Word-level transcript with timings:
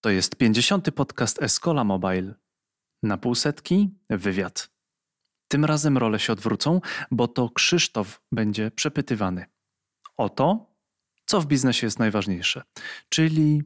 To 0.00 0.10
jest 0.10 0.36
50. 0.36 0.90
podcast 0.90 1.42
Escola 1.42 1.84
Mobile. 1.84 2.34
Na 3.02 3.16
półsetki 3.16 3.90
wywiad. 4.10 4.70
Tym 5.48 5.64
razem 5.64 5.98
role 5.98 6.18
się 6.18 6.32
odwrócą, 6.32 6.80
bo 7.10 7.28
to 7.28 7.50
Krzysztof 7.50 8.22
będzie 8.32 8.70
przepytywany 8.70 9.46
o 10.16 10.28
to, 10.28 10.66
co 11.26 11.40
w 11.40 11.46
biznesie 11.46 11.86
jest 11.86 11.98
najważniejsze. 11.98 12.62
Czyli 13.08 13.62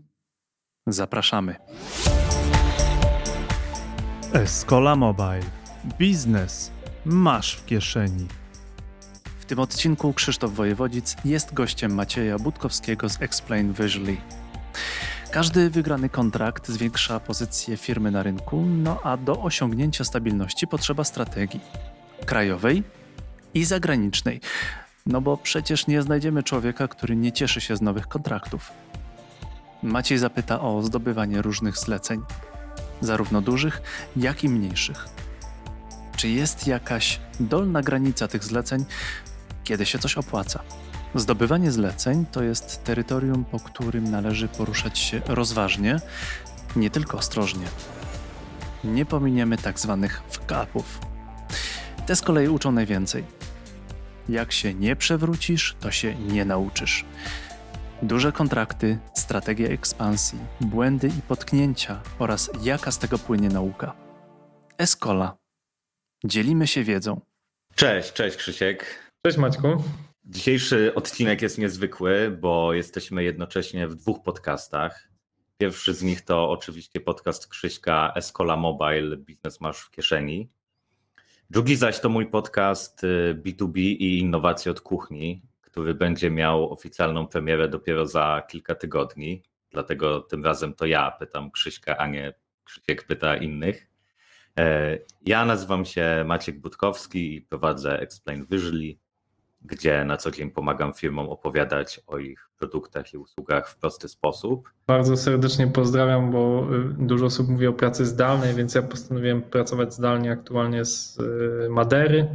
zapraszamy. 0.87 1.57
Escola 4.33 4.97
Mobile. 4.97 5.51
Biznes 5.99 6.71
masz 7.05 7.57
w 7.57 7.67
kieszeni. 7.67 8.27
W 9.39 9.45
tym 9.45 9.59
odcinku 9.59 10.13
Krzysztof 10.13 10.53
Wojewodzic 10.53 11.17
jest 11.25 11.55
gościem 11.55 11.95
Macieja 11.95 12.39
Budkowskiego 12.39 13.09
z 13.09 13.23
Explain 13.23 13.73
Visually. 13.73 14.17
Każdy 15.35 15.71
wygrany 15.71 16.09
kontrakt 16.09 16.69
zwiększa 16.69 17.21
pozycję 17.21 17.77
firmy 17.77 18.11
na 18.11 18.23
rynku, 18.23 18.65
no 18.67 19.01
a 19.03 19.17
do 19.17 19.43
osiągnięcia 19.43 20.05
stabilności 20.05 20.67
potrzeba 20.67 21.05
strategii 21.05 21.61
krajowej 22.27 22.83
i 23.55 23.65
zagranicznej. 23.65 24.41
No 25.07 25.21
bo 25.21 25.37
przecież 25.37 25.87
nie 25.87 26.03
znajdziemy 26.03 26.43
człowieka, 26.43 26.89
który 26.89 27.17
nie 27.17 27.33
cieszy 27.33 27.61
się 27.61 27.77
z 27.77 27.83
nowych 27.83 28.09
kontraktów. 28.09 28.71
Maciej 29.83 30.19
zapyta 30.19 30.61
o 30.61 30.83
zdobywanie 30.83 31.43
różnych 31.43 31.79
zleceń, 31.79 32.23
zarówno 33.01 33.41
dużych, 33.41 33.83
jak 34.17 34.45
i 34.45 34.49
mniejszych. 34.49 35.09
Czy 36.17 36.29
jest 36.29 36.67
jakaś 36.67 37.21
dolna 37.41 37.83
granica 37.83 38.29
tych 38.29 38.45
zleceń, 38.45 38.85
kiedy 39.65 39.87
się 39.87 39.99
coś 39.99 40.17
opłaca? 40.19 40.61
Zdobywanie 41.15 41.73
zleceń 41.73 42.27
to 42.33 42.43
jest 42.43 42.85
terytorium, 42.85 43.45
po 43.45 43.61
którym 43.61 44.11
należy 44.11 44.49
poruszać 44.49 44.99
się 44.99 45.21
rozważnie, 45.27 45.97
nie 46.77 46.91
tylko 46.91 47.19
ostrożnie. 47.19 47.67
Nie 48.85 49.07
pominiemy 49.07 49.57
tak 49.59 49.81
zwanych 49.81 50.23
wkapów. 50.29 51.01
Te 52.07 52.17
z 52.17 52.21
kolei 52.23 52.49
uczą 52.49 52.73
najwięcej. 52.73 53.25
Jak 54.29 54.53
się 54.53 54.75
nie 54.75 54.97
przewrócisz, 54.97 55.77
to 55.81 55.91
się 55.91 56.15
nie 56.15 56.45
nauczysz. 56.45 57.05
Duże 58.03 58.33
kontrakty, 58.33 58.99
strategia 59.15 59.69
ekspansji, 59.69 60.39
błędy 60.61 61.09
i 61.09 61.23
potknięcia 61.29 62.01
oraz 62.19 62.51
jaka 62.63 62.91
z 62.91 62.99
tego 62.99 63.19
płynie 63.19 63.49
nauka. 63.49 63.93
Escola. 64.79 65.37
Dzielimy 66.25 66.67
się 66.67 66.85
wiedzą. 66.85 67.21
Cześć, 67.75 68.13
cześć 68.13 68.37
Krzysiek. 68.37 69.11
Cześć 69.27 69.39
Maćku. 69.39 69.83
Dzisiejszy 70.27 70.95
odcinek 70.95 71.43
jest 71.43 71.59
niezwykły, 71.59 72.39
bo 72.41 72.73
jesteśmy 72.73 73.25
jednocześnie 73.25 73.89
w 73.89 73.95
dwóch 73.95 74.23
podcastach. 74.23 75.09
Pierwszy 75.59 75.95
z 75.95 76.03
nich 76.03 76.23
to 76.23 76.51
oczywiście 76.51 77.01
podcast 77.01 77.49
Krzyśka 77.49 78.13
Escola 78.17 78.57
Mobile 78.57 79.17
Biznes 79.17 79.61
masz 79.61 79.81
w 79.81 79.91
kieszeni. 79.91 80.51
Drugi 81.51 81.77
zaś 81.77 82.01
to 82.01 82.09
mój 82.09 82.27
podcast 82.27 83.03
B2B 83.35 83.79
i 83.79 84.19
innowacje 84.19 84.73
od 84.73 84.81
kuchni, 84.81 85.43
który 85.61 85.95
będzie 85.95 86.31
miał 86.31 86.73
oficjalną 86.73 87.27
premierę 87.27 87.69
dopiero 87.69 88.07
za 88.07 88.43
kilka 88.49 88.75
tygodni. 88.75 89.43
Dlatego 89.71 90.21
tym 90.21 90.45
razem 90.45 90.75
to 90.75 90.87
ja 90.87 91.11
pytam 91.11 91.51
Krzyśka, 91.51 91.99
a 91.99 92.07
nie 92.07 92.35
Krzysiek 92.65 93.07
pyta 93.07 93.37
innych. 93.37 93.87
Ja 95.27 95.45
nazywam 95.45 95.85
się 95.85 96.25
Maciek 96.27 96.61
Budkowski 96.61 97.35
i 97.35 97.41
prowadzę 97.43 98.01
Explain 98.01 98.47
Visually, 98.51 98.97
gdzie 99.65 100.05
na 100.05 100.17
co 100.17 100.31
dzień 100.31 100.51
pomagam 100.51 100.93
firmom 100.93 101.29
opowiadać 101.29 102.01
o 102.07 102.19
ich 102.19 102.49
produktach 102.59 103.15
i 103.15 103.19
usługach 103.19 103.69
w 103.69 103.77
prosty 103.77 104.09
sposób. 104.09 104.71
Bardzo 104.87 105.17
serdecznie 105.17 105.67
pozdrawiam, 105.67 106.31
bo 106.31 106.67
y, 107.01 107.07
dużo 107.07 107.27
osób 107.27 107.49
mówi 107.49 107.67
o 107.67 107.73
pracy 107.73 108.07
zdalnej, 108.07 108.55
więc 108.55 108.75
ja 108.75 108.83
postanowiłem 108.83 109.43
pracować 109.43 109.95
zdalnie 109.95 110.33
aktualnie 110.33 110.85
z 110.85 111.19
y, 111.19 111.69
Madery. 111.71 112.29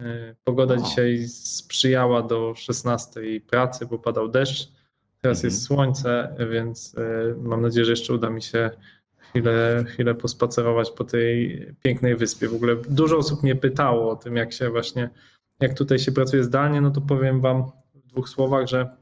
Y, 0.00 0.36
pogoda 0.44 0.74
o. 0.74 0.76
dzisiaj 0.76 1.28
sprzyjała 1.28 2.22
do 2.22 2.54
16 2.56 3.20
pracy, 3.50 3.86
bo 3.86 3.98
padał 3.98 4.28
deszcz. 4.28 4.68
Teraz 5.20 5.38
mhm. 5.38 5.50
jest 5.50 5.62
słońce, 5.62 6.36
więc 6.50 6.96
mam 7.36 7.62
nadzieję, 7.62 7.84
że 7.84 7.92
jeszcze 7.92 8.14
uda 8.14 8.30
mi 8.30 8.42
się 8.42 8.70
chwilę, 9.30 9.84
chwilę 9.88 10.14
pospacerować 10.14 10.90
po 10.90 11.04
tej 11.04 11.66
pięknej 11.82 12.16
wyspie. 12.16 12.48
W 12.48 12.54
ogóle 12.54 12.76
dużo 12.88 13.18
osób 13.18 13.42
mnie 13.42 13.56
pytało 13.56 14.10
o 14.10 14.16
tym, 14.16 14.36
jak 14.36 14.52
się 14.52 14.70
właśnie 14.70 15.10
jak 15.60 15.74
tutaj 15.74 15.98
się 15.98 16.12
pracuje 16.12 16.44
zdalnie, 16.44 16.80
no 16.80 16.90
to 16.90 17.00
powiem 17.00 17.40
Wam 17.40 17.64
w 17.94 18.06
dwóch 18.06 18.28
słowach, 18.28 18.66
że 18.66 18.96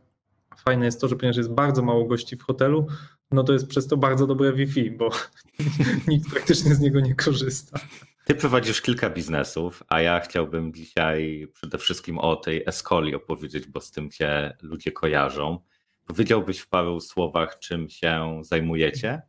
fajne 0.57 0.85
jest 0.85 1.01
to, 1.01 1.09
że 1.09 1.17
ponieważ 1.17 1.37
jest 1.37 1.53
bardzo 1.53 1.83
mało 1.83 2.05
gości 2.05 2.37
w 2.37 2.43
hotelu, 2.43 2.87
no 3.31 3.45
to 3.45 3.53
jest 3.53 3.67
przez 3.67 3.87
to 3.87 3.97
bardzo 3.97 4.27
dobre 4.27 4.53
Wi-Fi, 4.53 4.91
bo 4.91 5.11
nikt 6.09 6.31
praktycznie 6.31 6.75
z 6.75 6.81
niego 6.81 7.01
nie 7.01 7.15
korzysta. 7.15 7.81
Ty 8.25 8.35
prowadzisz 8.35 8.83
kilka 8.83 9.11
biznesów, 9.11 9.83
a 9.89 10.01
ja 10.01 10.21
chciałbym 10.21 10.75
dzisiaj 10.75 11.49
przede 11.55 11.79
wszystkim 11.79 12.19
o 12.19 12.37
tej 12.37 12.65
Escoli 12.67 13.15
opowiedzieć, 13.15 13.67
bo 13.67 13.81
z 13.81 13.91
tym 13.91 14.11
cię 14.11 14.57
ludzie 14.63 14.93
kojarzą. 14.93 15.59
Powiedziałbyś 16.07 16.59
w 16.59 16.69
paru 16.69 17.01
słowach, 17.01 17.59
czym 17.59 17.89
się 17.89 18.41
zajmujecie? 18.43 19.23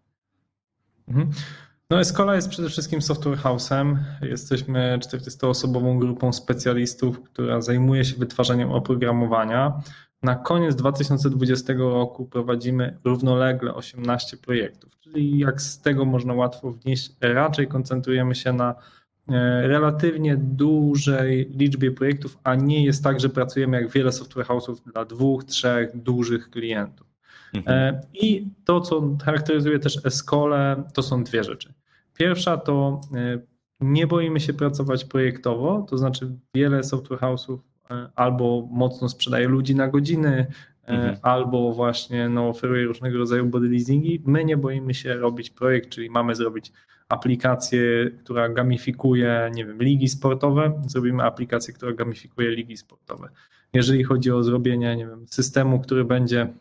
Mhm. 1.07 1.31
No 1.93 1.99
Escola 1.99 2.35
jest 2.35 2.49
przede 2.49 2.69
wszystkim 2.69 3.01
software 3.01 3.37
house'em. 3.37 3.97
Jesteśmy 4.21 4.99
40-osobową 5.01 5.99
grupą 5.99 6.33
specjalistów, 6.33 7.23
która 7.23 7.61
zajmuje 7.61 8.05
się 8.05 8.15
wytwarzaniem 8.15 8.71
oprogramowania. 8.71 9.81
Na 10.23 10.35
koniec 10.35 10.75
2020 10.75 11.73
roku 11.73 12.25
prowadzimy 12.25 12.97
równolegle 13.03 13.73
18 13.73 14.37
projektów, 14.37 14.99
czyli 14.99 15.39
jak 15.39 15.61
z 15.61 15.81
tego 15.81 16.05
można 16.05 16.33
łatwo 16.33 16.71
wnieść, 16.71 17.11
raczej 17.21 17.67
koncentrujemy 17.67 18.35
się 18.35 18.53
na 18.53 18.75
e, 19.29 19.67
relatywnie 19.67 20.37
dużej 20.37 21.51
liczbie 21.55 21.91
projektów, 21.91 22.37
a 22.43 22.55
nie 22.55 22.85
jest 22.85 23.03
tak, 23.03 23.19
że 23.19 23.29
pracujemy 23.29 23.81
jak 23.81 23.91
wiele 23.91 24.11
software 24.11 24.45
house'ów 24.45 24.75
dla 24.93 25.05
dwóch, 25.05 25.43
trzech 25.43 25.97
dużych 25.97 26.49
klientów. 26.49 27.07
Mhm. 27.53 27.95
E, 27.95 28.01
I 28.13 28.47
to, 28.65 28.81
co 28.81 29.17
charakteryzuje 29.25 29.79
też 29.79 30.05
Escole, 30.05 30.83
to 30.93 31.03
są 31.03 31.23
dwie 31.23 31.43
rzeczy. 31.43 31.73
Pierwsza 32.17 32.57
to 32.57 33.01
e, 33.15 33.39
nie 33.81 34.07
boimy 34.07 34.39
się 34.39 34.53
pracować 34.53 35.05
projektowo, 35.05 35.85
to 35.89 35.97
znaczy 35.97 36.31
wiele 36.55 36.83
software 36.83 37.19
house'ów 37.19 37.57
e, 37.91 38.09
albo 38.15 38.67
mocno 38.71 39.09
sprzedaje 39.09 39.47
ludzi 39.47 39.75
na 39.75 39.87
godziny, 39.87 40.47
e, 40.83 40.87
mhm. 40.87 41.17
albo 41.21 41.73
właśnie 41.73 42.29
no, 42.29 42.49
oferuje 42.49 42.85
różnego 42.85 43.17
rodzaju 43.17 43.45
body 43.45 43.69
leasingi. 43.69 44.23
My 44.25 44.45
nie 44.45 44.57
boimy 44.57 44.93
się 44.93 45.13
robić 45.13 45.49
projekt, 45.49 45.89
czyli 45.89 46.09
mamy 46.09 46.35
zrobić 46.35 46.71
aplikację, 47.09 48.11
która 48.23 48.49
gamifikuje, 48.49 49.51
nie 49.53 49.65
wiem, 49.65 49.83
ligi 49.83 50.07
sportowe, 50.07 50.81
zrobimy 50.87 51.23
aplikację, 51.23 51.73
która 51.73 51.93
gamifikuje 51.93 52.51
ligi 52.51 52.77
sportowe. 52.77 53.29
Jeżeli 53.73 54.03
chodzi 54.03 54.31
o 54.31 54.43
zrobienie, 54.43 54.95
nie 54.95 55.07
wiem, 55.07 55.25
systemu, 55.27 55.79
który 55.79 56.05
będzie 56.05 56.53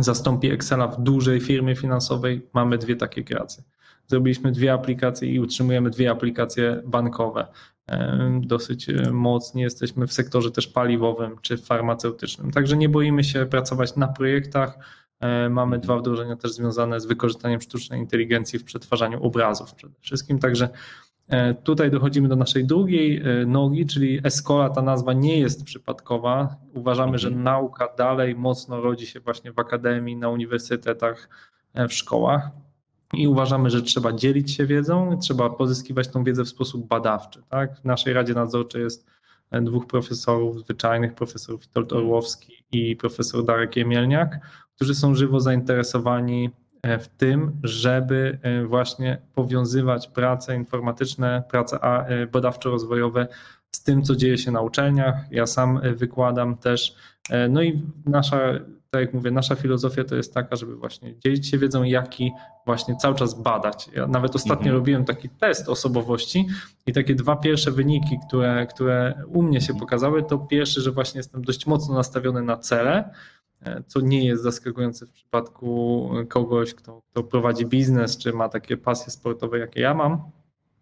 zastąpi 0.00 0.50
Excela 0.50 0.86
w 0.86 1.02
dużej 1.02 1.40
firmie 1.40 1.76
finansowej, 1.76 2.46
mamy 2.54 2.78
dwie 2.78 2.96
takie 2.96 3.24
kreacje 3.24 3.62
zrobiliśmy 4.08 4.52
dwie 4.52 4.72
aplikacje 4.72 5.32
i 5.34 5.40
utrzymujemy 5.40 5.90
dwie 5.90 6.10
aplikacje 6.10 6.82
bankowe. 6.86 7.46
Dosyć 8.40 8.88
e, 8.88 9.12
mocni 9.12 9.62
jesteśmy 9.62 10.06
w 10.06 10.12
sektorze 10.12 10.50
też 10.50 10.68
paliwowym 10.68 11.36
czy 11.42 11.56
farmaceutycznym. 11.56 12.50
Także 12.50 12.76
nie 12.76 12.88
boimy 12.88 13.24
się 13.24 13.46
pracować 13.46 13.96
na 13.96 14.08
projektach. 14.08 14.78
E, 15.20 15.48
mamy 15.48 15.78
dwa 15.78 15.96
wdrożenia 15.96 16.36
też 16.36 16.52
związane 16.52 17.00
z 17.00 17.06
wykorzystaniem 17.06 17.60
sztucznej 17.60 18.00
inteligencji 18.00 18.58
w 18.58 18.64
przetwarzaniu 18.64 19.22
obrazów 19.22 19.74
przede 19.74 19.94
wszystkim. 20.00 20.38
Także 20.38 20.68
e, 21.28 21.54
Tutaj 21.54 21.90
dochodzimy 21.90 22.28
do 22.28 22.36
naszej 22.36 22.66
drugiej 22.66 23.22
nogi, 23.46 23.86
czyli 23.86 24.20
Escola, 24.24 24.70
ta 24.70 24.82
nazwa 24.82 25.12
nie 25.12 25.38
jest 25.38 25.64
przypadkowa. 25.64 26.56
Uważamy, 26.74 27.18
że 27.18 27.28
mhm. 27.28 27.44
nauka 27.44 27.88
dalej 27.98 28.34
mocno 28.34 28.80
rodzi 28.80 29.06
się 29.06 29.20
właśnie 29.20 29.52
w 29.52 29.58
akademii, 29.58 30.16
na 30.16 30.28
uniwersytetach, 30.28 31.28
w 31.74 31.92
szkołach 31.92 32.50
i 33.12 33.28
uważamy, 33.28 33.70
że 33.70 33.82
trzeba 33.82 34.12
dzielić 34.12 34.54
się 34.54 34.66
wiedzą, 34.66 35.18
trzeba 35.18 35.50
pozyskiwać 35.50 36.08
tą 36.08 36.24
wiedzę 36.24 36.44
w 36.44 36.48
sposób 36.48 36.86
badawczy. 36.86 37.42
Tak? 37.48 37.80
W 37.80 37.84
naszej 37.84 38.12
Radzie 38.12 38.34
Nadzorczej 38.34 38.82
jest 38.82 39.06
e, 39.50 39.60
dwóch 39.60 39.86
profesorów 39.86 40.60
zwyczajnych, 40.60 41.14
profesor 41.14 41.58
Witold 41.58 41.92
Orłowski 41.92 42.64
i 42.72 42.96
profesor 42.96 43.44
Darek 43.44 43.76
Jemielniak, 43.76 44.40
którzy 44.74 44.94
są 44.94 45.14
żywo 45.14 45.40
zainteresowani 45.40 46.50
e, 46.82 46.98
w 46.98 47.08
tym, 47.08 47.60
żeby 47.62 48.38
e, 48.42 48.64
właśnie 48.64 49.22
powiązywać 49.34 50.08
prace 50.08 50.56
informatyczne, 50.56 51.42
prace 51.50 51.78
badawczo-rozwojowe 52.32 53.26
z 53.70 53.82
tym, 53.82 54.02
co 54.02 54.16
dzieje 54.16 54.38
się 54.38 54.50
na 54.50 54.60
uczelniach. 54.60 55.14
Ja 55.30 55.46
sam 55.46 55.80
wykładam 55.94 56.56
też. 56.56 56.94
No 57.48 57.62
i 57.62 57.82
nasza 58.06 58.38
tak 58.90 59.00
jak 59.00 59.14
mówię, 59.14 59.30
nasza 59.30 59.54
filozofia 59.54 60.04
to 60.04 60.16
jest 60.16 60.34
taka, 60.34 60.56
żeby 60.56 60.76
właśnie 60.76 61.18
dzielić 61.18 61.48
się 61.48 61.58
wiedzą, 61.58 61.82
jak 61.82 62.20
i 62.20 62.32
właśnie 62.66 62.96
cały 62.96 63.14
czas 63.14 63.42
badać. 63.42 63.90
Ja 63.94 64.06
nawet 64.06 64.36
ostatnio 64.36 64.64
mhm. 64.64 64.76
robiłem 64.76 65.04
taki 65.04 65.28
test 65.28 65.68
osobowości 65.68 66.46
i 66.86 66.92
takie 66.92 67.14
dwa 67.14 67.36
pierwsze 67.36 67.70
wyniki, 67.70 68.18
które, 68.28 68.66
które 68.66 69.22
u 69.26 69.42
mnie 69.42 69.60
się 69.60 69.74
pokazały, 69.74 70.22
to 70.22 70.38
pierwszy, 70.38 70.80
że 70.80 70.90
właśnie 70.92 71.18
jestem 71.18 71.42
dość 71.42 71.66
mocno 71.66 71.94
nastawiony 71.94 72.42
na 72.42 72.56
cele 72.56 73.10
co 73.86 74.00
nie 74.00 74.26
jest 74.26 74.42
zaskakujące 74.42 75.06
w 75.06 75.12
przypadku 75.12 76.10
kogoś, 76.28 76.74
kto, 76.74 77.02
kto 77.10 77.22
prowadzi 77.22 77.66
biznes, 77.66 78.18
czy 78.18 78.32
ma 78.32 78.48
takie 78.48 78.76
pasje 78.76 79.12
sportowe, 79.12 79.58
jakie 79.58 79.80
ja 79.80 79.94
mam. 79.94 80.22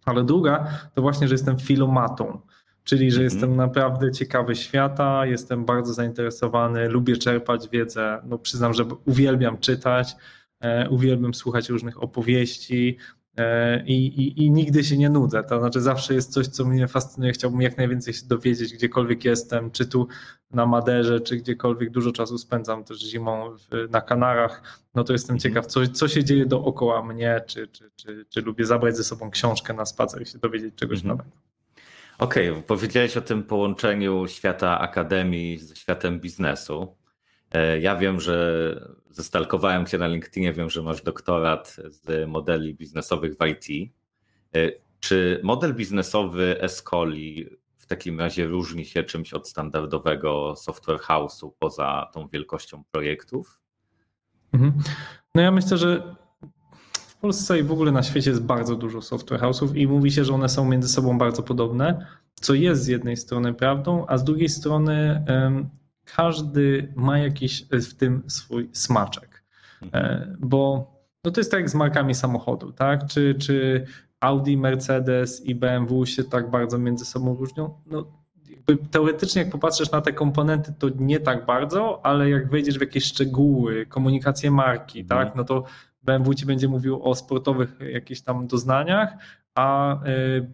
Ale 0.04 0.24
druga 0.24 0.66
to 0.94 1.02
właśnie, 1.02 1.28
że 1.28 1.34
jestem 1.34 1.58
filomatą, 1.58 2.40
czyli 2.86 3.10
że 3.10 3.20
mhm. 3.20 3.24
jestem 3.24 3.56
naprawdę 3.56 4.12
ciekawy 4.12 4.56
świata, 4.56 5.26
jestem 5.26 5.64
bardzo 5.64 5.94
zainteresowany, 5.94 6.88
lubię 6.88 7.16
czerpać 7.16 7.68
wiedzę. 7.68 8.22
No 8.24 8.38
przyznam, 8.38 8.74
że 8.74 8.84
uwielbiam 9.04 9.58
czytać, 9.58 10.16
e, 10.60 10.88
uwielbiam 10.88 11.34
słuchać 11.34 11.68
różnych 11.68 12.02
opowieści, 12.02 12.98
E, 13.36 13.82
I, 13.86 14.44
i, 14.44 14.50
nigdy 14.50 14.84
się 14.84 14.98
nie 14.98 15.10
nudzę. 15.10 15.42
To 15.42 15.60
znaczy, 15.60 15.80
zawsze 15.80 16.14
jest 16.14 16.32
coś, 16.32 16.46
co 16.46 16.64
mnie 16.64 16.88
fascynuje. 16.88 17.32
Chciałbym 17.32 17.60
jak 17.60 17.76
najwięcej 17.76 18.14
się 18.14 18.26
dowiedzieć, 18.26 18.74
gdziekolwiek 18.74 19.24
jestem, 19.24 19.70
czy 19.70 19.86
tu 19.86 20.08
na 20.50 20.66
Maderze, 20.66 21.20
czy 21.20 21.36
gdziekolwiek 21.36 21.90
dużo 21.90 22.12
czasu 22.12 22.38
spędzam 22.38 22.84
też 22.84 22.98
zimą 23.00 23.56
w, 23.56 23.90
na 23.90 24.00
Kanarach. 24.00 24.62
No 24.94 25.04
to 25.04 25.12
jestem 25.12 25.34
mhm. 25.34 25.40
ciekaw, 25.40 25.66
co, 25.66 25.86
co 25.86 26.08
się 26.08 26.24
dzieje 26.24 26.46
dookoła 26.46 27.02
mnie, 27.02 27.40
czy, 27.46 27.68
czy, 27.68 27.90
czy, 27.96 28.26
czy 28.28 28.40
lubię 28.40 28.66
zabrać 28.66 28.96
ze 28.96 29.04
sobą 29.04 29.30
książkę 29.30 29.74
na 29.74 29.86
spacer 29.86 30.22
i 30.22 30.26
się 30.26 30.38
dowiedzieć 30.38 30.74
czegoś 30.74 30.98
mhm. 30.98 31.18
nowego. 31.18 31.36
Okej, 32.18 32.50
okay, 32.50 32.62
powiedziałeś 32.62 33.16
o 33.16 33.20
tym 33.20 33.42
połączeniu 33.42 34.28
świata 34.28 34.78
akademii 34.78 35.58
ze 35.58 35.76
światem 35.76 36.20
biznesu. 36.20 36.96
E, 37.52 37.80
ja 37.80 37.96
wiem, 37.96 38.20
że 38.20 38.96
zestalkowałem 39.10 39.86
cię 39.86 39.98
na 39.98 40.06
LinkedInie, 40.06 40.52
wiem, 40.52 40.70
że 40.70 40.82
masz 40.82 41.02
doktorat 41.02 41.76
z 41.88 42.28
modeli 42.28 42.74
biznesowych 42.74 43.34
w 43.34 43.46
IT. 43.46 43.92
E, 44.54 44.72
czy 45.00 45.40
model 45.42 45.74
biznesowy 45.74 46.60
Escoli 46.60 47.46
w 47.76 47.86
takim 47.86 48.20
razie 48.20 48.46
różni 48.46 48.84
się 48.84 49.04
czymś 49.04 49.32
od 49.32 49.48
standardowego 49.48 50.56
software 50.56 51.00
house'u 51.00 51.50
poza 51.58 52.10
tą 52.12 52.28
wielkością 52.28 52.84
projektów? 52.90 53.60
Mhm. 54.52 54.72
No 55.34 55.42
ja 55.42 55.50
myślę, 55.50 55.78
że 55.78 56.16
w 57.16 57.20
Polsce 57.20 57.58
i 57.58 57.62
w 57.62 57.72
ogóle 57.72 57.92
na 57.92 58.02
świecie 58.02 58.30
jest 58.30 58.42
bardzo 58.42 58.76
dużo 58.76 59.02
software 59.02 59.40
house'ów 59.40 59.76
i 59.76 59.86
mówi 59.86 60.10
się, 60.10 60.24
że 60.24 60.34
one 60.34 60.48
są 60.48 60.64
między 60.64 60.88
sobą 60.88 61.18
bardzo 61.18 61.42
podobne, 61.42 62.06
co 62.34 62.54
jest 62.54 62.82
z 62.82 62.86
jednej 62.86 63.16
strony 63.16 63.54
prawdą, 63.54 64.04
a 64.08 64.18
z 64.18 64.24
drugiej 64.24 64.48
strony 64.48 65.24
każdy 66.04 66.92
ma 66.96 67.18
jakiś 67.18 67.66
e, 67.70 67.80
w 67.80 67.94
tym 67.94 68.22
swój 68.26 68.68
smaczek. 68.72 69.44
E, 69.92 70.26
bo 70.40 70.90
no 71.24 71.30
to 71.30 71.40
jest 71.40 71.50
tak 71.50 71.60
jak 71.60 71.70
z 71.70 71.74
markami 71.74 72.14
samochodu, 72.14 72.72
tak? 72.72 73.06
Czy, 73.06 73.34
czy 73.34 73.86
Audi, 74.20 74.56
Mercedes 74.56 75.46
i 75.46 75.54
BMW 75.54 76.06
się 76.06 76.24
tak 76.24 76.50
bardzo 76.50 76.78
między 76.78 77.04
sobą 77.04 77.34
różnią? 77.34 77.74
No, 77.86 78.06
teoretycznie, 78.90 79.42
jak 79.42 79.50
popatrzysz 79.50 79.90
na 79.90 80.00
te 80.00 80.12
komponenty, 80.12 80.74
to 80.78 80.88
nie 80.98 81.20
tak 81.20 81.46
bardzo, 81.46 82.06
ale 82.06 82.30
jak 82.30 82.50
wejdziesz 82.50 82.78
w 82.78 82.80
jakieś 82.80 83.04
szczegóły, 83.04 83.86
komunikację 83.86 84.50
marki, 84.50 85.04
tak, 85.04 85.36
no 85.36 85.44
to 85.44 85.64
BMW 86.06 86.34
ci 86.34 86.46
będzie 86.46 86.68
mówił 86.68 87.02
o 87.02 87.14
sportowych 87.14 87.78
jakichś 87.92 88.20
tam 88.20 88.46
doznaniach, 88.46 89.12
a 89.54 89.94
e, 89.94 89.98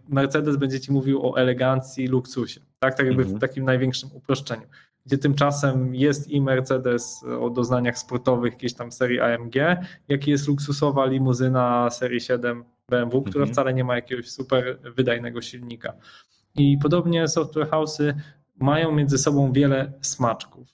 Mercedes 0.09 0.57
będzie 0.57 0.79
ci 0.79 0.91
mówił 0.91 1.27
o 1.27 1.37
elegancji, 1.37 2.07
luksusie, 2.07 2.61
tak, 2.79 2.95
tak 2.95 3.05
jakby 3.05 3.23
w 3.23 3.25
mhm. 3.25 3.39
takim 3.39 3.65
największym 3.65 4.09
uproszczeniu 4.13 4.67
gdzie 5.05 5.17
tymczasem 5.17 5.95
jest 5.95 6.27
i 6.27 6.41
Mercedes 6.41 7.23
o 7.39 7.49
doznaniach 7.49 7.97
sportowych 7.97 8.53
jakiejś 8.53 8.73
tam 8.73 8.91
serii 8.91 9.19
AMG, 9.19 9.55
jak 10.07 10.27
i 10.27 10.31
jest 10.31 10.47
luksusowa 10.47 11.05
limuzyna 11.05 11.89
serii 11.89 12.21
7 12.21 12.63
BMW, 12.89 13.21
która 13.21 13.43
mhm. 13.43 13.53
wcale 13.53 13.73
nie 13.73 13.83
ma 13.83 13.95
jakiegoś 13.95 14.29
super 14.29 14.79
wydajnego 14.95 15.41
silnika. 15.41 15.93
I 16.55 16.77
podobnie 16.77 17.27
software 17.27 17.67
house'y 17.67 18.13
mają 18.59 18.91
między 18.91 19.17
sobą 19.17 19.51
wiele 19.51 19.93
smaczków. 20.01 20.67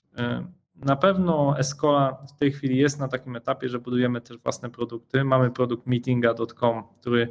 Na 0.85 0.95
pewno 0.95 1.59
Escola 1.59 2.17
w 2.35 2.39
tej 2.39 2.51
chwili 2.51 2.77
jest 2.77 2.99
na 2.99 3.07
takim 3.07 3.35
etapie, 3.35 3.69
że 3.69 3.79
budujemy 3.79 4.21
też 4.21 4.37
własne 4.37 4.69
produkty. 4.69 5.23
Mamy 5.23 5.51
produkt 5.51 5.87
meetinga.com, 5.87 6.83
który 7.01 7.29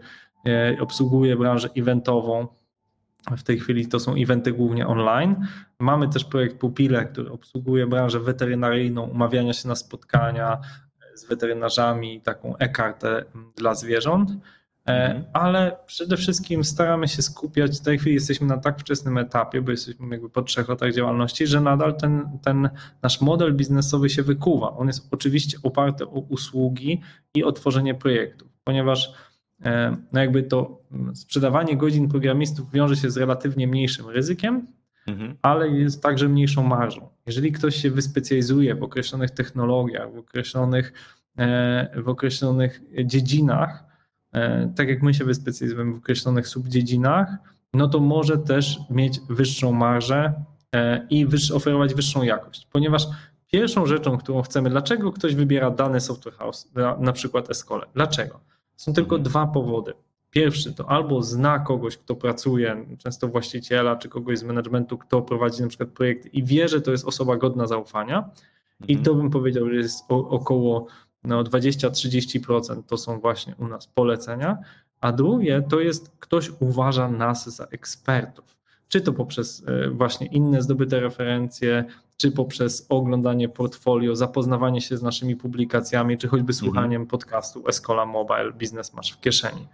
y, 0.48 0.80
obsługuje 0.80 1.36
branżę 1.36 1.68
eventową, 1.76 2.48
w 3.36 3.42
tej 3.42 3.58
chwili 3.58 3.88
to 3.88 4.00
są 4.00 4.14
eventy 4.14 4.52
głównie 4.52 4.86
online. 4.86 5.36
Mamy 5.78 6.08
też 6.08 6.24
projekt 6.24 6.58
Pupile, 6.58 7.04
który 7.04 7.30
obsługuje 7.30 7.86
branżę 7.86 8.20
weterynaryjną, 8.20 9.02
umawiania 9.02 9.52
się 9.52 9.68
na 9.68 9.74
spotkania 9.74 10.58
z 11.14 11.24
weterynarzami, 11.24 12.20
taką 12.20 12.56
e-kartę 12.56 13.24
dla 13.56 13.74
zwierząt. 13.74 14.30
E, 14.88 15.06
mhm. 15.06 15.25
Ale 15.32 15.76
przede 15.87 16.17
wszystkim 16.17 16.64
staramy 16.64 17.08
się 17.08 17.23
skupiać, 17.23 17.79
w 17.79 17.82
tej 17.82 17.99
chwili 17.99 18.14
jesteśmy 18.14 18.46
na 18.46 18.58
tak 18.58 18.81
wczesnym 18.81 19.19
etapie, 19.19 19.62
bo 19.62 19.70
jesteśmy 19.70 20.08
jakby 20.11 20.31
po 20.31 20.43
trzech 20.43 20.69
latach 20.69 20.93
działalności, 20.93 21.46
że 21.46 21.61
nadal 21.61 21.96
ten, 21.96 22.38
ten 22.44 22.69
nasz 23.02 23.20
model 23.20 23.56
biznesowy 23.56 24.11
się 24.11 24.23
wykuwa. 24.23 24.76
On 24.76 24.87
jest 24.87 25.08
oczywiście 25.11 25.58
oparty 25.62 26.05
o 26.05 26.20
usługi 26.29 27.00
i 27.35 27.44
o 27.44 27.52
tworzenie 27.52 27.94
projektów, 27.94 28.49
ponieważ 28.64 29.12
E, 29.64 29.96
no 30.12 30.20
jakby 30.20 30.43
to 30.43 30.82
mm, 30.93 31.17
sprzedawanie 31.17 31.76
godzin 31.76 32.08
programistów 32.08 32.73
wiąże 32.73 32.96
się 32.96 33.11
z 33.11 33.17
relatywnie 33.17 33.67
mniejszym 33.67 34.08
ryzykiem, 34.08 34.67
mhm. 35.06 35.37
ale 35.43 35.69
jest 35.69 36.02
także 36.02 36.29
mniejszą 36.29 36.62
marżą. 36.62 37.08
Jeżeli 37.26 37.52
ktoś 37.52 37.76
się 37.76 37.90
wyspecjalizuje 37.90 38.75
w 38.75 38.82
określonych 38.82 39.31
technologiach, 39.31 40.12
w 40.12 40.19
określonych, 40.19 40.93
e, 41.38 42.02
w 42.02 42.08
określonych 42.08 42.81
dziedzinach, 43.05 43.85
tak 44.76 44.88
jak 44.88 45.02
my 45.02 45.14
się 45.14 45.25
wyspecjalizujemy 45.25 45.92
w 45.92 45.96
określonych 45.98 46.48
subdziedzinach, 46.48 47.28
no 47.75 47.88
to 47.88 48.00
może 48.00 48.38
też 48.38 48.78
mieć 48.90 49.20
wyższą 49.28 49.72
marżę 49.72 50.32
i 51.10 51.26
oferować 51.54 51.94
wyższą 51.94 52.22
jakość, 52.22 52.69
ponieważ 52.72 53.06
pierwszą 53.52 53.86
rzeczą, 53.86 54.19
którą 54.19 54.42
chcemy, 54.42 54.70
dlaczego 54.70 55.12
ktoś 55.12 55.34
wybiera 55.34 55.70
dany 55.70 56.00
software 56.00 56.34
house, 56.34 56.72
na 56.98 57.12
przykład 57.12 57.50
Escole, 57.50 57.86
dlaczego? 57.94 58.40
Są 58.76 58.92
tylko 58.92 59.16
mhm. 59.16 59.30
dwa 59.30 59.46
powody. 59.46 59.92
Pierwszy 60.30 60.72
to 60.72 60.90
albo 60.90 61.22
zna 61.22 61.58
kogoś, 61.58 61.96
kto 61.96 62.16
pracuje, 62.16 62.86
często 62.98 63.28
właściciela 63.28 63.96
czy 63.96 64.08
kogoś 64.08 64.38
z 64.38 64.42
managementu, 64.42 64.98
kto 64.98 65.22
prowadzi 65.22 65.62
na 65.62 65.69
przykład 65.69 65.88
projekt 65.88 66.34
i 66.34 66.44
wie, 66.44 66.69
że 66.69 66.80
to 66.80 66.90
jest 66.90 67.04
osoba 67.04 67.36
godna 67.36 67.66
zaufania. 67.66 68.30
I 68.88 68.92
mhm. 68.92 69.04
to 69.04 69.14
bym 69.14 69.30
powiedział, 69.30 69.69
że 69.69 69.75
jest 69.75 70.04
około 70.08 70.86
no, 71.24 71.44
20-30% 71.44 72.82
to 72.86 72.96
są 72.96 73.20
właśnie 73.20 73.54
u 73.56 73.68
nas 73.68 73.86
polecenia. 73.86 74.58
A 75.00 75.12
drugie 75.12 75.62
to 75.68 75.80
jest 75.80 76.10
ktoś 76.18 76.50
uważa 76.60 77.08
nas 77.08 77.56
za 77.56 77.64
ekspertów. 77.64 78.58
Czy 78.88 79.00
to 79.00 79.12
poprzez 79.12 79.64
e, 79.66 79.90
właśnie 79.90 80.26
inne 80.26 80.62
zdobyte 80.62 81.00
referencje, 81.00 81.84
czy 82.16 82.32
poprzez 82.32 82.86
oglądanie 82.88 83.48
portfolio, 83.48 84.16
zapoznawanie 84.16 84.80
się 84.80 84.96
z 84.96 85.02
naszymi 85.02 85.36
publikacjami, 85.36 86.18
czy 86.18 86.28
choćby 86.28 86.52
mhm. 86.52 86.54
słuchaniem 86.54 87.06
podcastu 87.06 87.68
Escola 87.68 88.06
Mobile 88.06 88.52
Biznes 88.52 88.94
masz 88.94 89.12
w 89.12 89.20
kieszeni. 89.20 89.66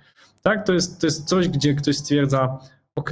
Tak, 0.43 0.67
to 0.67 0.73
jest, 0.73 1.01
to 1.01 1.07
jest 1.07 1.29
coś, 1.29 1.49
gdzie 1.49 1.75
ktoś 1.75 1.97
stwierdza, 1.97 2.59
ok, 2.97 3.11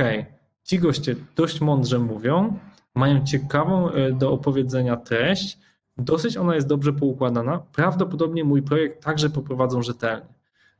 ci 0.64 0.78
goście 0.78 1.16
dość 1.36 1.60
mądrze 1.60 1.98
mówią, 1.98 2.58
mają 2.94 3.24
ciekawą 3.24 3.90
e, 3.90 4.12
do 4.12 4.32
opowiedzenia 4.32 4.96
treść, 4.96 5.58
dosyć 6.04 6.36
ona 6.36 6.54
jest 6.54 6.66
dobrze 6.66 6.92
poukładana, 6.92 7.62
prawdopodobnie 7.72 8.44
mój 8.44 8.62
projekt 8.62 9.04
także 9.04 9.30
poprowadzą 9.30 9.82
rzetelnie. 9.82 10.34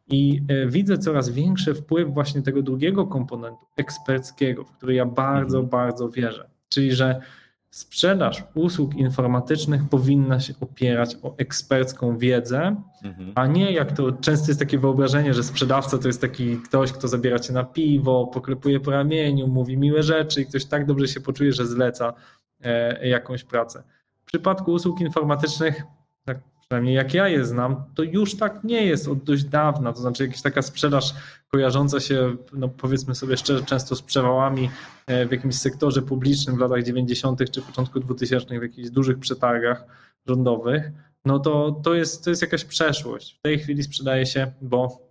I 0.08 0.42
e, 0.48 0.66
widzę 0.66 0.98
coraz 0.98 1.28
większy 1.28 1.74
wpływ 1.74 2.14
właśnie 2.14 2.42
tego 2.42 2.62
drugiego 2.62 3.06
komponentu 3.06 3.66
eksperckiego, 3.76 4.64
w 4.64 4.72
który 4.72 4.94
ja 4.94 5.06
bardzo, 5.06 5.58
mhm. 5.58 5.68
bardzo 5.68 6.08
wierzę. 6.08 6.48
Czyli, 6.68 6.92
że 6.92 7.20
sprzedaż 7.70 8.44
usług 8.54 8.94
informatycznych 8.94 9.88
powinna 9.90 10.40
się 10.40 10.54
opierać 10.60 11.16
o 11.22 11.34
ekspercką 11.36 12.18
wiedzę, 12.18 12.76
mhm. 13.04 13.32
a 13.34 13.46
nie 13.46 13.72
jak 13.72 13.92
to 13.92 14.12
często 14.12 14.50
jest 14.50 14.60
takie 14.60 14.78
wyobrażenie, 14.78 15.34
że 15.34 15.42
sprzedawca 15.42 15.98
to 15.98 16.08
jest 16.08 16.20
taki 16.20 16.56
ktoś, 16.56 16.92
kto 16.92 17.08
zabiera 17.08 17.38
cię 17.38 17.52
na 17.52 17.64
piwo, 17.64 18.26
poklepuje 18.26 18.80
po 18.80 18.90
ramieniu, 18.90 19.48
mówi 19.48 19.76
miłe 19.76 20.02
rzeczy 20.02 20.42
i 20.42 20.46
ktoś 20.46 20.64
tak 20.64 20.86
dobrze 20.86 21.08
się 21.08 21.20
poczuje, 21.20 21.52
że 21.52 21.66
zleca 21.66 22.12
e, 22.60 23.08
jakąś 23.08 23.44
pracę. 23.44 23.82
Przypadku 24.34 24.72
usług 24.72 25.00
informatycznych 25.00 25.82
tak 26.24 26.38
przynajmniej 26.60 26.94
jak 26.94 27.14
ja 27.14 27.28
je 27.28 27.44
znam, 27.44 27.84
to 27.94 28.02
już 28.02 28.36
tak 28.36 28.64
nie 28.64 28.86
jest 28.86 29.08
od 29.08 29.24
dość 29.24 29.44
dawna. 29.44 29.92
To 29.92 30.00
znaczy, 30.00 30.26
jakaś 30.26 30.42
taka 30.42 30.62
sprzedaż 30.62 31.14
kojarząca 31.48 32.00
się, 32.00 32.36
no 32.52 32.68
powiedzmy 32.68 33.14
sobie 33.14 33.36
szczerze, 33.36 33.64
często 33.64 33.96
z 33.96 34.02
przewałami 34.02 34.70
e, 35.06 35.26
w 35.26 35.32
jakimś 35.32 35.54
sektorze 35.54 36.02
publicznym 36.02 36.56
w 36.56 36.58
latach 36.58 36.82
90. 36.82 37.50
czy 37.50 37.62
początku 37.62 38.00
2000 38.00 38.58
w 38.58 38.62
jakichś 38.62 38.90
dużych 38.90 39.18
przetargach 39.18 39.86
rządowych, 40.26 40.90
no 41.24 41.38
to, 41.38 41.80
to, 41.84 41.94
jest, 41.94 42.24
to 42.24 42.30
jest 42.30 42.42
jakaś 42.42 42.64
przeszłość. 42.64 43.38
W 43.38 43.42
tej 43.42 43.58
chwili 43.58 43.82
sprzedaje 43.82 44.26
się, 44.26 44.52
bo 44.60 45.08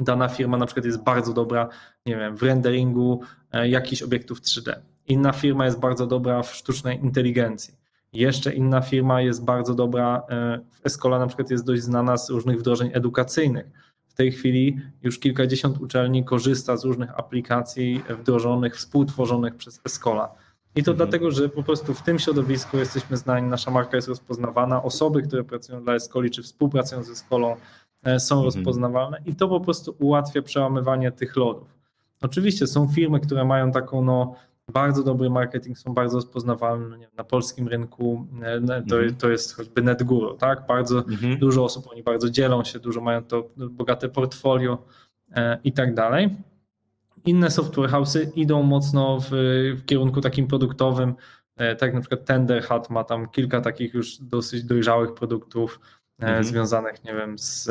dana 0.00 0.28
firma 0.28 0.56
na 0.56 0.66
przykład 0.66 0.86
jest 0.86 1.02
bardzo 1.02 1.32
dobra, 1.32 1.68
nie 2.06 2.16
wiem, 2.16 2.36
w 2.36 2.42
renderingu 2.42 3.20
e, 3.52 3.68
jakichś 3.68 4.02
obiektów 4.02 4.40
3D. 4.40 4.74
Inna 5.06 5.32
firma 5.32 5.64
jest 5.64 5.80
bardzo 5.80 6.06
dobra 6.06 6.42
w 6.42 6.54
sztucznej 6.54 7.00
inteligencji 7.00 7.77
jeszcze 8.12 8.54
inna 8.54 8.80
firma 8.80 9.20
jest 9.20 9.44
bardzo 9.44 9.74
dobra, 9.74 10.22
e, 10.28 10.60
w 10.70 10.86
Escola 10.86 11.18
na 11.18 11.26
przykład 11.26 11.50
jest 11.50 11.64
dość 11.64 11.82
znana 11.82 12.16
z 12.16 12.30
różnych 12.30 12.58
wdrożeń 12.58 12.90
edukacyjnych. 12.92 13.66
W 14.06 14.14
tej 14.14 14.32
chwili 14.32 14.80
już 15.02 15.18
kilkadziesiąt 15.18 15.78
uczelni 15.78 16.24
korzysta 16.24 16.76
z 16.76 16.84
różnych 16.84 17.18
aplikacji 17.18 18.02
wdrożonych, 18.20 18.76
współtworzonych 18.76 19.56
przez 19.56 19.80
Escola. 19.86 20.34
I 20.76 20.82
to 20.82 20.90
mhm. 20.90 20.96
dlatego, 20.96 21.30
że 21.30 21.48
po 21.48 21.62
prostu 21.62 21.94
w 21.94 22.02
tym 22.02 22.18
środowisku 22.18 22.76
jesteśmy 22.76 23.16
znani, 23.16 23.48
nasza 23.48 23.70
marka 23.70 23.96
jest 23.96 24.08
rozpoznawana, 24.08 24.82
osoby, 24.82 25.22
które 25.22 25.44
pracują 25.44 25.82
dla 25.82 25.94
Escoli 25.94 26.30
czy 26.30 26.42
współpracują 26.42 27.02
ze 27.02 27.12
Escolą 27.12 27.56
e, 28.04 28.20
są 28.20 28.34
mhm. 28.34 28.44
rozpoznawalne 28.44 29.22
i 29.26 29.34
to 29.34 29.48
po 29.48 29.60
prostu 29.60 29.96
ułatwia 29.98 30.42
przełamywanie 30.42 31.12
tych 31.12 31.36
lodów. 31.36 31.78
Oczywiście 32.22 32.66
są 32.66 32.88
firmy, 32.88 33.20
które 33.20 33.44
mają 33.44 33.72
taką 33.72 34.04
no, 34.04 34.34
bardzo 34.72 35.02
dobry 35.02 35.30
marketing, 35.30 35.78
są 35.78 35.94
bardzo 35.94 36.16
rozpoznawalne 36.16 36.98
wiem, 36.98 37.10
na 37.16 37.24
polskim 37.24 37.68
rynku. 37.68 38.26
E, 38.42 38.60
to, 38.60 38.96
mhm. 38.96 39.14
to 39.14 39.30
jest 39.30 39.56
choćby 39.56 39.82
NetGuru, 39.82 40.34
tak? 40.34 40.66
Bardzo 40.66 40.98
mhm. 40.98 41.38
dużo 41.38 41.64
osób, 41.64 41.86
oni 41.90 42.02
bardzo 42.02 42.30
dzielą 42.30 42.64
się, 42.64 42.78
dużo 42.78 43.00
mają 43.00 43.24
to 43.24 43.50
bogate 43.56 44.08
portfolio 44.08 44.78
e, 45.32 45.58
i 45.64 45.72
tak 45.72 45.94
dalej. 45.94 46.36
Inne 47.26 47.50
software 47.50 47.90
house'y 47.90 48.30
idą 48.36 48.62
mocno 48.62 49.20
w, 49.20 49.28
w 49.76 49.84
kierunku 49.84 50.20
takim 50.20 50.46
produktowym, 50.46 51.14
e, 51.56 51.76
tak 51.76 51.94
na 51.94 52.00
przykład 52.00 52.24
Tenderhat 52.24 52.90
ma 52.90 53.04
tam 53.04 53.28
kilka 53.28 53.60
takich 53.60 53.94
już 53.94 54.18
dosyć 54.18 54.64
dojrzałych 54.64 55.14
produktów 55.14 55.80
mhm. 56.20 56.44
związanych, 56.44 57.04
nie 57.04 57.14
wiem, 57.14 57.38
z 57.38 57.70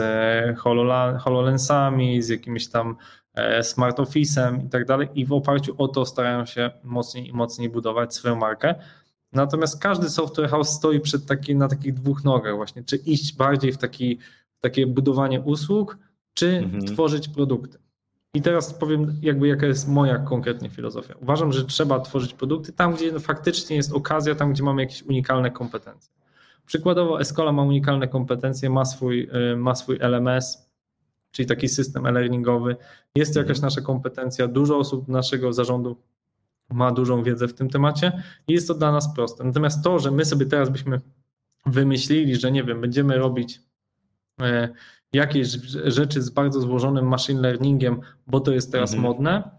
HoloLensami, 1.19 2.21
z 2.21 2.29
jakimiś 2.29 2.67
tam 2.67 2.95
E, 2.95 3.26
smart 3.61 3.99
Office'em 3.99 4.65
i 4.65 4.69
tak 4.69 4.85
dalej 4.85 5.07
i 5.15 5.25
w 5.25 5.33
oparciu 5.33 5.75
o 5.77 5.87
to 5.87 6.05
starają 6.05 6.45
się 6.45 6.71
mocniej 6.83 7.27
i 7.27 7.33
mocniej 7.33 7.69
budować 7.69 8.15
swoją 8.15 8.35
markę. 8.35 8.75
Natomiast 9.33 9.81
każdy 9.81 10.09
software 10.09 10.49
house 10.49 10.69
stoi 10.69 10.99
przed 10.99 11.25
taki, 11.25 11.55
na 11.55 11.67
takich 11.67 11.93
dwóch 11.93 12.23
nogach 12.23 12.55
właśnie, 12.55 12.83
czy 12.83 12.95
iść 12.95 13.35
bardziej 13.35 13.71
w, 13.71 13.77
taki, 13.77 14.19
takie 14.59 14.87
budowanie 14.87 15.41
usług, 15.41 15.97
czy 16.33 16.57
mhm. 16.57 16.85
tworzyć 16.85 17.27
produkty. 17.27 17.77
I 18.33 18.41
teraz 18.41 18.73
powiem 18.73 19.19
jakby 19.21 19.47
jaka 19.47 19.65
jest 19.65 19.87
moja 19.87 20.17
konkretnie 20.17 20.69
filozofia. 20.69 21.15
Uważam, 21.21 21.51
że 21.51 21.65
trzeba 21.65 21.99
tworzyć 21.99 22.33
produkty 22.33 22.73
tam, 22.73 22.93
gdzie 22.93 23.19
faktycznie 23.19 23.75
jest 23.75 23.93
okazja, 23.93 24.35
tam, 24.35 24.53
gdzie 24.53 24.63
mamy 24.63 24.81
jakieś 24.81 25.03
unikalne 25.03 25.51
kompetencje. 25.51 26.13
Przykładowo 26.65 27.21
Escola 27.21 27.51
ma 27.51 27.63
unikalne 27.63 28.07
kompetencje, 28.07 28.69
ma 28.69 28.85
swój, 28.85 29.29
y, 29.53 29.57
ma 29.57 29.75
swój 29.75 29.97
LMS, 29.99 30.66
czyli 31.31 31.47
taki 31.47 31.69
system 31.69 32.05
e-learningowy. 32.05 32.75
Jest 33.15 33.33
to 33.33 33.39
jakaś 33.39 33.57
mhm. 33.57 33.65
nasza 33.65 33.81
kompetencja, 33.81 34.47
dużo 34.47 34.77
osób 34.77 35.07
naszego 35.07 35.53
zarządu 35.53 35.97
ma 36.69 36.91
dużą 36.91 37.23
wiedzę 37.23 37.47
w 37.47 37.53
tym 37.53 37.69
temacie 37.69 38.23
i 38.47 38.53
jest 38.53 38.67
to 38.67 38.73
dla 38.73 38.91
nas 38.91 39.15
proste. 39.15 39.43
Natomiast 39.43 39.83
to, 39.83 39.99
że 39.99 40.11
my 40.11 40.25
sobie 40.25 40.45
teraz 40.45 40.69
byśmy 40.69 41.01
wymyślili, 41.65 42.35
że 42.35 42.51
nie 42.51 42.63
wiem, 42.63 42.81
będziemy 42.81 43.17
robić 43.17 43.61
e, 44.41 44.69
jakieś 45.13 45.47
rzeczy 45.85 46.21
z 46.21 46.29
bardzo 46.29 46.61
złożonym 46.61 47.07
machine 47.07 47.41
learningiem, 47.41 48.01
bo 48.27 48.39
to 48.39 48.51
jest 48.51 48.71
teraz 48.71 48.93
mhm. 48.93 49.03
modne, 49.03 49.56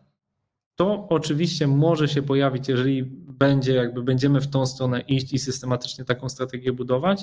to 0.78 1.06
oczywiście 1.08 1.66
może 1.66 2.08
się 2.08 2.23
pojawić, 2.23 2.68
jeżeli 2.68 3.02
będzie, 3.38 3.75
jakby 3.75 4.02
będziemy 4.02 4.40
w 4.40 4.47
tą 4.47 4.66
stronę 4.66 5.00
iść 5.00 5.32
i 5.32 5.38
systematycznie 5.38 6.04
taką 6.04 6.28
strategię 6.28 6.73
budować. 6.73 7.23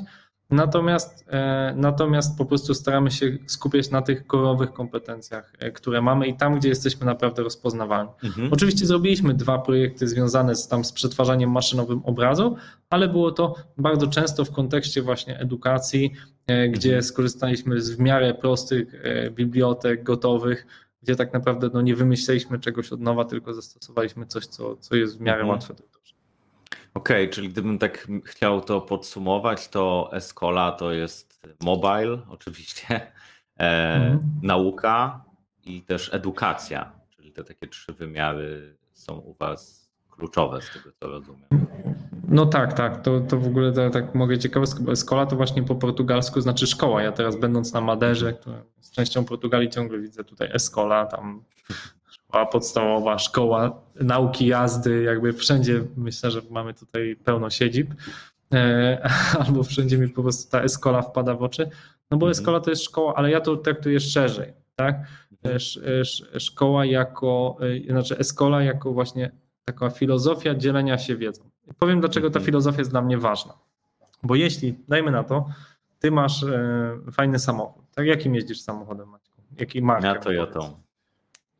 Natomiast, 0.50 1.26
e, 1.28 1.74
natomiast 1.78 2.38
po 2.38 2.46
prostu 2.46 2.74
staramy 2.74 3.12
się 3.12 3.38
skupiać 3.48 3.90
na 3.92 4.02
tych 4.02 4.28
korowych 4.28 4.74
kompetencjach, 4.74 5.54
e, 5.60 5.72
które 5.72 6.02
mamy 6.02 6.28
i 6.28 6.38
tam, 6.38 6.60
gdzie 6.60 6.70
jesteśmy 6.70 7.06
naprawdę 7.06 7.44
rozpoznawalni. 7.44 8.12
Mhm. 8.24 8.54
Oczywiście 8.54 8.86
zrobiliśmy 8.86 9.34
dwa 9.34 9.60
projekty 9.60 10.08
związane 10.08 10.56
z, 10.56 10.68
tam, 10.68 10.86
z 10.86 10.92
przetwarzaniem 10.92 11.52
maszynowym 11.52 12.02
obrazu, 12.06 12.56
ale 12.90 13.08
było 13.08 13.32
to 13.32 13.56
bardzo 13.78 14.08
często 14.08 14.46
w 14.46 14.52
kontekście 14.52 15.02
właśnie 15.02 15.40
edukacji, 15.40 16.12
e, 16.48 16.70
gdzie 16.70 16.90
mhm. 16.90 17.04
skorzystaliśmy 17.04 17.82
z 17.82 17.92
w 17.92 18.00
miarę 18.00 18.34
prostych 18.34 19.02
bibliotek 19.32 20.04
gotowych, 20.04 20.68
gdzie 21.06 21.16
tak 21.16 21.34
naprawdę 21.34 21.70
no, 21.74 21.82
nie 21.82 21.96
wymyśleliśmy 21.96 22.60
czegoś 22.60 22.92
od 22.92 23.02
nowa, 23.02 23.26
tylko 23.26 23.54
zastosowaliśmy 23.54 24.26
coś, 24.26 24.46
co, 24.46 24.76
co 24.78 24.96
jest 24.96 25.18
w 25.18 25.22
miarę 25.22 25.42
mhm. 25.42 25.50
łatwe 25.50 25.74
do 25.74 25.84
wdrożenia. 25.84 26.22
Okej, 26.94 27.24
okay, 27.24 27.34
czyli 27.34 27.50
gdybym 27.50 27.78
tak 27.78 28.08
chciał 28.24 28.62
to 28.62 28.82
podsumować, 28.82 29.68
to 29.68 30.10
Escola 30.14 30.72
to 30.72 30.92
jest 30.92 31.42
mobile 31.64 32.20
oczywiście, 32.30 32.88
e, 33.60 33.96
mhm. 33.96 34.20
nauka 34.42 35.24
i 35.64 35.82
też 35.82 36.14
edukacja, 36.14 36.92
czyli 37.10 37.32
te 37.32 37.44
takie 37.44 37.68
trzy 37.68 37.94
wymiary 37.94 38.78
są 38.94 39.18
u 39.18 39.34
Was 39.34 39.92
kluczowe 40.10 40.62
z 40.62 40.70
tego 40.74 40.92
co 41.00 41.08
rozumiem. 41.08 41.48
No 42.36 42.46
tak, 42.46 42.74
tak. 42.74 43.01
To, 43.01 43.20
to 43.20 43.38
w 43.38 43.48
ogóle 43.48 43.72
to, 43.72 43.89
tak 43.89 44.15
mogę 44.15 44.39
ciekawostkę, 44.39 44.84
bo 44.84 44.92
Escola 44.92 45.25
to 45.25 45.36
właśnie 45.36 45.63
po 45.63 45.75
portugalsku 45.75 46.42
znaczy 46.42 46.68
szkoła. 46.68 47.04
Ja 47.04 47.12
teraz 47.12 47.39
będąc 47.39 47.74
na 47.74 47.82
Maderze, 47.82 48.34
która 48.34 48.63
jest 48.77 48.94
częścią 48.94 49.25
Portugalii, 49.25 49.70
ciągle 49.70 50.00
widzę 50.00 50.24
tutaj 50.24 50.50
Escola, 50.54 51.06
tam 51.06 51.44
szkoła 52.10 52.46
podstawowa, 52.46 53.20
szkoła 53.20 53.82
nauki 53.96 54.48
jazdy, 54.48 55.04
jakby 55.04 55.34
wszędzie 55.34 55.84
myślę, 55.98 56.32
że 56.32 56.42
mamy 56.50 56.74
tutaj 56.74 57.15
pełno 57.24 57.50
siedzib. 57.50 57.94
E, 58.54 59.10
albo 59.46 59.63
wszędzie 59.63 59.98
mi 59.98 60.10
po 60.10 60.24
prostu 60.24 60.51
ta 60.51 60.62
Escola 60.62 61.01
wpada 61.01 61.36
w 61.36 61.44
oczy. 61.44 61.70
No 62.12 62.18
bo 62.18 62.25
mhm. 62.25 62.32
Escola 62.32 62.60
to 62.60 62.70
jest 62.70 62.84
szkoła, 62.84 63.13
ale 63.15 63.32
ja 63.32 63.42
to 63.42 63.58
traktuję 63.58 64.00
szerzej, 64.00 64.54
tak? 64.75 64.96
Mhm. 65.44 65.60
Szkoła 66.39 66.86
jako, 66.86 67.58
e, 67.88 67.92
znaczy 67.92 68.18
Escola 68.18 68.63
jako 68.63 68.94
właśnie 68.94 69.32
taka 69.65 69.89
filozofia 69.89 70.56
dzielenia 70.56 70.98
się 70.98 71.15
wiedzą. 71.15 71.55
Powiem, 71.80 72.00
dlaczego 72.00 72.30
ta 72.30 72.40
mhm. 72.40 72.46
filozofia 72.46 72.80
jest 72.80 72.92
dla 72.92 73.02
mnie 73.02 73.18
ważna. 73.18 73.54
Bo 74.24 74.36
jeśli, 74.36 74.76
dajmy 74.88 75.12
na 75.12 75.24
to, 75.24 75.46
ty 76.00 76.12
masz 76.12 76.44
e, 76.44 76.98
fajny 77.12 77.40
samochód, 77.40 77.84
tak? 77.96 78.06
Jakim 78.06 78.36
jeździsz 78.36 78.62
samochodem, 78.62 79.10
Maćku? 79.10 79.42
Jaki 79.60 79.82
markę? 79.82 80.08
Ja 80.08 80.16
Toyotą. 80.16 80.80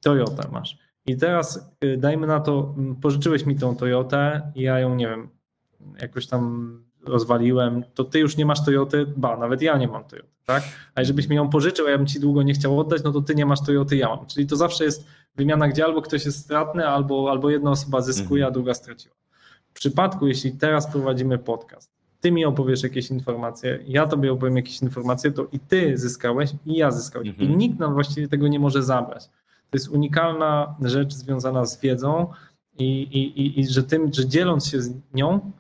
Toyota 0.04 0.50
masz. 0.52 0.78
I 1.06 1.18
teraz 1.18 1.72
e, 1.82 1.98
dajmy 1.98 2.28
na 2.28 2.40
to, 2.40 2.76
pożyczyłeś 3.02 3.46
mi 3.46 3.56
tą 3.56 3.76
Toyotę 3.76 4.52
i 4.56 4.62
ja 4.62 4.80
ją, 4.80 4.96
nie 4.96 5.08
wiem, 5.08 5.30
jakoś 6.02 6.28
tam 6.28 6.86
rozwaliłem, 7.06 7.84
to 7.94 8.04
ty 8.04 8.20
już 8.20 8.38
nie 8.38 8.46
masz 8.46 8.66
Toyoty, 8.66 9.06
ba, 9.18 9.38
nawet 9.38 9.62
ja 9.62 9.78
nie 9.78 9.88
mam 9.88 10.04
Toyoty, 10.04 10.30
tak? 10.46 10.64
A 10.96 11.02
jeżeli 11.02 11.16
byś 11.16 11.28
mi 11.28 11.36
ją 11.36 11.50
pożyczył, 11.50 11.88
a 11.88 11.90
ja 11.90 11.98
bym 11.98 12.08
ci 12.08 12.20
długo 12.20 12.44
nie 12.44 12.54
chciał 12.54 12.80
oddać, 12.80 13.04
no 13.04 13.12
to 13.12 13.22
ty 13.22 13.36
nie 13.36 13.46
masz 13.46 13.62
Toyoty, 13.62 13.98
ja 13.98 14.10
mam. 14.10 14.26
Czyli 14.26 14.48
to 14.48 14.56
zawsze 14.56 14.84
jest 14.84 15.08
wymiana, 15.36 15.68
gdzie 15.68 15.86
albo 15.86 16.02
ktoś 16.02 16.26
jest 16.26 16.40
stratny, 16.40 16.88
albo, 16.88 17.32
albo 17.32 17.50
jedna 17.50 17.72
osoba 17.72 18.02
zyskuje, 18.02 18.44
a 18.44 18.48
mhm. 18.48 18.54
druga 18.54 18.74
straciła. 18.74 19.16
W 19.76 19.78
przypadku, 19.78 20.28
jeśli 20.28 20.52
teraz 20.52 20.92
prowadzimy 20.92 21.38
podcast, 21.38 21.92
ty 22.22 22.32
mi 22.32 22.46
opowiesz 22.46 22.84
jakieś 22.84 23.12
informacje, 23.12 23.80
ja 23.88 24.08
tobie 24.08 24.32
opowiem 24.32 24.56
jakieś 24.56 24.82
informacje, 24.82 25.32
to 25.32 25.48
i 25.52 25.60
ty 25.60 25.98
zyskałeś, 25.98 26.52
i 26.66 26.78
ja 26.78 26.92
zyskałem. 26.92 27.28
Mhm. 27.28 27.52
I 27.52 27.56
nikt 27.56 27.80
nam 27.80 27.94
właściwie 27.94 28.28
tego 28.28 28.48
nie 28.48 28.60
może 28.60 28.84
zabrać. 28.84 29.26
To 29.70 29.78
jest 29.78 29.90
unikalna 29.90 30.76
rzecz 30.82 31.14
związana 31.14 31.66
z 31.66 31.82
wiedzą 31.82 32.28
i, 32.78 33.02
i, 33.02 33.42
i, 33.42 33.60
i 33.60 33.68
że 33.68 33.84
tym, 33.84 34.14
że 34.14 34.28
dzieląc 34.28 34.68
się 34.68 34.82
z 34.82 34.94
nią, 35.14 35.52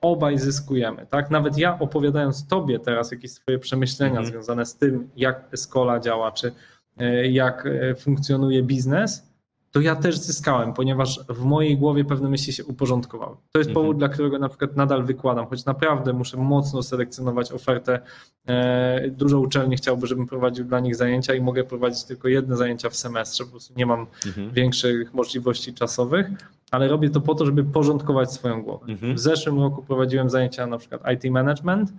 obaj 0.00 0.38
zyskujemy. 0.38 1.06
Tak? 1.10 1.30
Nawet 1.30 1.58
ja 1.58 1.78
opowiadając 1.78 2.46
tobie 2.48 2.78
teraz 2.78 3.12
jakieś 3.12 3.30
swoje 3.30 3.58
przemyślenia 3.58 4.18
mhm. 4.18 4.26
związane 4.26 4.66
z 4.66 4.76
tym, 4.76 5.10
jak 5.16 5.48
Escola 5.52 6.00
działa, 6.00 6.32
czy 6.32 6.52
e, 6.96 7.28
jak 7.28 7.66
e, 7.66 7.94
funkcjonuje 7.94 8.62
biznes, 8.62 9.31
to 9.72 9.80
ja 9.80 9.96
też 9.96 10.18
zyskałem, 10.18 10.72
ponieważ 10.72 11.20
w 11.28 11.44
mojej 11.44 11.76
głowie 11.76 12.04
pewne 12.04 12.28
myśli 12.28 12.52
się 12.52 12.64
uporządkowały. 12.64 13.36
To 13.52 13.58
jest 13.58 13.72
powód, 13.72 13.94
mhm. 13.94 13.98
dla 13.98 14.08
którego 14.08 14.38
na 14.38 14.48
przykład 14.48 14.76
nadal 14.76 15.04
wykładam, 15.04 15.46
choć 15.46 15.64
naprawdę 15.64 16.12
muszę 16.12 16.36
mocno 16.36 16.82
selekcjonować 16.82 17.52
ofertę. 17.52 18.00
E, 18.48 19.10
dużo 19.10 19.40
uczelni 19.40 19.76
chciałby, 19.76 20.06
żebym 20.06 20.26
prowadził 20.26 20.64
dla 20.64 20.80
nich 20.80 20.96
zajęcia 20.96 21.34
i 21.34 21.40
mogę 21.40 21.64
prowadzić 21.64 22.04
tylko 22.04 22.28
jedne 22.28 22.56
zajęcia 22.56 22.90
w 22.90 22.96
semestrze, 22.96 23.44
po 23.44 23.50
prostu 23.50 23.74
nie 23.76 23.86
mam 23.86 24.06
mhm. 24.26 24.50
większych 24.50 25.14
możliwości 25.14 25.74
czasowych, 25.74 26.26
ale 26.70 26.88
robię 26.88 27.10
to 27.10 27.20
po 27.20 27.34
to, 27.34 27.46
żeby 27.46 27.64
porządkować 27.64 28.32
swoją 28.32 28.62
głowę. 28.62 28.86
Mhm. 28.88 29.14
W 29.14 29.18
zeszłym 29.18 29.60
roku 29.60 29.82
prowadziłem 29.82 30.30
zajęcia 30.30 30.66
na 30.66 30.78
przykład 30.78 31.02
IT 31.14 31.32
management, 31.32 31.92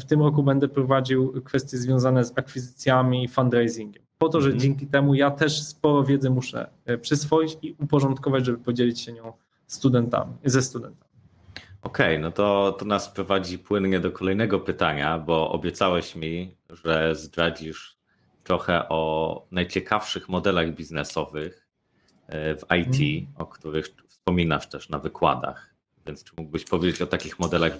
w 0.00 0.04
tym 0.04 0.22
roku 0.22 0.42
będę 0.42 0.68
prowadził 0.68 1.42
kwestie 1.42 1.78
związane 1.78 2.24
z 2.24 2.38
akwizycjami 2.38 3.24
i 3.24 3.28
fundraisingiem 3.28 4.03
po 4.24 4.28
to, 4.28 4.40
że 4.40 4.46
mhm. 4.46 4.60
dzięki 4.60 4.86
temu 4.86 5.14
ja 5.14 5.30
też 5.30 5.62
sporo 5.62 6.04
wiedzy 6.04 6.30
muszę 6.30 6.70
e, 6.84 6.98
przyswoić 6.98 7.58
i 7.62 7.74
uporządkować, 7.78 8.46
żeby 8.46 8.58
podzielić 8.58 9.00
się 9.00 9.12
nią 9.12 9.32
studentami, 9.66 10.32
ze 10.44 10.62
studentami. 10.62 11.10
Okej, 11.82 12.16
okay, 12.16 12.18
no 12.18 12.30
to, 12.32 12.76
to 12.78 12.84
nas 12.84 13.08
prowadzi 13.08 13.58
płynnie 13.58 14.00
do 14.00 14.12
kolejnego 14.12 14.60
pytania, 14.60 15.18
bo 15.18 15.50
obiecałeś 15.50 16.16
mi, 16.16 16.56
że 16.70 17.14
zdradzisz 17.14 17.98
trochę 18.44 18.88
o 18.88 19.46
najciekawszych 19.50 20.28
modelach 20.28 20.74
biznesowych 20.74 21.68
e, 22.26 22.56
w 22.56 22.62
IT, 22.62 22.96
hmm. 22.96 23.26
o 23.36 23.46
których 23.46 23.86
wspominasz 24.08 24.68
też 24.68 24.88
na 24.88 24.98
wykładach. 24.98 25.74
Więc 26.06 26.24
czy 26.24 26.32
mógłbyś 26.38 26.64
powiedzieć 26.64 27.02
o 27.02 27.06
takich 27.06 27.38
modelach 27.38 27.72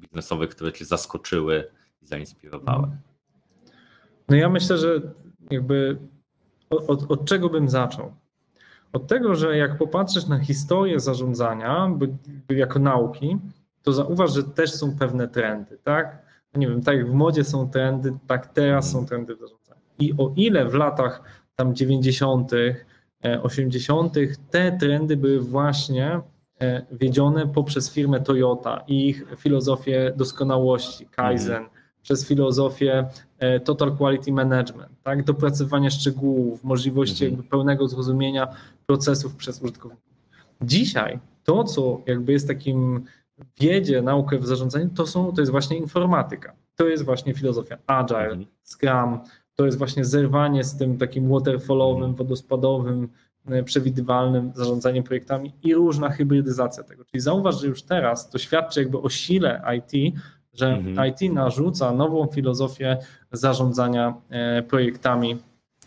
biznesowych, 0.00 0.50
które 0.50 0.72
cię 0.72 0.84
zaskoczyły 0.84 1.70
i 2.02 2.06
zainspirowały? 2.06 2.88
No 4.28 4.36
ja 4.36 4.48
myślę, 4.48 4.78
że 4.78 5.00
jakby 5.50 5.98
od, 6.70 7.10
od 7.10 7.24
czego 7.24 7.48
bym 7.48 7.68
zaczął? 7.68 8.12
Od 8.92 9.06
tego, 9.06 9.34
że 9.34 9.56
jak 9.56 9.78
popatrzysz 9.78 10.26
na 10.26 10.38
historię 10.38 11.00
zarządzania 11.00 11.90
jako 12.48 12.78
nauki, 12.78 13.38
to 13.82 13.92
zauważ, 13.92 14.34
że 14.34 14.44
też 14.44 14.74
są 14.74 14.98
pewne 14.98 15.28
trendy, 15.28 15.78
tak? 15.84 16.28
Nie 16.54 16.68
wiem, 16.68 16.82
tak 16.82 16.96
jak 16.96 17.10
w 17.10 17.14
modzie 17.14 17.44
są 17.44 17.70
trendy, 17.70 18.12
tak 18.26 18.46
teraz 18.46 18.90
są 18.90 19.06
trendy 19.06 19.36
w 19.36 19.38
zarządzaniu. 19.38 19.80
I 19.98 20.12
o 20.18 20.32
ile 20.36 20.68
w 20.68 20.74
latach 20.74 21.22
tam 21.56 21.74
90., 21.74 22.52
80., 23.42 24.16
e, 24.16 24.20
te 24.50 24.72
trendy 24.72 25.16
były 25.16 25.40
właśnie 25.40 26.20
wiedziony 26.92 27.48
poprzez 27.48 27.92
firmę 27.92 28.20
Toyota 28.20 28.84
i 28.86 29.08
ich 29.08 29.24
filozofię 29.36 30.12
doskonałości, 30.16 31.06
Kaizen, 31.06 31.56
mhm. 31.56 31.77
Przez 32.08 32.26
filozofię 32.26 33.06
Total 33.64 33.96
Quality 33.96 34.32
Management, 34.32 35.02
tak? 35.02 35.24
dopracowanie 35.24 35.90
szczegółów, 35.90 36.64
możliwości 36.64 37.24
mhm. 37.24 37.32
jakby 37.32 37.50
pełnego 37.50 37.88
zrozumienia 37.88 38.48
procesów 38.86 39.36
przez 39.36 39.62
użytkowników. 39.62 40.12
Dzisiaj 40.62 41.18
to, 41.44 41.64
co 41.64 42.00
jakby 42.06 42.32
jest 42.32 42.48
takim 42.48 43.04
wiedzie, 43.60 44.02
naukę 44.02 44.38
w 44.38 44.46
zarządzaniu, 44.46 44.90
to, 44.94 45.06
są, 45.06 45.32
to 45.32 45.40
jest 45.40 45.50
właśnie 45.50 45.76
informatyka. 45.76 46.52
To 46.76 46.88
jest 46.88 47.04
właśnie 47.04 47.34
filozofia 47.34 47.78
Agile, 47.86 48.20
mhm. 48.20 48.46
Scrum, 48.64 49.20
to 49.54 49.66
jest 49.66 49.78
właśnie 49.78 50.04
zerwanie 50.04 50.64
z 50.64 50.76
tym 50.76 50.98
takim 50.98 51.28
waterfallowym, 51.28 52.04
mhm. 52.04 52.14
wodospadowym, 52.14 53.08
e, 53.48 53.62
przewidywalnym 53.62 54.52
zarządzaniem 54.54 55.04
projektami 55.04 55.52
i 55.62 55.74
różna 55.74 56.10
hybrydyzacja 56.10 56.82
tego. 56.82 57.04
Czyli 57.04 57.20
zauważ, 57.20 57.60
że 57.60 57.66
już 57.66 57.82
teraz 57.82 58.30
to 58.30 58.38
świadczy 58.38 58.80
jakby 58.80 58.98
o 58.98 59.08
sile 59.08 59.62
IT, 59.76 60.14
że 60.58 60.66
mhm. 60.66 61.08
IT 61.08 61.32
narzuca 61.32 61.92
nową 61.92 62.26
filozofię 62.26 62.98
zarządzania 63.32 64.14
e, 64.30 64.62
projektami 64.62 65.38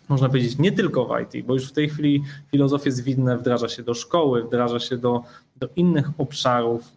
można 0.09 0.27
powiedzieć, 0.27 0.57
nie 0.57 0.71
tylko 0.71 1.05
w 1.05 1.09
IT, 1.21 1.45
bo 1.45 1.53
już 1.53 1.69
w 1.69 1.71
tej 1.71 1.89
chwili 1.89 2.23
filozofie 2.51 2.91
zwinne 2.91 3.37
wdraża 3.37 3.69
się 3.69 3.83
do 3.83 3.93
szkoły, 3.93 4.43
wdraża 4.43 4.79
się 4.79 4.97
do, 4.97 5.23
do 5.55 5.67
innych 5.75 6.09
obszarów, 6.17 6.91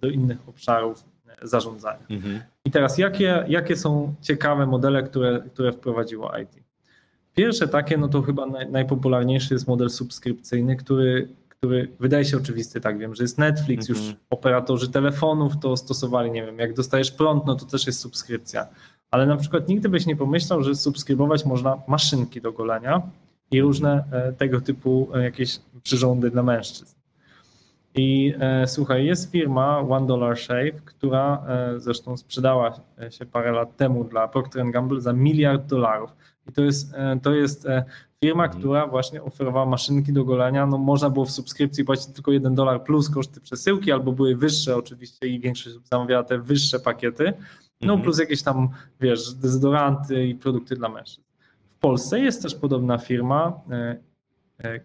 do 0.00 0.08
innych 0.08 0.38
obszarów 0.48 1.04
zarządzania. 1.42 2.06
Mhm. 2.10 2.40
I 2.64 2.70
teraz 2.70 2.98
jakie, 2.98 3.44
jakie 3.48 3.76
są 3.76 4.14
ciekawe 4.20 4.66
modele, 4.66 5.02
które, 5.02 5.42
które 5.54 5.72
wprowadziło 5.72 6.38
IT? 6.38 6.62
Pierwsze 7.34 7.68
takie, 7.68 7.96
no 7.98 8.08
to 8.08 8.22
chyba 8.22 8.46
naj, 8.46 8.70
najpopularniejszy 8.70 9.54
jest 9.54 9.68
model 9.68 9.90
subskrypcyjny, 9.90 10.76
który, 10.76 11.28
który 11.62 11.88
wydaje 12.00 12.24
się 12.24 12.36
oczywisty, 12.36 12.80
tak 12.80 12.98
wiem, 12.98 13.14
że 13.14 13.24
jest 13.24 13.38
Netflix, 13.38 13.90
mhm. 13.90 14.06
już 14.06 14.16
operatorzy 14.30 14.90
telefonów 14.90 15.52
to 15.60 15.76
stosowali, 15.76 16.30
nie 16.30 16.46
wiem, 16.46 16.58
jak 16.58 16.74
dostajesz 16.74 17.10
prąd, 17.10 17.46
no 17.46 17.54
to 17.54 17.66
też 17.66 17.86
jest 17.86 18.00
subskrypcja 18.00 18.68
ale 19.12 19.26
na 19.26 19.36
przykład 19.36 19.68
nigdy 19.68 19.88
byś 19.88 20.06
nie 20.06 20.16
pomyślał, 20.16 20.62
że 20.62 20.74
subskrybować 20.74 21.44
można 21.44 21.82
maszynki 21.88 22.40
do 22.40 22.52
golenia 22.52 23.02
i 23.50 23.60
różne 23.60 24.04
e, 24.12 24.32
tego 24.32 24.60
typu 24.60 25.08
e, 25.14 25.22
jakieś 25.22 25.60
przyrządy 25.82 26.30
dla 26.30 26.42
mężczyzn. 26.42 26.96
I 27.94 28.34
e, 28.40 28.66
słuchaj, 28.66 29.06
jest 29.06 29.32
firma 29.32 29.80
One 29.80 30.06
Dollar 30.06 30.38
Shave, 30.38 30.82
która 30.84 31.44
e, 31.48 31.80
zresztą 31.80 32.16
sprzedała 32.16 32.80
się 33.10 33.26
parę 33.26 33.52
lat 33.52 33.76
temu 33.76 34.04
dla 34.04 34.28
Procter 34.28 34.70
Gamble 34.70 35.00
za 35.00 35.12
miliard 35.12 35.66
dolarów. 35.66 36.10
I 36.48 36.52
to 36.52 36.62
jest, 36.62 36.94
e, 36.94 37.18
to 37.22 37.34
jest 37.34 37.66
e, 37.66 37.84
firma, 38.22 38.44
mhm. 38.44 38.60
która 38.60 38.86
właśnie 38.86 39.22
oferowała 39.22 39.66
maszynki 39.66 40.12
do 40.12 40.24
golenia. 40.24 40.66
No, 40.66 40.78
można 40.78 41.10
było 41.10 41.24
w 41.24 41.30
subskrypcji 41.30 41.84
płacić 41.84 42.06
tylko 42.06 42.32
1 42.32 42.54
dolar 42.54 42.84
plus 42.84 43.10
koszty 43.10 43.40
przesyłki, 43.40 43.92
albo 43.92 44.12
były 44.12 44.36
wyższe 44.36 44.76
oczywiście 44.76 45.26
i 45.26 45.40
większość 45.40 45.76
zamawiała 45.84 46.22
te 46.22 46.38
wyższe 46.38 46.80
pakiety. 46.80 47.32
No 47.80 47.92
mhm. 47.92 48.02
plus 48.02 48.18
jakieś 48.18 48.42
tam, 48.42 48.68
wiesz, 49.00 49.34
dezodoranty 49.34 50.26
i 50.26 50.34
produkty 50.34 50.76
dla 50.76 50.88
mężczyzn. 50.88 51.22
W 51.66 51.76
Polsce 51.76 52.20
jest 52.20 52.42
też 52.42 52.54
podobna 52.54 52.98
firma, 52.98 53.60
e, 53.70 53.96
e, 54.64 54.80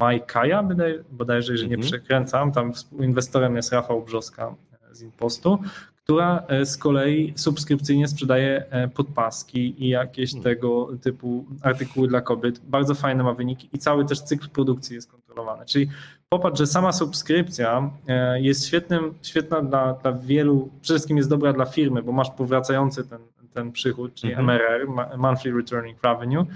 Majkaja, 0.00 0.68
bodajże, 1.10 1.52
jeżeli 1.52 1.70
nie 1.70 1.76
mhm. 1.76 1.92
przekręcam, 1.92 2.52
tam 2.52 2.72
inwestorem 3.00 3.56
jest 3.56 3.72
Rafał 3.72 4.02
Brzoska 4.02 4.54
e, 4.90 4.94
z 4.94 5.02
Impostu, 5.02 5.58
która 6.04 6.46
z 6.64 6.76
kolei 6.76 7.32
subskrypcyjnie 7.36 8.08
sprzedaje 8.08 8.64
podpaski 8.94 9.84
i 9.84 9.88
jakieś 9.88 10.30
hmm. 10.30 10.44
tego 10.44 10.88
typu 11.02 11.46
artykuły 11.62 12.08
dla 12.08 12.20
kobiet. 12.20 12.58
Bardzo 12.58 12.94
fajne 12.94 13.24
ma 13.24 13.32
wyniki 13.34 13.68
i 13.72 13.78
cały 13.78 14.04
też 14.04 14.20
cykl 14.20 14.48
produkcji 14.48 14.94
jest 14.94 15.10
kontrolowany. 15.10 15.66
Czyli 15.66 15.88
popatrz, 16.28 16.58
że 16.58 16.66
sama 16.66 16.92
subskrypcja 16.92 17.90
e, 18.08 18.40
jest 18.40 18.66
świetnym, 18.66 19.14
świetna 19.22 19.62
dla, 19.62 19.92
dla 19.92 20.12
wielu, 20.12 20.70
przede 20.80 20.98
wszystkim 20.98 21.16
jest 21.16 21.28
dobra 21.28 21.52
dla 21.52 21.64
firmy, 21.64 22.02
bo 22.02 22.12
masz 22.12 22.30
powracający 22.30 23.04
ten, 23.04 23.20
ten 23.54 23.72
przychód, 23.72 24.14
czyli 24.14 24.32
mhm. 24.32 24.50
MRR, 24.50 24.88
Monthly 25.18 25.52
Returning 25.52 26.02
Revenue, 26.02 26.46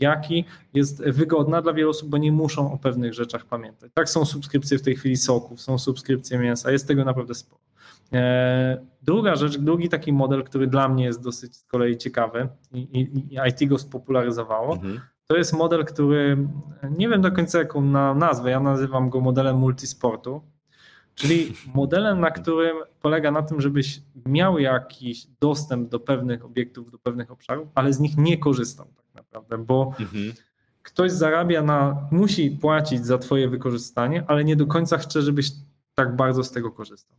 jaki 0.00 0.44
jest 0.74 1.04
wygodna 1.04 1.62
dla 1.62 1.72
wielu 1.72 1.90
osób, 1.90 2.08
bo 2.08 2.18
nie 2.18 2.32
muszą 2.32 2.72
o 2.72 2.78
pewnych 2.78 3.14
rzeczach 3.14 3.44
pamiętać. 3.44 3.90
Tak 3.94 4.08
są 4.08 4.24
subskrypcje 4.24 4.78
w 4.78 4.82
tej 4.82 4.96
chwili 4.96 5.16
soków, 5.16 5.60
są 5.60 5.78
subskrypcje 5.78 6.38
mięsa, 6.38 6.72
jest 6.72 6.88
tego 6.88 7.04
naprawdę 7.04 7.34
sporo. 7.34 7.65
E, 8.12 8.86
druga 9.02 9.36
rzecz, 9.36 9.58
drugi 9.58 9.88
taki 9.88 10.12
model, 10.12 10.44
który 10.44 10.66
dla 10.66 10.88
mnie 10.88 11.04
jest 11.04 11.22
dosyć 11.22 11.56
z 11.56 11.64
kolei 11.64 11.96
ciekawy 11.96 12.48
i, 12.72 12.78
i, 12.78 13.00
i 13.34 13.38
IT 13.48 13.68
go 13.68 13.78
spopularyzowało, 13.78 14.74
mhm 14.74 15.00
to 15.26 15.36
jest 15.36 15.52
model, 15.52 15.84
który 15.84 16.48
nie 16.90 17.08
wiem 17.08 17.20
do 17.20 17.32
końca 17.32 17.58
jaką 17.58 17.80
na 17.80 18.14
nazwę, 18.14 18.50
ja 18.50 18.60
nazywam 18.60 19.10
go 19.10 19.20
modelem 19.20 19.56
multisportu, 19.56 20.42
czyli 21.14 21.52
modelem, 21.74 22.20
na 22.20 22.30
którym 22.30 22.76
polega 23.00 23.30
na 23.30 23.42
tym, 23.42 23.60
żebyś 23.60 24.02
miał 24.26 24.58
jakiś 24.58 25.26
dostęp 25.40 25.88
do 25.88 26.00
pewnych 26.00 26.44
obiektów, 26.44 26.90
do 26.90 26.98
pewnych 26.98 27.30
obszarów, 27.30 27.68
ale 27.74 27.92
z 27.92 28.00
nich 28.00 28.16
nie 28.16 28.38
korzystał 28.38 28.86
tak 28.96 29.14
naprawdę, 29.14 29.58
bo 29.58 29.92
mhm. 30.00 30.32
ktoś 30.82 31.12
zarabia 31.12 31.62
na, 31.62 32.08
musi 32.10 32.50
płacić 32.50 33.06
za 33.06 33.18
twoje 33.18 33.48
wykorzystanie, 33.48 34.24
ale 34.26 34.44
nie 34.44 34.56
do 34.56 34.66
końca 34.66 34.98
chce, 34.98 35.22
żebyś 35.22 35.50
tak 35.94 36.16
bardzo 36.16 36.44
z 36.44 36.50
tego 36.52 36.70
korzystał. 36.70 37.16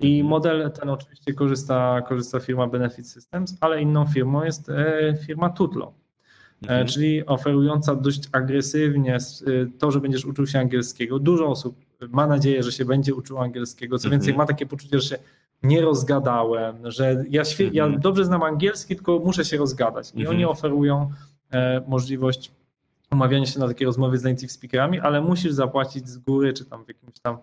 I 0.00 0.20
mhm. 0.20 0.30
model 0.30 0.70
ten 0.70 0.90
oczywiście 0.90 1.34
korzysta, 1.34 2.02
korzysta 2.08 2.40
firma 2.40 2.66
Benefit 2.66 3.08
Systems, 3.08 3.56
ale 3.60 3.82
inną 3.82 4.06
firmą 4.06 4.44
jest 4.44 4.68
e, 4.68 5.16
firma 5.26 5.50
Tutlo. 5.50 5.92
E, 6.62 6.68
mhm. 6.68 6.86
czyli 6.86 7.26
oferująca 7.26 7.94
dość 7.94 8.28
agresywnie 8.32 9.18
y, 9.48 9.70
to, 9.78 9.90
że 9.90 10.00
będziesz 10.00 10.24
uczył 10.24 10.46
się 10.46 10.58
angielskiego. 10.58 11.18
Dużo 11.18 11.46
osób 11.46 11.76
ma 12.08 12.26
nadzieję, 12.26 12.62
że 12.62 12.72
się 12.72 12.84
będzie 12.84 13.14
uczył 13.14 13.38
angielskiego. 13.38 13.98
Co 13.98 14.10
więcej, 14.10 14.30
mhm. 14.30 14.38
ma 14.38 14.46
takie 14.46 14.66
poczucie, 14.66 15.00
że 15.00 15.08
się 15.08 15.18
nie 15.62 15.80
rozgadałem, 15.80 16.90
że 16.90 17.24
ja, 17.30 17.42
ja 17.72 17.84
mhm. 17.84 18.02
dobrze 18.02 18.24
znam 18.24 18.42
angielski, 18.42 18.96
tylko 18.96 19.18
muszę 19.18 19.44
się 19.44 19.56
rozgadać. 19.56 20.12
I 20.14 20.26
oni 20.26 20.44
oferują 20.44 21.10
e, 21.50 21.82
możliwość 21.88 22.52
umawiania 23.12 23.46
się 23.46 23.60
na 23.60 23.68
takie 23.68 23.84
rozmowy 23.84 24.18
z 24.18 24.24
native 24.24 24.52
speakerami, 24.52 25.00
ale 25.00 25.20
musisz 25.20 25.52
zapłacić 25.52 26.08
z 26.08 26.18
góry, 26.18 26.52
czy 26.52 26.64
tam 26.64 26.84
w 26.84 26.88
jakimś 26.88 27.18
tam 27.22 27.34
e, 27.34 27.38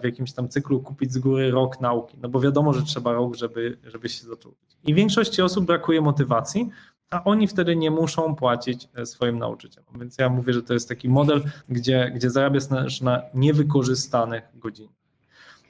w 0.00 0.04
jakimś 0.04 0.32
tam 0.32 0.48
cyklu 0.48 0.80
kupić 0.80 1.12
z 1.12 1.18
góry 1.18 1.50
rok 1.50 1.80
nauki, 1.80 2.16
no 2.22 2.28
bo 2.28 2.40
wiadomo, 2.40 2.72
że 2.72 2.82
trzeba 2.82 3.12
rok, 3.12 3.36
żeby, 3.36 3.78
żeby 3.84 4.08
się 4.08 4.26
zaczął. 4.26 4.54
I 4.84 4.94
większości 4.94 5.42
osób 5.42 5.64
brakuje 5.64 6.00
motywacji, 6.00 6.70
a 7.12 7.24
oni 7.24 7.48
wtedy 7.48 7.76
nie 7.76 7.90
muszą 7.90 8.34
płacić 8.34 8.88
e, 8.94 9.06
swoim 9.06 9.38
nauczycielom. 9.38 9.98
Więc 9.98 10.18
ja 10.18 10.28
mówię, 10.28 10.52
że 10.52 10.62
to 10.62 10.74
jest 10.74 10.88
taki 10.88 11.08
model, 11.08 11.42
gdzie, 11.68 12.12
gdzie 12.14 12.30
zarabiasz 12.30 13.00
na, 13.00 13.22
niewykorzystanych 13.34 14.42
godzinach. 14.54 14.94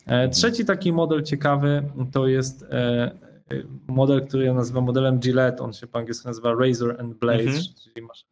E, 0.07 0.29
trzeci 0.29 0.65
taki 0.65 0.93
model 0.93 1.23
ciekawy 1.23 1.83
to 2.13 2.27
jest 2.27 2.63
e, 2.63 3.11
model, 3.87 4.27
który 4.27 4.45
ja 4.45 4.55
nazywam 4.55 4.85
modelem 4.85 5.19
Gillette, 5.19 5.63
on 5.63 5.73
się 5.73 5.87
po 5.87 5.99
angielsku 5.99 6.29
nazywa 6.29 6.55
Razor 6.55 7.01
and 7.01 7.19
Blade, 7.19 7.43
mhm. 7.43 7.63
czyli 7.85 8.07
masz 8.07 8.25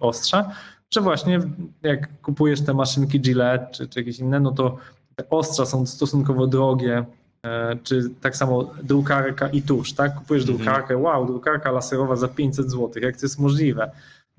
ostrza, 0.00 0.50
że 0.94 1.00
właśnie 1.00 1.40
jak 1.82 2.20
kupujesz 2.20 2.64
te 2.64 2.74
maszynki 2.74 3.20
Gillette 3.20 3.66
czy, 3.70 3.88
czy 3.88 4.00
jakieś 4.00 4.18
inne, 4.18 4.40
no 4.40 4.52
to 4.52 4.76
te 5.16 5.30
ostrza 5.30 5.66
są 5.66 5.86
stosunkowo 5.86 6.46
drogie, 6.46 7.04
E, 7.46 7.76
czy 7.82 8.10
tak 8.20 8.36
samo 8.36 8.74
drukarka 8.82 9.48
i 9.48 9.62
tusz, 9.62 9.92
tak? 9.92 10.14
Kupujesz 10.14 10.42
mhm. 10.42 10.58
drukarkę, 10.58 10.96
wow, 10.96 11.26
drukarka 11.26 11.72
laserowa 11.72 12.16
za 12.16 12.28
500 12.28 12.70
zł, 12.70 13.02
jak 13.02 13.16
to 13.16 13.26
jest 13.26 13.38
możliwe? 13.38 13.90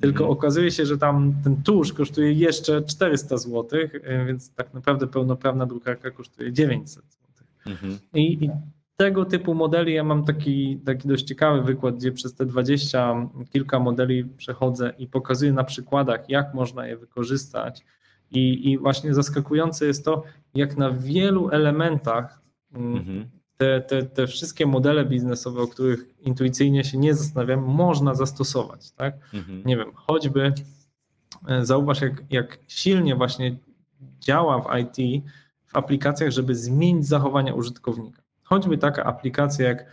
Tylko 0.02 0.24
mhm. 0.24 0.32
okazuje 0.32 0.72
się, 0.72 0.86
że 0.86 0.98
tam 0.98 1.34
ten 1.44 1.64
tusz 1.64 1.94
kosztuje 1.94 2.34
jeszcze 2.34 2.82
400 2.82 3.38
zł, 3.38 3.80
e, 4.04 4.26
więc 4.26 4.54
tak 4.54 4.74
naprawdę 4.74 5.08
pełnoprawna 5.08 5.66
drukarka 5.66 6.12
kosztuje 6.12 6.54
900 6.54 7.04
zł. 7.04 7.48
Mhm. 7.66 8.00
I, 8.14 8.46
I, 8.46 8.50
tego 8.98 9.26
typu 9.26 9.54
modeli 9.54 9.94
ja 9.94 10.04
mam 10.04 10.26
taki, 10.26 10.80
taki 10.86 11.08
dość 11.08 11.24
ciekawy 11.24 11.62
wykład, 11.62 11.96
gdzie 11.96 12.12
przez 12.12 12.36
te 12.36 12.46
20 12.46 13.30
kilka 13.50 13.80
modeli 13.80 14.26
przechodzę 14.26 14.94
i 14.98 15.08
pokazuję 15.08 15.54
na 15.54 15.64
przykładach, 15.64 16.30
jak 16.30 16.54
można 16.54 16.88
je 16.88 16.98
wykorzystać. 16.98 17.86
I, 18.32 18.72
I 18.72 18.78
właśnie 18.78 19.14
zaskakujące 19.14 19.86
jest 19.86 20.06
to, 20.06 20.24
jak 20.54 20.78
na 20.78 20.92
wielu 20.92 21.50
elementach 21.50 22.48
Mhm. 22.74 23.30
Te, 23.58 23.82
te, 23.82 24.04
te 24.04 24.28
wszystkie 24.28 24.66
modele 24.66 25.06
biznesowe, 25.06 25.62
o 25.62 25.68
których 25.68 26.06
intuicyjnie 26.20 26.84
się 26.84 26.98
nie 26.98 27.16
zastanawiam, 27.16 27.64
można 27.64 28.16
zastosować. 28.16 28.92
Tak? 28.92 29.16
Mhm. 29.34 29.64
Nie 29.66 29.78
wiem, 29.78 29.92
choćby 29.96 30.54
e, 31.48 31.66
zauważ, 31.66 32.02
jak, 32.02 32.24
jak 32.30 32.60
silnie 32.68 33.16
właśnie 33.16 33.58
działa 34.20 34.62
w 34.62 34.78
IT, 34.80 35.24
w 35.66 35.76
aplikacjach, 35.76 36.32
żeby 36.32 36.56
zmienić 36.56 37.08
zachowania 37.08 37.54
użytkownika. 37.54 38.17
Choćby 38.50 38.78
taka 38.78 39.04
aplikacja, 39.04 39.68
jak, 39.68 39.86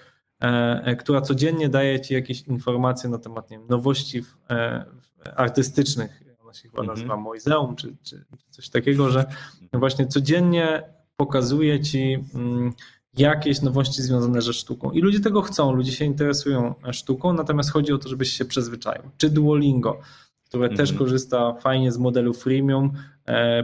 e, 0.43 0.47
e 0.85 0.97
która 0.97 1.21
codziennie 1.21 1.69
daje 1.69 2.01
Ci 2.01 2.15
jakieś 2.15 2.43
informacje 2.43 3.11
na 3.11 3.19
temat 3.19 3.51
nie 3.51 3.59
wiem, 3.59 3.67
nowości 3.69 4.23
w, 4.23 4.37
e, 4.51 4.85
w 5.01 5.29
artystycznych, 5.37 6.23
ona 6.43 6.55
się 6.55 6.69
chyba 6.69 6.83
mhm. 6.83 6.99
nazywa 6.99 7.17
Moiseum, 7.17 7.77
czy, 7.77 7.97
czy 8.03 8.25
coś 8.51 8.69
takiego, 8.69 9.11
że 9.11 9.25
właśnie 9.73 10.07
codziennie 10.07 10.83
pokazuje 11.17 11.81
ci 11.81 12.25
mm, 12.35 12.73
jakieś 13.17 13.63
nowości 13.63 14.03
związane 14.03 14.43
ze 14.43 14.53
sztuką. 14.53 14.91
I 14.91 15.01
ludzie 15.01 15.21
tego 15.21 15.43
chcą, 15.43 15.73
ludzie 15.73 15.93
się 15.93 16.05
interesują 16.05 16.75
sztuką, 16.93 17.33
natomiast 17.33 17.71
chodzi 17.71 17.93
o 17.93 17.99
to, 17.99 18.09
żebyś 18.09 18.31
się 18.31 18.45
przyzwyczaił. 18.45 19.03
Czy 19.17 19.31
Duolingo, 19.31 20.01
które 20.45 20.69
też 20.69 20.91
Mhm. 20.91 20.99
korzysta 20.99 21.55
fajnie 21.55 21.93
z 21.93 21.99
modelu 21.99 22.35
freemium, 22.35 22.93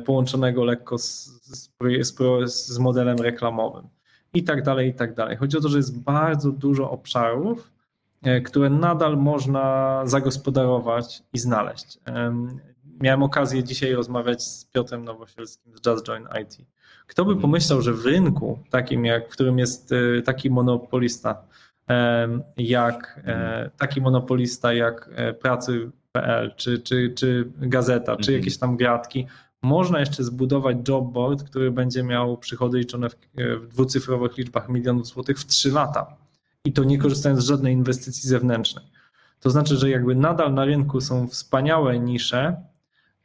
połączonego 0.07 0.65
lekko 0.65 0.99
z, 0.99 1.27
z, 1.43 1.71
z, 2.47 2.67
z 2.67 2.79
modelem 2.79 3.19
reklamowym 3.19 3.89
i 4.35 4.45
tak 4.45 4.63
dalej, 4.63 4.89
i 4.89 4.95
tak 4.95 5.15
dalej. 5.15 5.37
Chodzi 5.37 5.59
o 5.59 5.61
to, 5.61 5.69
że 5.69 5.77
jest 5.77 5.99
bardzo 5.99 6.53
dużo 6.53 6.91
obszarów, 6.91 7.71
e, 8.23 8.41
które 8.41 8.71
nadal 8.71 9.17
można 9.17 10.03
zagospodarować 10.05 11.23
i 11.33 11.39
znaleźć. 11.39 11.99
Em, 12.05 12.61
Miałem 13.01 13.23
okazję 13.23 13.65
dzisiaj 13.65 13.93
rozmawiać 13.93 14.43
z 14.43 14.65
Piotrem 14.65 15.05
Nowosielskim 15.05 15.73
z 15.77 15.87
Just 15.87 16.07
Join 16.09 16.29
IT. 16.43 16.59
Kto 17.07 17.25
by 17.25 17.31
Mhm. 17.31 17.43
pomyślał, 17.43 17.83
że 17.83 17.93
w 17.93 18.07
rynku 18.07 18.59
takim, 18.71 19.05
jak, 19.05 19.29
w 19.29 19.33
którym 19.33 19.59
jest 19.59 19.93
e, 19.93 20.23
taki 20.23 20.51
monopolista, 20.51 21.43
jak 22.57 23.21
e, 23.27 23.71
taki 23.79 24.01
monopolista 24.01 24.73
jak 24.73 25.11
e, 25.15 25.33
pracy.pl, 25.35 26.55
czy, 26.57 26.79
czy, 26.79 27.13
czy 27.17 27.51
gazeta, 27.59 28.17
czy 28.17 28.21
Mhm. 28.33 28.39
jakieś 28.39 28.59
tam 28.59 28.77
gratki, 28.77 29.27
można 29.63 30.01
jeszcze 30.01 30.25
zbudować 30.25 30.77
jobboard, 30.89 31.43
który 31.43 31.71
będzie 31.71 32.03
miał 32.03 32.39
przychody 32.39 32.79
liczone 32.79 33.09
w, 33.11 33.17
w 33.61 33.69
dwucyfrowych 33.69 34.37
liczbach 34.37 34.69
milionów 34.69 35.07
złotych 35.07 35.39
w 35.39 35.47
3 35.47 35.71
lata. 35.71 36.17
I 36.65 36.73
to 36.73 36.85
nie 36.85 36.99
korzystając 36.99 37.41
z 37.41 37.47
żadnej 37.47 37.75
inwestycji 37.75 38.29
zewnętrznej. 38.29 38.85
To 39.41 39.51
znaczy, 39.51 39.77
że 39.77 39.91
jakby 39.91 40.15
nadal 40.15 40.55
na 40.55 40.65
rynku 40.65 41.01
są 41.01 41.29
wspaniałe 41.29 41.99
nisze, 41.99 42.63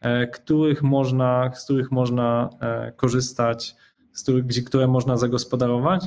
e, 0.02 0.28
których 0.28 0.84
można, 0.84 1.52
z 1.56 1.64
których 1.64 1.92
można 1.92 2.50
e, 2.60 2.92
korzystać, 2.92 3.76
z 4.14 4.24
których, 4.24 4.46
gdzie, 4.46 4.62
które 4.62 4.88
można 4.88 5.18
zagospodarować. 5.18 6.06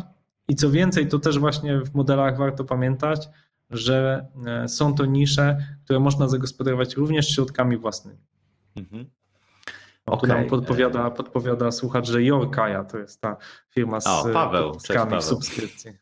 I 0.48 0.54
co 0.54 0.70
więcej, 0.70 1.08
to 1.08 1.18
też 1.18 1.38
właśnie 1.38 1.80
w 1.80 1.94
modelach 1.94 2.38
warto 2.38 2.64
pamiętać, 2.64 3.28
że 3.70 4.26
e, 4.46 4.68
są 4.68 4.94
to 4.94 5.06
nisze, 5.06 5.56
które 5.84 6.00
można 6.00 6.28
zagospodarować 6.28 6.96
również 6.96 7.28
środkami 7.28 7.76
własnymi. 7.76 8.18
Mhm. 8.76 9.06
O, 10.10 10.16
Tu 10.16 10.26
nam 10.26 10.46
podpowiada, 10.46 11.10
podpowiada 11.10 11.70
słuchacz, 11.70 12.06
że 12.08 12.22
Yorkaja 12.22 12.84
to 12.84 12.98
jest 12.98 13.20
ta 13.20 13.36
firma 13.70 14.00
z 14.00 14.06
O, 14.06 14.24
Paweł. 14.32 14.74
w 15.20 15.24
subskrypcji. 15.24 15.92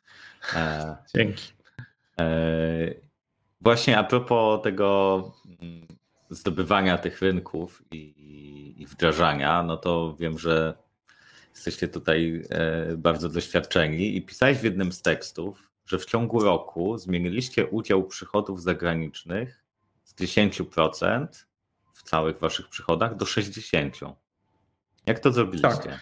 E, 0.55 0.97
Dzięki. 1.17 1.53
e, 2.21 2.27
właśnie 3.61 3.99
a 3.99 4.05
propos 4.05 4.63
tego 4.63 5.33
mm, 5.63 5.87
zdobywania 6.31 6.99
tych 6.99 7.23
rynków 7.23 7.83
i, 7.91 8.75
i 8.79 8.87
wdrażania, 8.87 9.63
no 9.63 9.77
to 9.77 10.17
wiem, 10.21 10.39
że 10.39 10.75
jesteście 11.55 11.89
tutaj 11.89 12.43
e, 12.51 12.97
bardzo 12.97 13.29
doświadczeni 13.29 14.17
i 14.17 14.23
pisałeś 14.23 14.59
w 14.59 14.65
jednym 14.65 14.93
z 14.93 15.03
tekstów, 15.03 15.71
że 15.87 15.99
w 15.99 16.05
ciągu 16.05 16.41
roku 16.41 16.99
zmieniliście 16.99 17.67
udział 17.67 18.05
przychodów 18.05 18.63
zagranicznych 18.63 19.65
z 20.05 20.15
10% 20.15 21.27
w 21.97 22.03
całych 22.03 22.39
waszych 22.39 22.69
przychodach 22.69 23.17
do 23.17 23.25
60%. 23.25 24.13
Jak 25.07 25.19
to 25.21 25.33
zrobiliście? 25.33 25.99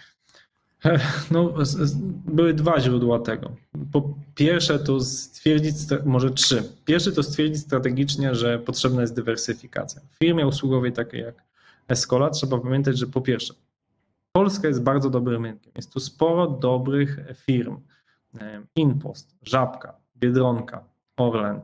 No, 1.31 1.65
z- 1.65 1.77
z- 1.77 1.95
były 2.25 2.53
dwa 2.53 2.79
źródła 2.79 3.19
tego. 3.19 3.55
Po 3.91 4.13
pierwsze 4.35 4.79
to 4.79 4.99
stwierdzić, 4.99 5.75
może 6.05 6.31
trzy. 6.31 6.63
Pierwszy 6.85 7.11
to 7.11 7.23
stwierdzić 7.23 7.61
strategicznie, 7.61 8.35
że 8.35 8.59
potrzebna 8.59 9.01
jest 9.01 9.15
dywersyfikacja. 9.15 10.01
W 10.11 10.17
firmie 10.17 10.47
usługowej 10.47 10.93
takiej 10.93 11.21
jak 11.21 11.43
Escola 11.87 12.29
trzeba 12.29 12.57
pamiętać, 12.57 12.97
że 12.97 13.07
po 13.07 13.21
pierwsze 13.21 13.53
Polska 14.31 14.67
jest 14.67 14.83
bardzo 14.83 15.09
dobrym 15.09 15.45
rynkiem. 15.45 15.71
Jest 15.75 15.93
tu 15.93 15.99
sporo 15.99 16.47
dobrych 16.47 17.17
firm. 17.35 17.77
E, 18.41 18.61
Inpost, 18.75 19.35
Żabka, 19.41 19.93
Biedronka, 20.17 20.83
Orlen, 21.17 21.61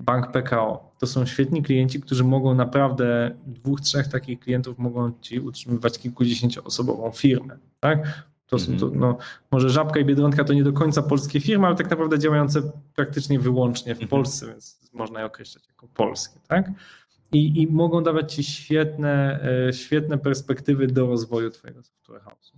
Bank 0.00 0.32
PKO. 0.32 0.92
To 0.98 1.06
są 1.06 1.26
świetni 1.26 1.62
klienci, 1.62 2.00
którzy 2.00 2.24
mogą 2.24 2.54
naprawdę, 2.54 3.30
dwóch, 3.46 3.80
trzech 3.80 4.08
takich 4.08 4.40
klientów 4.40 4.78
mogą 4.78 5.12
ci 5.20 5.40
utrzymywać 5.40 5.98
kilkudziesięcioosobową 5.98 7.10
firmę. 7.10 7.58
Tak? 7.80 8.22
To 8.46 8.58
są 8.58 8.76
to, 8.76 8.84
Mhm. 8.86 9.00
no, 9.00 9.18
może 9.50 9.70
Żabka 9.70 10.00
i 10.00 10.04
Biedronka 10.04 10.44
to 10.44 10.52
nie 10.52 10.64
do 10.64 10.72
końca 10.72 11.02
polskie 11.02 11.40
firmy, 11.40 11.66
ale 11.66 11.76
tak 11.76 11.90
naprawdę 11.90 12.18
działające 12.18 12.62
praktycznie 12.94 13.38
wyłącznie 13.40 13.94
w 13.94 13.96
Mhm. 14.02 14.08
Polsce, 14.08 14.46
więc 14.46 14.90
można 14.92 15.20
je 15.20 15.26
określać 15.26 15.68
jako 15.68 15.88
polskie. 15.88 16.40
Tak? 16.48 16.70
I, 17.32 17.62
I 17.62 17.66
mogą 17.66 18.02
dawać 18.02 18.34
ci 18.34 18.44
świetne, 18.44 19.40
e, 19.68 19.72
świetne 19.72 20.18
perspektywy 20.18 20.86
do 20.86 21.06
rozwoju 21.06 21.50
twojego 21.50 21.82
software 21.82 22.20
house'u. 22.22 22.56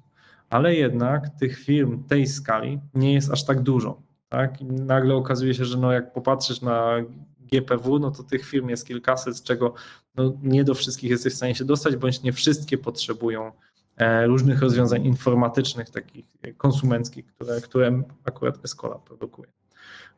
Ale 0.50 0.74
jednak 0.74 1.29
tych 1.40 1.59
firm 1.59 2.05
tej 2.05 2.27
skali 2.27 2.81
nie 2.94 3.14
jest 3.14 3.31
aż 3.31 3.44
tak 3.44 3.61
dużo. 3.62 4.03
Tak? 4.35 4.61
I 4.61 4.64
nagle 4.64 5.14
okazuje 5.14 5.55
się, 5.55 5.64
że 5.64 5.79
no 5.79 5.92
jak 5.92 6.12
popatrzysz 6.12 6.61
na 6.61 6.97
GPW, 7.40 7.99
no 7.99 8.11
to 8.11 8.23
tych 8.23 8.47
firm 8.47 8.68
jest 8.68 8.87
kilkaset, 8.87 9.37
z 9.37 9.42
czego 9.42 9.75
no 10.16 10.33
nie 10.42 10.64
do 10.64 10.75
wszystkich 10.75 11.11
jesteś 11.11 11.33
w 11.33 11.37
stanie 11.37 11.55
się 11.55 11.64
dostać, 11.64 11.97
bądź 11.97 12.23
nie 12.23 12.33
wszystkie 12.33 12.79
potrzebują 12.79 13.53
e, 13.97 14.27
różnych 14.27 14.62
rozwiązań 14.62 15.07
informatycznych, 15.07 15.90
takich 15.90 16.27
konsumenckich, 16.57 17.27
które, 17.27 17.61
które 17.61 18.03
akurat 18.25 18.64
Escola 18.64 18.99
produkuje. 18.99 19.49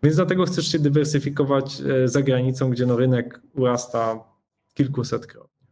Więc 0.03 0.17
dlatego 0.17 0.45
chcesz 0.45 0.73
się 0.73 0.79
dywersyfikować 0.79 1.81
e, 1.81 2.09
za 2.09 2.23
granicą, 2.23 2.71
gdzie 2.71 2.87
no 2.87 2.97
rynek 2.97 3.41
urasta 3.55 4.25
kilkusetkrotnie. 4.75 5.67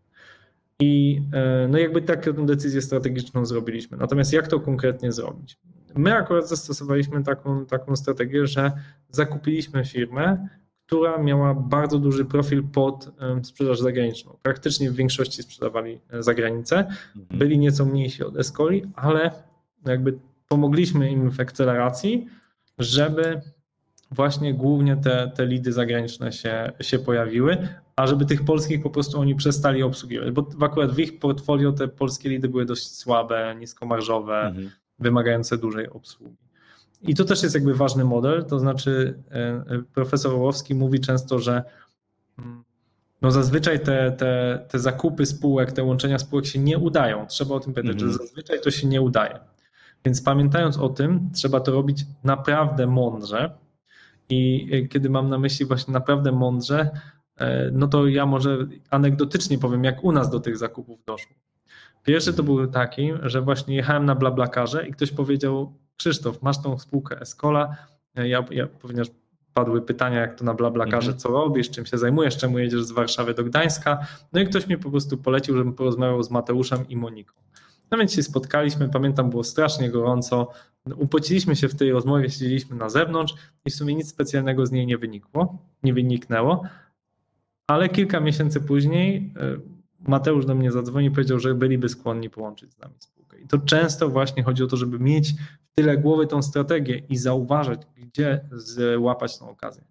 I 0.81 1.23
e, 1.33 1.69
no 1.69 1.79
jakby 1.79 2.03
taką 2.03 2.47
decyzję 2.47 2.83
strategiczną 2.83 3.47
zrobiliśmy. 3.47 3.97
Natomiast 3.97 4.33
jak 4.33 4.49
to 4.49 4.61
konkretnie 4.61 5.13
zrobić? 5.13 5.59
My 5.97 6.17
akurat 6.17 6.49
zastosowaliśmy 6.49 7.23
taką, 7.25 7.67
taką 7.67 7.97
strategię, 7.97 8.47
że 8.47 8.73
zakupiliśmy 9.11 9.85
firmę, 9.85 10.49
która 10.87 11.19
miała 11.19 11.55
bardzo 11.55 11.99
duży 11.99 12.25
profil 12.25 12.63
pod 12.63 13.11
sprzedaż 13.43 13.81
zagraniczną. 13.81 14.37
Praktycznie 14.43 14.91
w 14.91 14.95
większości 14.95 15.43
sprzedawali 15.43 16.01
e, 16.11 16.23
za 16.23 16.35
granicę. 16.35 16.79
Mhm. 16.79 17.39
Byli 17.39 17.59
nieco 17.59 17.85
mniejsi 17.85 18.25
od 18.25 18.37
Escoli, 18.37 18.83
ale 18.95 19.31
jakby 19.87 20.19
pomogliśmy 20.49 21.11
im 21.11 21.31
w 21.31 21.41
akceleracji, 21.41 22.27
żeby 22.79 23.41
właśnie 24.11 24.55
głównie 24.55 24.97
te, 24.97 25.33
te 25.35 25.47
lidy 25.47 25.73
zagraniczne 25.73 26.33
się, 26.33 26.73
się 26.81 26.99
pojawiły, 26.99 27.69
a 27.97 28.07
żeby 28.07 28.27
tych 28.27 28.45
polskich 28.45 28.83
po 28.83 28.91
prostu 28.91 29.21
oni 29.21 29.35
przestali 29.35 29.83
obsługiwać, 29.83 30.31
bo 30.31 30.49
akurat 30.61 30.93
w 30.93 30.99
ich 30.99 31.19
portfolio 31.19 31.73
te 31.73 31.89
polskie 31.89 32.29
lidy 32.29 32.49
były 32.49 32.65
dość 32.65 32.97
słabe, 32.97 33.55
niskomarżowe, 33.59 34.41
Mhm. 34.41 34.71
Wymagające 34.99 35.59
dużej 35.59 35.89
obsługi. 35.91 36.37
I 37.03 37.15
to 37.15 37.25
też 37.25 37.43
jest 37.43 37.55
jakby 37.55 37.75
ważny 37.75 38.05
model, 38.05 38.45
to 38.45 38.59
znaczy 38.59 39.19
e, 39.31 39.35
e, 39.35 39.83
profesor 39.95 40.33
Orłowski 40.33 40.75
mówi 40.75 41.01
często, 41.01 41.39
że 41.39 41.65
mm, 42.39 42.65
no 43.23 43.31
zazwyczaj 43.31 43.81
te, 43.81 44.13
te, 44.13 44.65
te 44.69 44.79
zakupy 44.79 45.27
spółek, 45.27 45.73
te 45.73 45.83
łączenia 45.83 46.19
spółek 46.19 46.47
się 46.47 46.59
nie 46.59 46.79
udają. 46.79 47.27
Trzeba 47.27 47.55
o 47.55 47.61
tym 47.61 47.75
pamiętać, 47.75 48.03
Mhm. 48.03 48.13
że 48.13 48.19
zazwyczaj 48.19 48.61
to 48.61 48.71
się 48.71 48.87
nie 48.87 49.03
udaje. 49.03 49.39
Więc 50.05 50.23
pamiętając 50.23 50.79
o 50.79 50.89
tym, 50.89 51.31
trzeba 51.35 51.61
to 51.61 51.73
robić 51.73 52.07
naprawdę 52.25 52.87
mądrze. 52.87 53.51
I 54.29 54.71
e, 54.73 54.89
kiedy 54.89 55.11
mam 55.11 55.29
na 55.29 55.39
myśli 55.39 55.67
właśnie 55.67 55.93
naprawdę 55.93 56.33
mądrze, 56.33 56.91
no 57.73 57.89
to 57.89 58.07
ja 58.07 58.27
może 58.27 58.59
anegdotycznie 58.91 59.59
powiem, 59.59 59.85
jak 59.85 60.05
u 60.05 60.13
nas 60.13 60.31
do 60.31 60.41
tych 60.41 60.59
zakupów 60.59 61.05
doszło. 61.07 61.37
Pierwszy 62.05 62.33
to 62.33 62.43
był 62.43 62.67
taki, 62.67 63.13
że 63.23 63.41
właśnie 63.43 63.77
jechałem 63.77 64.05
na 64.05 64.15
Blablakarze 64.15 64.89
i 64.89 64.93
ktoś 64.93 65.11
powiedział, 65.11 65.73
Krzysztof, 65.97 66.43
masz 66.43 66.63
tą 66.63 66.79
spółkę 66.79 67.21
Escola, 67.21 67.77
ja, 68.15 68.45
ja 68.51 68.67
ponieważ 68.67 69.09
padły 69.55 69.83
pytania, 69.83 70.21
jak 70.21 70.35
to 70.39 70.45
na 70.45 70.55
Blablakarze, 70.55 71.07
Mhm. 71.07 71.19
co 71.19 71.29
robisz, 71.29 71.71
czym 71.71 71.87
się 71.87 71.99
zajmujesz, 71.99 72.37
czemu 72.37 72.59
jedziesz 72.59 72.85
z 72.85 72.93
Warszawy 72.93 73.35
do 73.35 73.45
Gdańska, 73.45 74.07
no 74.33 74.41
i 74.41 74.47
ktoś 74.47 74.67
mi 74.67 74.79
po 74.79 74.91
prostu 74.91 75.19
polecił, 75.19 75.57
żebym 75.57 75.73
porozmawiał 75.73 76.23
z 76.23 76.31
Mateuszem 76.31 76.89
i 76.89 76.97
Moniką. 76.97 77.35
No 77.91 77.99
więc 77.99 78.13
się 78.15 78.23
spotkaliśmy, 78.23 78.89
pamiętam, 78.89 79.31
było 79.31 79.45
strasznie 79.45 79.91
gorąco, 79.91 80.51
upociliśmy 80.97 81.57
się 81.57 81.69
w 81.69 81.75
tej 81.75 81.93
rozmowie, 81.93 82.31
siedzieliśmy 82.31 82.77
na 82.77 82.89
zewnątrz 82.89 83.35
i 83.65 83.71
w 83.71 83.75
sumie 83.75 83.95
nic 83.95 84.09
specjalnego 84.09 84.67
z 84.67 84.73
niej 84.73 84.87
nie 84.87 84.99
wynikło, 84.99 85.59
nie 85.83 85.95
wyniknęło, 85.95 86.63
ale 87.67 87.89
kilka 87.89 88.21
miesięcy 88.21 88.61
później 88.61 89.33
e, 89.37 89.74
Mateusz 90.09 90.47
do 90.47 90.55
mnie 90.55 90.73
zadzwonił 90.73 91.11
i 91.11 91.15
powiedział, 91.15 91.39
że 91.39 91.55
byliby 91.55 91.89
skłonni 91.89 92.31
połączyć 92.31 92.73
z 92.73 92.79
nami 92.79 92.95
spółkę. 92.99 93.41
I 93.41 93.47
to 93.47 93.59
często 93.59 94.09
właśnie 94.09 94.43
chodzi 94.43 94.63
o 94.63 94.67
to, 94.67 94.77
żeby 94.77 94.99
mieć 94.99 95.33
w 95.33 95.75
tyle 95.75 95.99
głowy 95.99 96.27
tą 96.27 96.43
strategię 96.43 97.03
i 97.09 97.17
zauważyć, 97.17 97.81
gdzie 97.97 98.41
złapać 98.97 99.39
tą 99.39 99.51
okazję. 99.51 99.85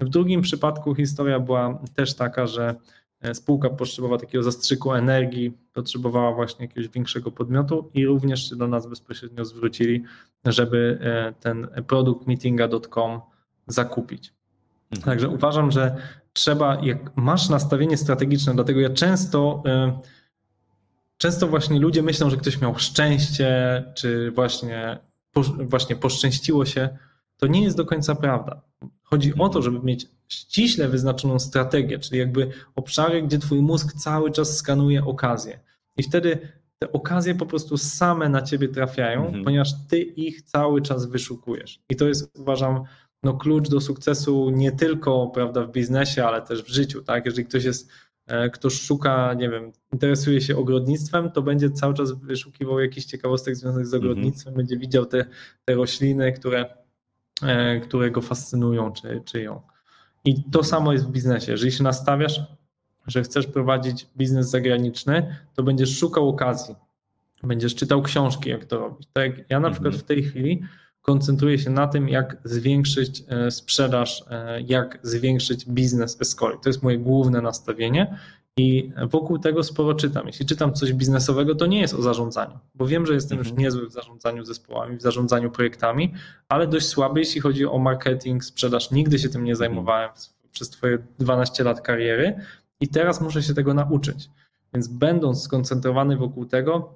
W 0.00 0.08
drugim 0.08 0.42
przypadku 0.42 0.94
historia 0.94 1.40
była 1.40 1.78
też 1.94 2.14
taka, 2.14 2.46
że 2.46 2.74
e, 3.20 3.34
spółka 3.34 3.70
potrzebowała 3.70 4.20
takiego 4.20 4.44
zastrzyku 4.44 4.92
energii, 4.92 5.58
potrzebowała 5.72 6.32
właśnie 6.32 6.66
jakiegoś 6.66 6.88
większego 6.88 7.30
podmiotu 7.30 7.90
i 7.94 8.06
również 8.06 8.50
się 8.50 8.56
do 8.56 8.68
nas 8.68 8.86
bezpośrednio 8.86 9.44
zwrócili, 9.44 10.02
żeby 10.44 10.98
e, 11.00 11.32
ten 11.40 11.68
produkt 11.86 12.26
meetinga.com 12.26 13.20
zakupić. 13.66 14.34
Mhm. 14.90 15.04
Także 15.04 15.28
uważam, 15.28 15.70
że 15.70 15.96
trzeba, 16.36 16.78
jak 16.82 17.16
masz 17.16 17.48
nastawienie 17.48 17.96
strategiczne, 17.96 18.54
dlatego 18.54 18.80
ja 18.80 18.90
często, 18.90 19.62
e, 19.66 19.98
często 21.18 21.46
właśnie 21.46 21.80
ludzie 21.80 22.02
myślą, 22.02 22.30
że 22.30 22.36
ktoś 22.36 22.60
miał 22.60 22.78
szczęście, 22.78 23.84
czy 23.94 24.30
właśnie, 24.30 24.98
po, 25.32 25.42
właśnie 25.42 25.96
poszczęściło 25.96 26.66
się. 26.66 26.88
To 27.36 27.46
nie 27.46 27.62
jest 27.62 27.76
do 27.76 27.84
końca 27.84 28.14
prawda. 28.14 28.62
Chodzi 29.02 29.34
o 29.38 29.48
to, 29.48 29.62
żeby 29.62 29.80
mieć 29.80 30.06
ściśle 30.28 30.88
wyznaczoną 30.88 31.38
strategię, 31.38 31.98
czyli 31.98 32.18
jakby 32.18 32.50
obszary, 32.74 33.22
gdzie 33.22 33.38
twój 33.38 33.62
mózg 33.62 33.92
cały 33.92 34.30
czas 34.30 34.56
skanuje 34.56 35.04
okazje. 35.04 35.60
I 35.96 36.02
wtedy 36.02 36.38
te 36.78 36.92
okazje 36.92 37.34
po 37.34 37.46
prostu 37.46 37.78
same 37.78 38.28
na 38.28 38.42
ciebie 38.42 38.68
trafiają, 38.68 39.26
mhm. 39.26 39.44
ponieważ 39.44 39.70
ty 39.88 39.98
ich 40.00 40.42
cały 40.42 40.82
czas 40.82 41.06
wyszukujesz. 41.06 41.80
I 41.88 41.96
to 41.96 42.08
jest, 42.08 42.38
uważam, 42.38 42.84
no, 43.22 43.34
klucz 43.34 43.68
do 43.68 43.80
sukcesu 43.80 44.50
nie 44.50 44.72
tylko 44.72 45.26
prawda, 45.26 45.62
w 45.62 45.72
biznesie, 45.72 46.24
ale 46.24 46.42
też 46.42 46.62
w 46.62 46.68
życiu. 46.68 47.02
Tak? 47.02 47.26
Jeżeli 47.26 47.48
ktoś 47.48 47.64
jest, 47.64 47.90
e, 48.26 48.50
ktoś 48.50 48.80
szuka, 48.80 49.34
nie 49.34 49.50
wiem, 49.50 49.72
interesuje 49.92 50.40
się 50.40 50.56
ogrodnictwem, 50.56 51.30
to 51.30 51.42
będzie 51.42 51.70
cały 51.70 51.94
czas 51.94 52.12
wyszukiwał 52.12 52.80
jakichś 52.80 53.06
ciekawostek 53.06 53.56
związanych 53.56 53.86
z 53.86 53.94
mhm. 53.94 54.12
ogrodnictwem, 54.12 54.54
będzie 54.54 54.76
widział 54.78 55.06
te, 55.06 55.26
te 55.64 55.74
rośliny, 55.74 56.32
które, 56.32 56.74
e, 57.42 57.80
które 57.80 58.10
go 58.10 58.20
fascynują, 58.20 58.92
czy, 58.92 59.22
czy 59.24 59.42
ją. 59.42 59.62
I 60.24 60.50
to 60.50 60.64
samo 60.64 60.92
jest 60.92 61.06
w 61.06 61.10
biznesie. 61.10 61.52
Jeżeli 61.52 61.72
się 61.72 61.84
nastawiasz, 61.84 62.40
że 63.06 63.22
chcesz 63.22 63.46
prowadzić 63.46 64.06
biznes 64.16 64.50
zagraniczny, 64.50 65.36
to 65.54 65.62
będziesz 65.62 65.98
szukał 65.98 66.28
okazji. 66.28 66.74
Będziesz 67.42 67.74
czytał 67.74 68.02
książki, 68.02 68.50
jak 68.50 68.64
to 68.64 68.78
robić. 68.78 69.08
Tak 69.12 69.50
ja 69.50 69.60
na 69.60 69.70
przykład 69.70 69.94
mhm. 69.94 70.04
w 70.04 70.06
tej 70.06 70.22
chwili 70.22 70.62
koncentruję 71.06 71.58
się 71.58 71.70
na 71.70 71.86
tym, 71.86 72.08
jak 72.08 72.36
zwiększyć 72.44 73.24
e, 73.28 73.50
sprzedaż, 73.50 74.24
e, 74.30 74.60
jak 74.60 74.98
zwiększyć 75.02 75.66
biznes 75.66 76.20
Escoli. 76.20 76.58
To 76.62 76.68
jest 76.68 76.82
moje 76.82 76.98
główne 76.98 77.40
nastawienie 77.40 78.18
i 78.56 78.92
wokół 79.10 79.38
tego 79.38 79.62
sporo 79.62 79.94
czytam. 79.94 80.26
Jeśli 80.26 80.46
czytam 80.46 80.74
coś 80.74 80.92
biznesowego, 80.92 81.54
to 81.54 81.66
nie 81.66 81.80
jest 81.80 81.94
o 81.94 82.02
zarządzaniu, 82.02 82.58
bo 82.74 82.86
wiem, 82.86 83.06
że 83.06 83.14
jestem 83.14 83.38
mhm. 83.38 83.54
już 83.54 83.62
niezły 83.62 83.88
w 83.88 83.92
zarządzaniu 83.92 84.44
zespołami, 84.44 84.96
w 84.96 85.02
zarządzaniu 85.02 85.50
projektami, 85.50 86.14
ale 86.48 86.66
dość 86.66 86.86
słaby, 86.86 87.20
jeśli 87.20 87.40
chodzi 87.40 87.66
o 87.66 87.78
marketing, 87.78 88.44
sprzedaż. 88.44 88.90
Nigdy 88.90 89.18
się 89.18 89.28
tym 89.28 89.44
nie 89.44 89.52
mhm. 89.52 89.58
zajmowałem 89.58 90.10
przez 90.52 90.70
Twoje 90.70 90.98
12 91.18 91.64
lat 91.64 91.80
kariery 91.80 92.36
i 92.80 92.88
teraz 92.88 93.20
muszę 93.20 93.42
się 93.42 93.54
tego 93.54 93.74
nauczyć. 93.74 94.30
Więc 94.74 94.88
będąc 94.88 95.42
skoncentrowany 95.42 96.16
wokół 96.16 96.46
tego, 96.46 96.94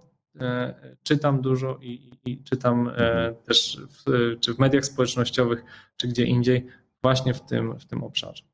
czytam 1.02 1.40
dużo 1.40 1.78
i, 1.82 2.18
i, 2.24 2.44
czytam 2.44 2.88
e, 2.88 2.92
mhm. 2.92 3.34
też 3.46 3.80
w, 3.88 4.36
czy 4.40 4.54
w 4.54 4.58
mediach 4.58 4.84
społecznościowych, 4.84 5.64
czy 5.96 6.08
gdzie 6.08 6.24
indziej, 6.24 6.66
właśnie 7.02 7.34
w 7.34 7.40
tym, 7.40 7.78
w 7.78 7.86
tym 7.86 8.04
obszarze. 8.04 8.44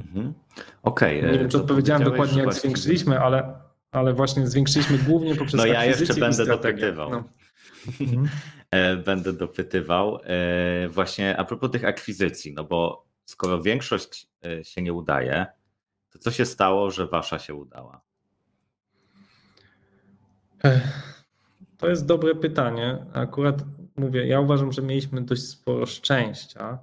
Mhm. 0.00 0.34
Okej. 0.82 1.18
Okay, 1.18 1.32
Nie 1.32 1.38
wiem, 1.38 1.48
czy 1.48 1.56
odpowiedziałem 1.56 2.04
dokładnie, 2.04 2.36
jak 2.36 2.44
właśnie... 2.44 2.60
zwiększyliśmy, 2.60 3.20
ale, 3.20 3.54
ale 3.90 4.12
właśnie 4.12 4.46
zwiększyliśmy 4.46 4.98
głównie 4.98 5.34
poprzez 5.34 5.60
No 5.60 5.66
ja 5.66 5.84
jeszcze 5.84 6.14
będę 6.14 6.46
dopytywał. 6.46 7.10
No. 7.10 7.24
Mhm. 8.00 8.28
E, 8.70 8.96
będę 8.96 9.32
dopytywał. 9.32 10.18
Właśnie 10.88 11.36
a 11.36 11.44
propos 11.44 11.70
tych 11.70 11.84
akwizycji, 11.84 12.54
no 12.54 12.64
bo 12.64 13.06
skoro 13.24 13.62
większość 13.62 14.28
e, 14.44 14.64
się 14.64 14.82
nie 14.82 14.92
udaje, 14.92 15.46
to 16.10 16.18
co 16.18 16.30
się 16.30 16.46
stało, 16.46 16.90
że 16.90 17.06
wasza 17.06 17.38
się 17.38 17.54
udała? 17.54 18.09
To 21.78 21.88
jest 21.88 22.06
dobre 22.06 22.34
pytanie. 22.34 22.98
Akurat 23.12 23.64
mówię, 23.96 24.26
ja 24.26 24.40
uważam, 24.40 24.72
że 24.72 24.82
mieliśmy 24.82 25.22
dość 25.22 25.42
sporo 25.42 25.86
szczęścia 25.86 26.78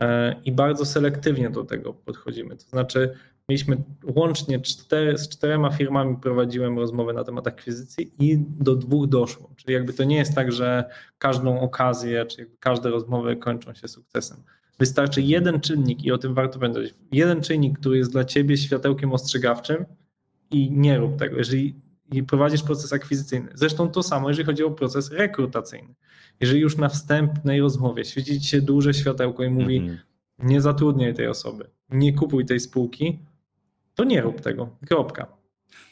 e, 0.00 0.36
i 0.44 0.52
bardzo 0.52 0.84
selektywnie 0.84 1.50
do 1.50 1.64
tego 1.64 1.94
podchodzimy. 1.94 2.56
To 2.56 2.62
znaczy, 2.62 3.14
mieliśmy 3.48 3.76
łącznie 4.04 4.60
cztery, 4.60 5.18
z 5.18 5.28
czterema 5.28 5.70
firmami 5.70 6.16
prowadziłem 6.16 6.78
rozmowę 6.78 7.12
na 7.12 7.24
temat 7.24 7.46
akwizycji 7.46 8.12
i 8.18 8.38
do 8.38 8.76
dwóch 8.76 9.08
doszło. 9.08 9.50
Czyli 9.56 9.74
jakby 9.74 9.92
to 9.92 10.04
nie 10.04 10.16
jest 10.16 10.34
tak, 10.34 10.52
że 10.52 10.84
każdą 11.18 11.60
okazję, 11.60 12.26
czy 12.26 12.50
każde 12.60 12.90
rozmowy 12.90 13.36
kończą 13.36 13.74
się 13.74 13.88
sukcesem. 13.88 14.36
Wystarczy 14.78 15.22
jeden 15.22 15.60
czynnik, 15.60 16.04
i 16.04 16.12
o 16.12 16.18
tym 16.18 16.34
warto 16.34 16.58
pamiętać, 16.58 16.94
jeden 17.12 17.40
czynnik, 17.40 17.78
który 17.78 17.98
jest 17.98 18.12
dla 18.12 18.24
ciebie 18.24 18.56
światełkiem 18.56 19.12
ostrzegawczym 19.12 19.84
i 20.50 20.70
nie 20.70 20.98
rób 20.98 21.16
tego. 21.16 21.36
Jeżeli 21.36 21.85
prowadzisz 22.26 22.62
proces 22.62 22.92
akwizycyjny, 22.92 23.48
zresztą 23.54 23.90
to 23.90 24.02
samo, 24.02 24.28
jeżeli 24.28 24.46
chodzi 24.46 24.64
o 24.64 24.70
proces 24.70 25.12
rekrutacyjny. 25.12 25.94
Jeżeli 26.40 26.60
już 26.60 26.76
na 26.76 26.88
wstępnej 26.88 27.60
rozmowie 27.60 28.04
świeci 28.04 28.40
ci 28.40 28.48
się 28.48 28.60
duże 28.60 28.94
światełko 28.94 29.44
i 29.44 29.50
mówi, 29.50 29.76
mm 29.76 29.90
-hmm. 29.90 29.98
nie 30.38 30.60
zatrudniaj 30.60 31.14
tej 31.14 31.28
osoby, 31.28 31.70
nie 31.90 32.12
kupuj 32.12 32.44
tej 32.44 32.60
spółki, 32.60 33.18
to 33.94 34.04
nie 34.04 34.20
rób 34.20 34.40
tego. 34.40 34.68
Kropka. 34.88 35.26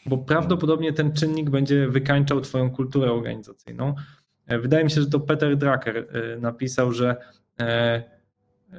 Bo 0.06 0.18
prawdopodobnie 0.18 0.92
ten 0.92 1.12
czynnik 1.12 1.50
będzie 1.50 1.88
wykańczał 1.88 2.40
Twoją 2.40 2.70
kulturę 2.70 3.12
organizacyjną. 3.12 3.94
E, 4.46 4.58
wydaje 4.58 4.84
mi 4.84 4.90
się, 4.90 5.00
że 5.00 5.06
to 5.06 5.20
Peter 5.20 5.56
Drucker 5.56 5.96
e, 5.96 6.36
napisał, 6.40 6.92
że 6.92 7.16
e, 7.60 8.14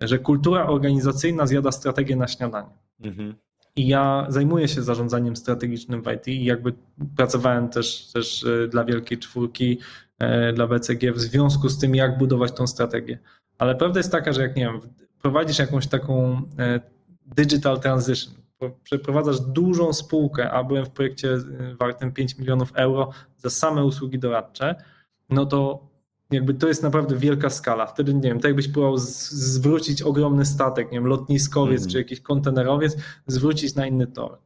że 0.01 0.19
kultura 0.19 0.67
organizacyjna 0.67 1.47
zjada 1.47 1.71
strategię 1.71 2.15
na 2.15 2.27
śniadanie. 2.27 2.69
Mhm. 3.01 3.35
I 3.75 3.87
ja 3.87 4.25
zajmuję 4.29 4.67
się 4.67 4.83
zarządzaniem 4.83 5.35
strategicznym 5.35 6.03
w 6.03 6.07
IT 6.11 6.27
i 6.27 6.45
jakby 6.45 6.73
pracowałem 7.15 7.69
też, 7.69 8.11
też 8.13 8.43
e, 8.43 8.67
dla 8.67 8.83
Wielkiej 8.83 9.17
Czwórki, 9.17 9.79
e, 10.19 10.53
dla 10.53 10.67
BCG 10.67 11.11
w 11.11 11.19
związku 11.19 11.69
z 11.69 11.79
tym, 11.79 11.95
jak 11.95 12.17
budować 12.17 12.51
tą 12.51 12.67
strategię. 12.67 13.19
Ale 13.57 13.75
prawda 13.75 13.99
jest 13.99 14.11
taka, 14.11 14.33
że 14.33 14.41
jak 14.41 14.55
nie 14.55 14.63
wiem, 14.63 14.79
prowadzisz 15.21 15.59
jakąś 15.59 15.87
taką 15.87 16.41
e, 16.59 16.79
digital 17.25 17.79
transition, 17.79 18.33
przeprowadzasz 18.83 19.39
dużą 19.39 19.93
spółkę, 19.93 20.51
a 20.51 20.63
byłem 20.63 20.85
w 20.85 20.91
projekcie 20.91 21.37
wartym 21.79 22.11
5 22.11 22.37
milionów 22.37 22.71
euro 22.75 23.09
za 23.37 23.49
same 23.49 23.85
usługi 23.85 24.19
doradcze, 24.19 24.75
no 25.29 25.45
to 25.45 25.87
jakby 26.31 26.53
to 26.53 26.67
jest 26.67 26.83
naprawdę 26.83 27.15
wielka 27.15 27.49
skala. 27.49 27.85
Wtedy, 27.85 28.13
nie 28.13 28.21
wiem, 28.21 28.39
tak 28.39 28.49
jakbyś 28.49 28.67
próbował 28.67 28.97
zwrócić 28.97 30.01
ogromny 30.01 30.45
statek, 30.45 30.91
nie 30.91 30.97
wiem, 30.97 31.07
lotniskowiec 31.07 31.81
mm. 31.81 31.91
czy 31.91 31.97
jakiś 31.97 32.21
kontenerowiec, 32.21 32.97
zwrócić 33.27 33.75
na 33.75 33.87
inny 33.87 34.07
tor. 34.07 34.37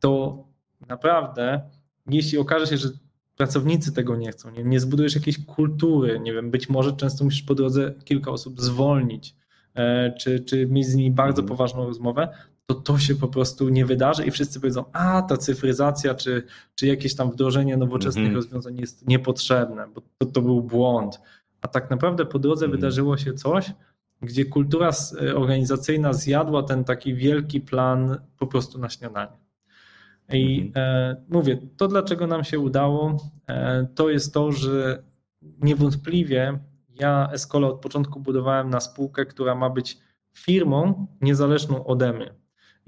To 0.00 0.44
naprawdę, 0.88 1.60
jeśli 2.06 2.38
okaże 2.38 2.66
się, 2.66 2.76
że 2.76 2.88
pracownicy 3.36 3.92
tego 3.92 4.16
nie 4.16 4.30
chcą, 4.32 4.50
nie, 4.50 4.64
nie 4.64 4.80
zbudujesz 4.80 5.14
jakiejś 5.14 5.44
kultury, 5.44 6.20
nie 6.20 6.32
wiem, 6.32 6.50
być 6.50 6.68
może 6.68 6.92
często 6.92 7.24
musisz 7.24 7.42
po 7.42 7.54
drodze 7.54 7.94
kilka 8.04 8.30
osób 8.30 8.60
zwolnić, 8.60 9.36
e, 9.74 10.12
czy, 10.12 10.40
czy 10.40 10.66
mieć 10.66 10.86
z 10.86 10.94
nimi 10.94 11.10
bardzo 11.10 11.42
mm. 11.42 11.48
poważną 11.48 11.86
rozmowę, 11.86 12.28
to 12.70 12.74
to 12.74 12.98
się 12.98 13.14
po 13.14 13.28
prostu 13.28 13.68
nie 13.68 13.86
wydarzy 13.86 14.24
i 14.24 14.30
wszyscy 14.30 14.60
powiedzą, 14.60 14.84
a 14.92 15.22
ta 15.22 15.36
cyfryzacja 15.36 16.14
czy, 16.14 16.42
czy 16.74 16.86
jakieś 16.86 17.14
tam 17.14 17.30
wdrożenie 17.30 17.76
nowoczesnych 17.76 18.24
mm 18.24 18.32
-hmm. 18.32 18.36
rozwiązań 18.36 18.78
jest 18.78 19.08
niepotrzebne, 19.08 19.86
bo 19.94 20.02
to, 20.18 20.26
to 20.26 20.42
był 20.42 20.62
błąd. 20.62 21.20
A 21.60 21.68
tak 21.68 21.90
naprawdę 21.90 22.26
po 22.26 22.38
drodze 22.38 22.64
mm 22.64 22.76
-hmm. 22.76 22.80
wydarzyło 22.80 23.16
się 23.16 23.32
coś, 23.32 23.72
gdzie 24.22 24.44
kultura 24.44 24.90
e, 25.22 25.36
organizacyjna 25.36 26.12
zjadła 26.12 26.62
ten 26.62 26.84
taki 26.84 27.14
wielki 27.14 27.60
plan 27.60 28.16
po 28.38 28.46
prostu 28.46 28.78
na 28.78 28.88
śniadanie. 28.88 29.38
I 30.32 30.60
mm 30.60 30.72
-hmm. 30.72 30.78
e, 30.78 31.16
mówię, 31.28 31.58
to 31.76 31.88
dlaczego 31.88 32.26
nam 32.26 32.44
się 32.44 32.58
udało, 32.58 33.16
e, 33.46 33.86
to 33.94 34.10
jest 34.10 34.34
to, 34.34 34.52
że 34.52 35.02
niewątpliwie 35.42 36.58
ja 37.00 37.28
Escola 37.32 37.68
od 37.68 37.80
początku 37.80 38.20
budowałem 38.20 38.70
na 38.70 38.80
spółkę, 38.80 39.26
która 39.26 39.54
ma 39.54 39.70
być 39.70 39.98
firmą 40.34 41.06
niezależną 41.20 41.86
ode 41.86 42.12
mnie. 42.12 42.34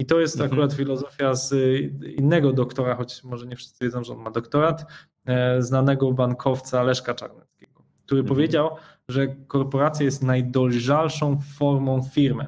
I 0.01 0.07
to 0.07 0.21
jest 0.21 0.35
mhm. 0.35 0.53
akurat 0.53 0.73
filozofia 0.73 1.35
z 1.35 1.55
innego 2.03 2.53
doktora, 2.53 2.95
choć 2.95 3.25
może 3.25 3.47
nie 3.47 3.57
wszyscy 3.57 3.85
wiedzą, 3.85 4.05
że 4.05 4.13
on 4.13 4.19
ma 4.19 4.31
doktorat, 4.31 4.87
e, 5.27 5.63
znanego 5.63 6.13
bankowca 6.13 6.83
Leszka 6.83 7.15
Czarneckiego, 7.15 7.83
który 8.07 8.21
mhm. 8.21 8.37
powiedział, 8.37 8.71
że 9.09 9.27
korporacja 9.47 10.05
jest 10.05 10.23
najdolżalszą 10.23 11.39
formą 11.59 12.03
firmy. 12.03 12.47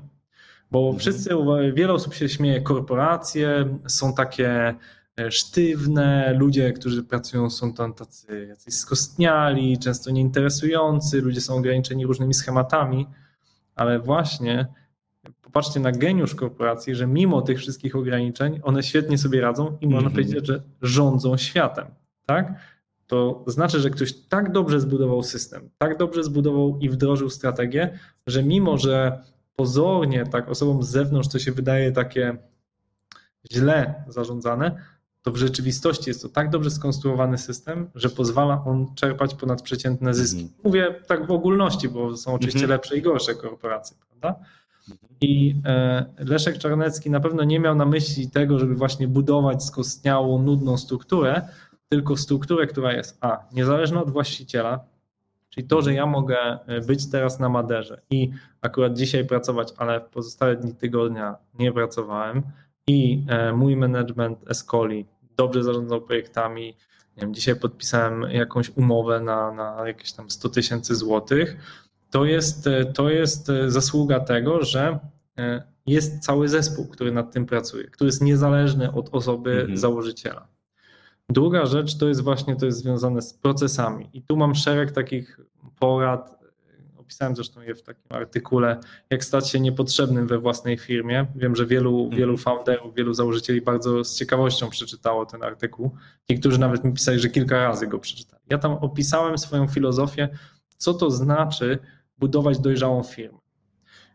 Bo 0.71 0.79
mhm. 0.79 0.99
wszyscy, 0.99 1.31
wiele 1.75 1.93
osób 1.93 2.15
się 2.15 2.29
śmieje, 2.29 2.61
korporacje 2.61 3.79
są 3.87 4.15
takie 4.15 4.75
e, 5.21 5.31
sztywne, 5.31 6.35
ludzie, 6.39 6.73
którzy 6.73 7.03
pracują 7.03 7.51
są 7.51 7.73
tam 7.73 7.95
tacy 7.95 8.47
jacyś 8.49 8.75
skostniali, 8.75 9.79
często 9.79 10.11
nieinteresujący, 10.11 11.21
ludzie 11.21 11.41
są 11.41 11.55
ograniczeni 11.57 12.07
różnymi 12.07 12.35
schematami, 12.35 13.07
ale 13.75 13.99
właśnie 13.99 14.67
popatrzcie 15.53 15.81
na 15.81 15.93
geniusz 15.93 16.35
korporacji, 16.35 16.95
że 16.95 17.07
mimo 17.07 17.43
tych 17.43 17.59
wszystkich 17.59 17.97
ograniczeń, 17.97 18.61
one 18.63 18.83
świetnie 18.83 19.19
sobie 19.19 19.41
radzą 19.41 19.79
i 19.81 19.87
można 19.89 20.09
mm-hmm. 20.09 20.13
powiedzieć, 20.13 20.47
że 20.47 20.63
rządzą 20.83 21.37
światem. 21.37 21.87
Tak? 22.27 22.53
To 23.07 23.45
znaczy, 23.47 23.81
że 23.81 23.91
ktoś 23.91 24.13
tak 24.13 24.53
dobrze 24.53 24.81
zbudował 24.81 25.23
system, 25.23 25.71
tak 25.79 25.99
dobrze 25.99 26.25
zbudował 26.25 26.79
i 26.81 26.89
wdrożył 26.89 27.31
strategię, 27.31 27.99
że 28.27 28.43
mimo, 28.43 28.79
że 28.79 29.23
pozornie 29.57 30.27
tak 30.27 30.49
osobom 30.49 30.83
z 30.83 30.89
zewnątrz 30.89 31.29
to 31.29 31.39
się 31.39 31.53
wydaje 31.53 31.93
takie 31.93 32.37
źle 33.53 34.05
zarządzane, 34.09 34.77
to 35.23 35.33
w 35.33 35.37
rzeczywistości 35.37 36.11
jest 36.11 36.23
to 36.23 36.29
tak 36.29 36.51
dobrze 36.51 36.71
skonstruowany 36.71 37.39
system, 37.39 37.91
że 37.95 38.11
pozwala 38.11 38.65
on 38.65 38.95
czerpać 38.95 39.35
ponadprzeciętne 39.35 40.15
zyski. 40.15 40.41
Mm. 40.41 40.53
Mówię 40.65 40.95
tak 41.07 41.27
w 41.27 41.31
ogólności, 41.31 41.89
bo 41.89 42.17
są 42.17 42.35
oczywiście 42.35 42.67
-hmm. 42.67 42.71
lepsze 42.71 42.97
i 42.97 43.03
gorsze 43.03 43.35
korporacje, 43.35 43.97
prawda? 44.09 44.45
I 45.21 45.55
e, 45.65 46.07
Leszek 46.19 46.59
Czarnecki 46.59 47.11
na 47.11 47.21
pewno 47.21 47.45
nie 47.45 47.61
miał 47.61 47.75
na 47.75 47.87
myśli 47.87 48.31
tego, 48.31 48.59
żeby 48.59 48.75
właśnie 48.75 49.09
budować 49.09 49.65
skostniałą, 49.65 50.43
nudną 50.43 50.77
strukturę, 50.77 51.49
tylko 51.89 52.17
strukturę, 52.17 52.67
która 52.67 52.93
jest 52.93 53.19
a. 53.21 53.45
niezależna 53.53 54.03
od 54.03 54.11
właściciela, 54.11 54.93
Czyli 55.55 55.67
to, 55.67 55.83
że 55.83 55.95
ja 55.95 56.07
mogę 56.07 56.59
e, 56.67 56.81
być 56.81 57.11
teraz 57.11 57.41
na 57.41 57.49
Maderze 57.49 58.03
i 58.11 58.31
akurat 58.61 58.97
dzisiaj 58.97 59.27
pracować, 59.27 59.69
ale 59.77 60.01
w 60.01 60.05
pozostałe 60.05 60.57
dni 60.57 60.75
tygodnia 60.75 61.37
nie 61.59 61.73
pracowałem 61.73 62.43
i 62.87 63.25
e, 63.29 63.53
mój 63.53 63.77
management 63.77 64.51
Escoli 64.51 65.07
dobrze 65.37 65.63
zarządzał 65.63 66.01
projektami. 66.01 66.67
Nie 67.17 67.21
wiem, 67.21 67.35
dzisiaj 67.35 67.57
podpisałem 67.57 68.23
jakąś 68.23 68.71
umowę 68.77 69.21
na, 69.21 69.53
na 69.53 69.89
jakieś 69.89 70.13
tam 70.13 70.31
100 70.31 70.49
tysięcy 70.49 70.95
złotych. 70.95 71.57
To 72.13 72.25
jest, 72.25 72.67
e, 72.67 72.85
to 72.85 73.11
jest 73.11 73.51
zasługa 73.69 74.21
tego, 74.21 74.65
że 74.65 74.99
jest 75.87 76.19
cały 76.19 76.49
zespół, 76.49 76.87
który 76.87 77.13
nad 77.13 77.33
tym 77.33 77.47
pracuje, 77.47 77.85
który 77.85 78.09
jest 78.09 78.23
niezależny 78.23 78.93
od 78.93 79.15
osoby 79.15 79.61
mhm. 79.61 79.77
założyciela. 79.77 80.49
Druga 81.29 81.67
rzecz 81.67 81.99
to 81.99 82.09
jest 82.09 82.21
właśnie 82.21 82.57
to 82.57 82.67
jest 82.67 82.79
związane 82.79 83.23
z 83.23 83.35
procesami. 83.35 84.11
I 84.13 84.23
tu 84.23 84.37
mam 84.37 84.55
szereg 84.55 84.93
takich 84.93 85.41
porad. 85.79 86.43
Opisałem 86.97 87.37
zresztą 87.37 87.61
je 87.61 87.75
w 87.75 87.83
takim 87.83 88.05
artykule, 88.09 88.81
jak 89.11 89.25
stać 89.25 89.51
się 89.51 89.61
niepotrzebnym 89.61 90.27
we 90.27 90.39
własnej 90.39 90.79
firmie. 90.79 91.27
Wiem, 91.37 91.57
że 91.57 91.67
wielu, 91.67 91.99
mhm. 92.01 92.19
wielu 92.19 92.37
founderów, 92.37 92.95
wielu 92.95 93.15
założycieli 93.15 93.63
bardzo 93.63 94.05
z 94.05 94.17
ciekawością 94.17 94.71
przeczytało 94.71 95.27
ten 95.27 95.43
artykuł. 95.43 95.91
Niektórzy 96.29 96.61
nawet 96.61 96.85
mi 96.85 96.93
pisali, 96.93 97.19
że 97.19 97.29
kilka 97.29 97.57
razy 97.57 97.87
go 97.87 97.99
przeczytali. 97.99 98.43
Ja 98.51 98.59
tam 98.59 98.73
opisałem 98.73 99.39
swoją 99.39 99.69
filozofię, 99.69 100.29
co 100.77 100.95
to 100.95 101.11
znaczy 101.11 101.79
budować 102.23 102.59
dojrzałą 102.59 103.03
firmę. 103.03 103.39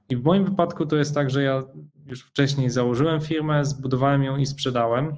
I 0.10 0.18
w 0.18 0.24
moim 0.24 0.46
wypadku 0.46 0.86
to 0.86 0.96
jest 0.96 1.16
tak, 1.16 1.30
że 1.30 1.44
ja 1.44 1.64
już 2.06 2.22
wcześniej 2.22 2.70
założyłem 2.70 3.22
firmę, 3.22 3.66
zbudowałem 3.66 4.24
ją 4.24 4.38
i 4.38 4.46
sprzedałem. 4.46 5.18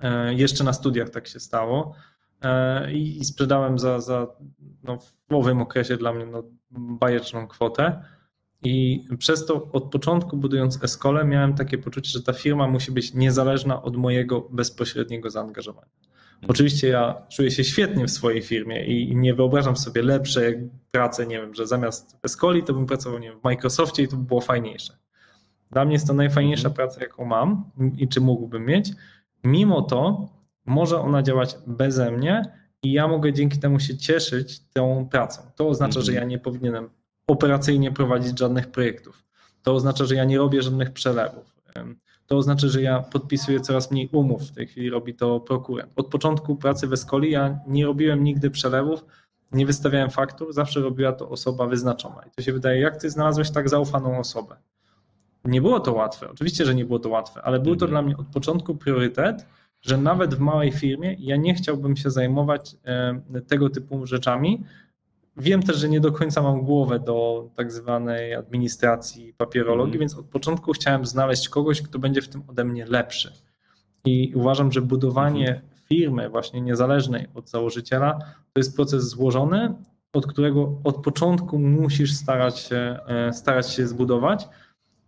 E, 0.00 0.34
jeszcze 0.34 0.64
na 0.64 0.72
studiach 0.72 1.10
tak 1.10 1.28
się 1.28 1.40
stało 1.40 1.94
e, 2.42 2.92
i 2.92 3.24
sprzedałem 3.24 3.78
za, 3.78 4.00
za 4.00 4.26
no, 4.82 4.98
w 4.98 5.34
owym 5.34 5.62
okresie 5.62 5.96
dla 5.96 6.12
mnie 6.12 6.26
no, 6.26 6.42
bajeczną 6.70 7.48
kwotę. 7.48 8.04
I 8.62 9.04
przez 9.18 9.46
to 9.46 9.70
od 9.72 9.84
początku 9.90 10.36
budując 10.36 10.84
Eskolę 10.84 11.24
miałem 11.24 11.54
takie 11.54 11.78
poczucie, 11.78 12.10
że 12.10 12.22
ta 12.22 12.32
firma 12.32 12.68
musi 12.68 12.92
być 12.92 13.14
niezależna 13.14 13.82
od 13.82 13.96
mojego 13.96 14.40
bezpośredniego 14.40 15.30
zaangażowania. 15.30 15.99
Mhm. 16.40 16.50
Oczywiście 16.50 16.88
ja 16.88 17.22
czuję 17.28 17.50
się 17.50 17.64
świetnie 17.64 18.06
w 18.06 18.10
swojej 18.10 18.42
firmie 18.42 18.84
i 18.84 19.16
nie 19.16 19.34
wyobrażam 19.34 19.76
sobie 19.76 20.02
lepszej 20.02 20.70
pracy, 20.90 21.26
nie 21.26 21.40
wiem, 21.40 21.54
że 21.54 21.66
zamiast 21.66 22.16
w 22.22 22.24
Escoli 22.24 22.62
to 22.62 22.74
bym 22.74 22.86
pracował 22.86 23.18
nie 23.18 23.30
wiem, 23.30 23.40
w 23.40 23.44
Microsoftie 23.44 24.02
i 24.02 24.08
to 24.08 24.16
by 24.16 24.24
było 24.24 24.40
fajniejsze. 24.40 24.96
Dla 25.70 25.84
mnie 25.84 25.92
jest 25.92 26.06
to 26.06 26.14
najfajniejsza 26.14 26.68
mhm. 26.68 26.74
praca, 26.74 27.00
jaką 27.00 27.24
mam 27.24 27.70
i 27.96 28.08
czy 28.08 28.20
mógłbym 28.20 28.66
mieć. 28.66 28.90
Mimo 29.44 29.82
to 29.82 30.28
może 30.66 31.00
ona 31.00 31.22
działać 31.22 31.56
beze 31.66 32.10
mnie 32.10 32.42
i 32.82 32.92
ja 32.92 33.08
mogę 33.08 33.32
dzięki 33.32 33.58
temu 33.58 33.80
się 33.80 33.96
cieszyć 33.98 34.60
tą 34.72 35.08
pracą. 35.10 35.42
To 35.56 35.68
oznacza, 35.68 36.00
że 36.00 36.12
ja 36.12 36.24
nie 36.24 36.38
powinienem 36.38 36.90
operacyjnie 37.26 37.92
prowadzić 37.92 38.38
żadnych 38.38 38.70
projektów. 38.70 39.24
To 39.62 39.74
oznacza, 39.74 40.04
że 40.04 40.14
ja 40.14 40.24
nie 40.24 40.38
robię 40.38 40.62
żadnych 40.62 40.92
przelewów. 40.92 41.54
To 42.30 42.36
oznacza, 42.36 42.68
że 42.68 42.82
ja 42.82 43.00
podpisuję 43.02 43.60
coraz 43.60 43.90
mniej 43.90 44.08
umów. 44.12 44.42
W 44.42 44.50
tej 44.52 44.66
chwili 44.66 44.90
robi 44.90 45.14
to 45.14 45.40
prokurent. 45.40 45.92
Od 45.96 46.06
początku 46.06 46.56
pracy 46.56 46.86
w 46.86 46.92
Escoli 46.92 47.30
ja 47.30 47.58
nie 47.66 47.86
robiłem 47.86 48.24
nigdy 48.24 48.50
przelewów, 48.50 49.04
nie 49.52 49.66
wystawiałem 49.66 50.10
faktur, 50.10 50.52
zawsze 50.52 50.80
robiła 50.80 51.12
to 51.12 51.28
osoba 51.28 51.66
wyznaczona. 51.66 52.22
I 52.26 52.30
to 52.30 52.42
się 52.42 52.52
wydaje, 52.52 52.80
jak 52.80 52.96
ty 52.96 53.10
znalazłeś 53.10 53.50
tak 53.50 53.68
zaufaną 53.68 54.18
osobę? 54.18 54.56
Nie 55.44 55.60
było 55.62 55.80
to 55.80 55.92
łatwe, 55.92 56.30
oczywiście, 56.30 56.64
że 56.64 56.74
nie 56.74 56.84
było 56.84 56.98
to 56.98 57.08
łatwe, 57.08 57.42
ale 57.42 57.60
był 57.60 57.76
to 57.76 57.86
mhm. 57.86 57.90
dla 57.90 58.02
mnie 58.02 58.16
od 58.16 58.26
początku 58.26 58.74
priorytet, 58.74 59.46
że 59.82 59.96
nawet 59.96 60.34
w 60.34 60.38
małej 60.38 60.72
firmie 60.72 61.16
ja 61.18 61.36
nie 61.36 61.54
chciałbym 61.54 61.96
się 61.96 62.10
zajmować 62.10 62.76
e, 62.84 63.20
tego 63.46 63.70
typu 63.70 64.06
rzeczami. 64.06 64.64
Wiem 65.40 65.62
też, 65.62 65.76
że 65.76 65.88
nie 65.88 66.00
do 66.00 66.12
końca 66.12 66.42
mam 66.42 66.62
głowę 66.62 66.98
do 66.98 67.48
tak 67.56 67.72
zwanej 67.72 68.34
administracji 68.34 69.34
papierologii, 69.34 69.94
mm. 69.94 70.00
więc 70.00 70.18
od 70.18 70.26
początku 70.26 70.72
chciałem 70.72 71.06
znaleźć 71.06 71.48
kogoś, 71.48 71.82
kto 71.82 71.98
będzie 71.98 72.22
w 72.22 72.28
tym 72.28 72.42
ode 72.48 72.64
mnie 72.64 72.86
lepszy. 72.86 73.32
I 74.04 74.32
uważam, 74.34 74.72
że 74.72 74.82
budowanie 74.82 75.48
mm. 75.48 75.62
firmy 75.88 76.28
właśnie 76.28 76.60
niezależnej 76.60 77.26
od 77.34 77.50
założyciela 77.50 78.18
to 78.52 78.60
jest 78.60 78.76
proces 78.76 79.08
złożony, 79.08 79.74
od 80.12 80.26
którego 80.26 80.80
od 80.84 80.96
początku 80.96 81.58
musisz 81.58 82.14
starać 82.14 82.58
się, 82.58 82.98
e, 83.06 83.32
starać 83.32 83.70
się 83.70 83.86
zbudować 83.86 84.48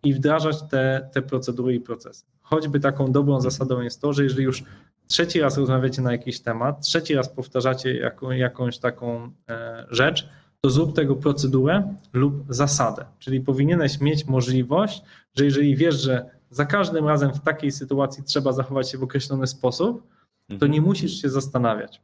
i 0.02 0.14
wdrażać 0.14 0.62
te, 0.62 1.08
te 1.12 1.22
procedury 1.22 1.74
i 1.74 1.80
procesy. 1.80 2.24
Choćby 2.40 2.80
taką 2.80 3.12
dobrą 3.12 3.40
zasadą 3.40 3.80
jest 3.80 4.00
to, 4.00 4.12
że 4.12 4.24
jeżeli 4.24 4.44
już 4.44 4.64
trzeci 5.12 5.40
raz 5.40 5.58
rozmawiacie 5.58 6.02
na 6.02 6.12
jakiś 6.12 6.40
temat, 6.40 6.80
trzeci 6.80 7.14
raz 7.14 7.28
powtarzacie 7.28 7.96
jaką, 7.96 8.30
jakąś 8.30 8.78
taką 8.78 9.30
e, 9.48 9.86
rzecz, 9.90 10.28
to 10.60 10.70
zrób 10.70 10.96
tego 10.96 11.16
procedurę 11.16 11.94
lub 12.12 12.44
zasadę. 12.48 13.04
Czyli 13.18 13.40
powinieneś 13.40 14.00
mieć 14.00 14.26
możliwość, 14.26 15.02
że 15.34 15.44
jeżeli 15.44 15.76
wiesz, 15.76 15.94
że 15.94 16.30
za 16.50 16.66
każdym 16.66 17.08
razem 17.08 17.32
w 17.32 17.40
takiej 17.40 17.72
sytuacji 17.72 18.24
trzeba 18.24 18.52
zachować 18.52 18.90
się 18.90 18.98
w 18.98 19.02
określony 19.02 19.46
sposób, 19.46 20.02
to 20.48 20.66
nie 20.66 20.78
mhm. 20.78 20.84
musisz 20.84 21.22
się 21.22 21.28
zastanawiać. 21.28 22.00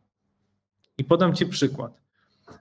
I 0.99 1.05
podam 1.05 1.35
Ci 1.35 1.47
przykład. 1.47 2.01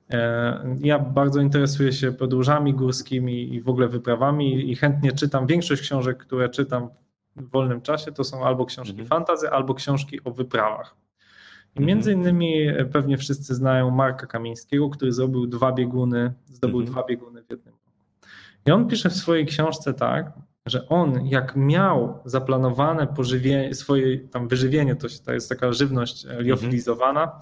E, 0.09 0.77
ja 0.79 0.99
bardzo 0.99 1.41
interesuję 1.41 1.93
się 1.93 2.11
podróżami 2.11 2.73
górskimi 2.73 3.53
i 3.53 3.61
w 3.61 3.69
ogóle 3.69 3.87
wyprawami 3.87 4.71
i 4.71 4.75
chętnie 4.75 5.11
czytam. 5.11 5.47
Większość 5.47 5.81
książek, 5.81 6.17
które 6.17 6.49
czytam 6.49 6.89
w 7.37 7.49
wolnym 7.49 7.81
czasie, 7.81 8.11
to 8.11 8.23
są 8.23 8.45
albo 8.45 8.65
książki 8.65 8.91
mhm. 8.91 9.07
fantazy, 9.09 9.49
albo 9.49 9.73
książki 9.73 10.23
o 10.23 10.31
wyprawach. 10.31 10.95
I 11.75 11.81
między 11.81 12.11
mhm. 12.11 12.27
innymi 12.27 12.67
e, 12.67 12.85
pewnie 12.85 13.17
wszyscy 13.17 13.55
znają 13.55 13.91
Marka 13.91 14.27
Kamińskiego, 14.27 14.89
który 14.89 15.11
zrobił 15.11 15.47
dwa 15.47 15.71
bieguny, 15.71 16.33
zdobył 16.45 16.79
mhm. 16.79 16.93
dwa 16.93 17.03
bieguny 17.03 17.43
w 17.43 17.49
jednym 17.49 17.73
roku. 17.73 17.91
I 18.65 18.71
on 18.71 18.87
pisze 18.87 19.09
w 19.09 19.15
swojej 19.15 19.45
książce 19.45 19.93
tak, 19.93 20.33
że 20.65 20.89
on 20.89 21.27
jak 21.27 21.55
miał 21.55 22.19
zaplanowane 22.25 23.07
pożywienie, 23.07 23.75
swoje 23.75 24.19
tam 24.19 24.47
wyżywienie, 24.47 24.95
to, 24.95 25.07
to 25.25 25.33
jest 25.33 25.49
taka 25.49 25.73
żywność 25.73 26.25
e, 26.25 26.41
liofilizowana, 26.41 27.23
mhm 27.23 27.41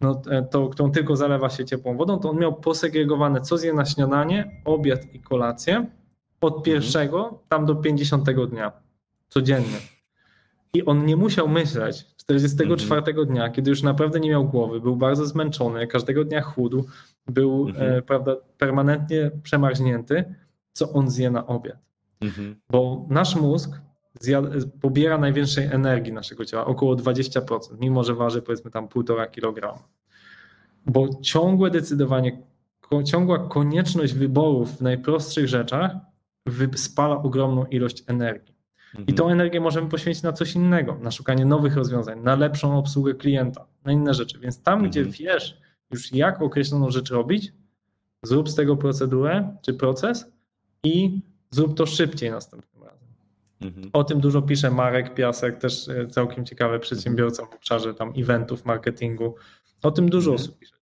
no, 0.00 0.22
e, 0.30 0.42
to, 0.42 0.68
którą 0.68 0.90
tylko 0.90 1.16
zalewa 1.16 1.50
się 1.50 1.64
ciepłą 1.64 1.96
wodą, 1.96 2.18
to 2.18 2.30
on 2.30 2.38
miał 2.38 2.60
posegregowane, 2.60 3.40
co 3.40 3.58
zje 3.58 3.72
na 3.72 3.84
śniadanie, 3.84 4.62
obiad 4.64 5.14
i 5.14 5.20
kolację 5.20 5.86
od 6.40 6.54
mhm. 6.54 6.64
pierwszego 6.64 7.42
tam 7.48 7.66
do 7.66 7.74
50 7.74 8.30
dnia 8.50 8.72
codziennie. 9.28 9.78
I 10.74 10.84
on 10.84 11.06
nie 11.06 11.16
musiał 11.16 11.48
myśleć 11.48 12.06
44 12.16 13.00
mhm. 13.00 13.26
dnia, 13.26 13.48
kiedy 13.50 13.70
już 13.70 13.82
naprawdę 13.82 14.20
nie 14.20 14.30
miał 14.30 14.48
głowy, 14.48 14.80
był 14.80 14.96
bardzo 14.96 15.26
zmęczony, 15.26 15.86
każdego 15.86 16.24
dnia 16.24 16.42
chudł, 16.42 16.84
był 17.26 17.66
e, 17.66 17.70
mhm. 17.70 17.92
e, 17.92 18.02
prawda, 18.02 18.36
permanentnie 18.58 19.30
przemarznięty, 19.42 20.34
co 20.72 20.92
on 20.92 21.10
zje 21.10 21.30
na 21.30 21.46
obiad. 21.46 21.78
Mhm. 22.20 22.60
Bo 22.70 23.06
nasz 23.10 23.36
mózg 23.36 23.70
pobiera 24.80 25.18
największej 25.18 25.66
energii 25.66 26.12
naszego 26.12 26.44
ciała, 26.44 26.66
około 26.66 26.96
20%, 26.96 27.58
mimo 27.80 28.04
że 28.04 28.14
waży 28.14 28.42
powiedzmy 28.42 28.70
tam 28.70 28.88
1,5 28.88 29.30
kg. 29.30 29.82
Bo 30.86 31.08
ciągłe 31.22 31.70
decydowanie, 31.70 32.42
ciągła 33.04 33.48
konieczność 33.48 34.14
wyborów 34.14 34.76
w 34.76 34.80
najprostszych 34.80 35.48
rzeczach 35.48 35.92
spala 36.76 37.22
ogromną 37.22 37.66
ilość 37.66 38.04
energii. 38.06 38.57
I 38.94 39.14
tą 39.14 39.24
mhm. 39.24 39.40
energię 39.40 39.60
możemy 39.60 39.88
poświęcić 39.88 40.22
na 40.22 40.32
coś 40.32 40.54
innego, 40.54 40.98
na 41.02 41.10
szukanie 41.10 41.44
nowych 41.44 41.76
rozwiązań, 41.76 42.20
na 42.20 42.36
lepszą 42.36 42.78
obsługę 42.78 43.14
klienta, 43.14 43.66
na 43.84 43.92
inne 43.92 44.14
rzeczy. 44.14 44.38
Więc 44.38 44.62
tam, 44.62 44.74
mhm. 44.74 44.90
gdzie 44.90 45.04
wiesz 45.04 45.60
już 45.90 46.12
jak 46.12 46.42
określoną 46.42 46.90
rzecz 46.90 47.10
robić, 47.10 47.52
zrób 48.22 48.48
z 48.48 48.54
tego 48.54 48.76
procedurę 48.76 49.56
czy 49.62 49.74
proces 49.74 50.32
i 50.82 51.20
zrób 51.50 51.76
to 51.76 51.86
szybciej 51.86 52.30
następnym 52.30 52.68
Mhm. 53.60 53.90
O 53.92 54.04
tym 54.04 54.20
dużo 54.20 54.42
pisze 54.42 54.70
Marek 54.70 55.14
Piasek, 55.14 55.58
też 55.58 55.88
e, 55.88 56.06
całkiem 56.06 56.46
ciekawy 56.46 56.78
przedsiębiorca 56.78 57.46
w 57.46 57.54
obszarze 57.54 57.94
tam 57.94 58.12
eventów, 58.16 58.64
marketingu. 58.64 59.34
O 59.82 59.90
tym 59.90 60.08
dużo 60.08 60.30
mhm. 60.30 60.44
osób 60.44 60.58
pisze. 60.58 60.76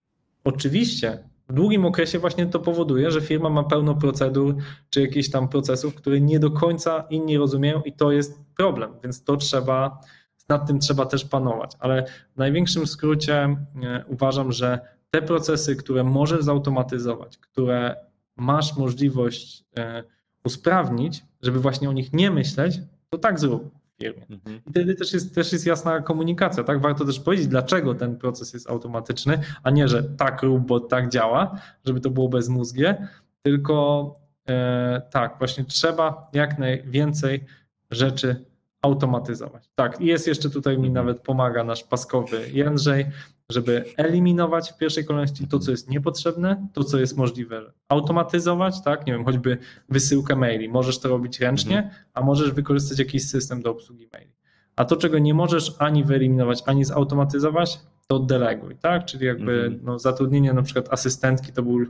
Oczywiście 0.45 1.29
w 1.49 1.53
długim 1.53 1.85
okresie 1.85 2.19
właśnie 2.19 2.47
to 2.47 2.61
powoduje, 2.61 3.11
że 3.11 3.21
firma 3.21 3.51
ma 3.51 3.65
pełno 3.65 3.95
procedur 3.95 4.55
czy 4.91 5.01
jakichś 5.01 5.31
tam 5.31 5.49
procesów, 5.49 5.95
które 5.95 6.21
nie 6.21 6.39
do 6.39 6.51
końca 6.51 7.05
inni 7.11 7.39
rozumieją 7.39 7.83
i 7.83 7.93
to 7.93 8.13
jest 8.13 8.41
problem, 8.57 8.93
więc 9.03 9.25
to 9.25 9.37
trzeba, 9.37 10.01
nad 10.49 10.67
tym 10.67 10.79
trzeba 10.79 11.07
też 11.07 11.25
panować. 11.25 11.73
Ale 11.79 12.07
w 12.35 12.37
największym 12.37 12.87
skrócie 12.87 13.35
e, 13.83 14.05
uważam, 14.09 14.53
że 14.53 14.81
te 15.11 15.23
procesy, 15.23 15.77
które 15.77 16.05
możesz 16.05 16.45
zautomatyzować, 16.45 17.39
które 17.39 17.97
masz 18.37 18.77
możliwość 18.77 19.65
e, 19.77 20.05
usprawnić, 20.45 21.25
żeby 21.43 21.61
właśnie 21.61 21.91
o 21.91 21.93
nich 21.93 22.13
nie 22.13 22.31
myśleć, 22.31 22.81
to 23.11 23.19
tak 23.19 23.41
zrób 23.41 23.76
firmie. 23.99 24.27
Mhm. 24.31 24.61
I 24.67 24.71
wtedy 24.71 24.95
też 24.95 25.13
jest, 25.13 25.35
też 25.35 25.53
jest 25.53 25.67
jasna 25.67 26.01
komunikacja, 26.01 26.65
tak? 26.65 26.81
Warto 26.81 27.05
też 27.05 27.21
powiedzieć, 27.21 27.47
dlaczego 27.47 27.95
ten 27.95 28.17
proces 28.17 28.55
jest 28.55 28.71
automatyczny, 28.71 29.39
a 29.63 29.71
nie, 29.71 29.89
że 29.89 30.03
tak 30.03 30.43
rób, 30.43 30.67
bo 30.67 30.81
tak 30.81 31.09
działa, 31.09 31.61
żeby 31.85 32.01
to 32.01 32.11
było 32.11 32.29
bezmózgie, 32.29 33.09
tylko 33.43 34.15
e, 34.49 35.03
tak, 35.11 35.39
właśnie 35.39 35.65
trzeba 35.65 36.31
jak 36.33 36.59
najwięcej 36.59 37.45
rzeczy 37.91 38.45
automatyzować. 38.83 39.71
Tak, 39.75 40.01
i 40.01 40.07
jest 40.07 40.27
jeszcze 40.27 40.51
tutaj 40.51 40.79
mi 40.79 40.91
nawet 40.91 41.21
pomaga 41.21 41.65
nasz 41.65 41.85
paskowy 41.85 42.51
Jędrzej, 42.53 43.07
żeby 43.51 43.85
eliminować 43.97 44.73
w 44.73 44.77
pierwszej 44.77 45.05
kolejności 45.05 45.49
to, 45.49 45.59
co 45.59 45.71
jest 45.71 45.91
niepotrzebne, 45.91 46.69
to, 46.73 46.85
co 46.85 46.99
jest 46.99 47.17
możliwe 47.17 47.73
automatyzować, 47.89 48.83
tak, 48.85 49.07
nie 49.07 49.13
wiem, 49.13 49.25
choćby 49.25 49.59
wysyłkę 49.89 50.37
maili. 50.37 50.69
Możesz 50.69 50.99
to 50.99 51.09
robić 51.09 51.41
ręcznie, 51.41 51.91
a 52.15 52.21
możesz 52.21 52.51
wykorzystać 52.51 52.99
jakiś 52.99 53.29
system 53.29 53.63
do 53.63 53.71
obsługi 53.71 54.09
maili. 54.13 54.33
A 54.77 54.85
to, 54.85 54.97
czego 54.97 55.19
nie 55.19 55.35
możesz 55.35 55.75
ani 55.79 56.05
wyeliminować, 56.05 56.63
ani 56.67 56.85
zautomatyzować, 56.85 57.81
to 58.07 58.19
deleguj, 58.19 58.77
tak? 58.77 59.05
Czyli 59.05 59.27
jakby 59.27 59.53
mhm. 59.53 59.81
no, 59.85 59.99
zatrudnienie 59.99 60.53
na 60.53 60.63
przykład 60.63 60.93
asystentki 60.93 61.53
to 61.53 61.63
był 61.63 61.87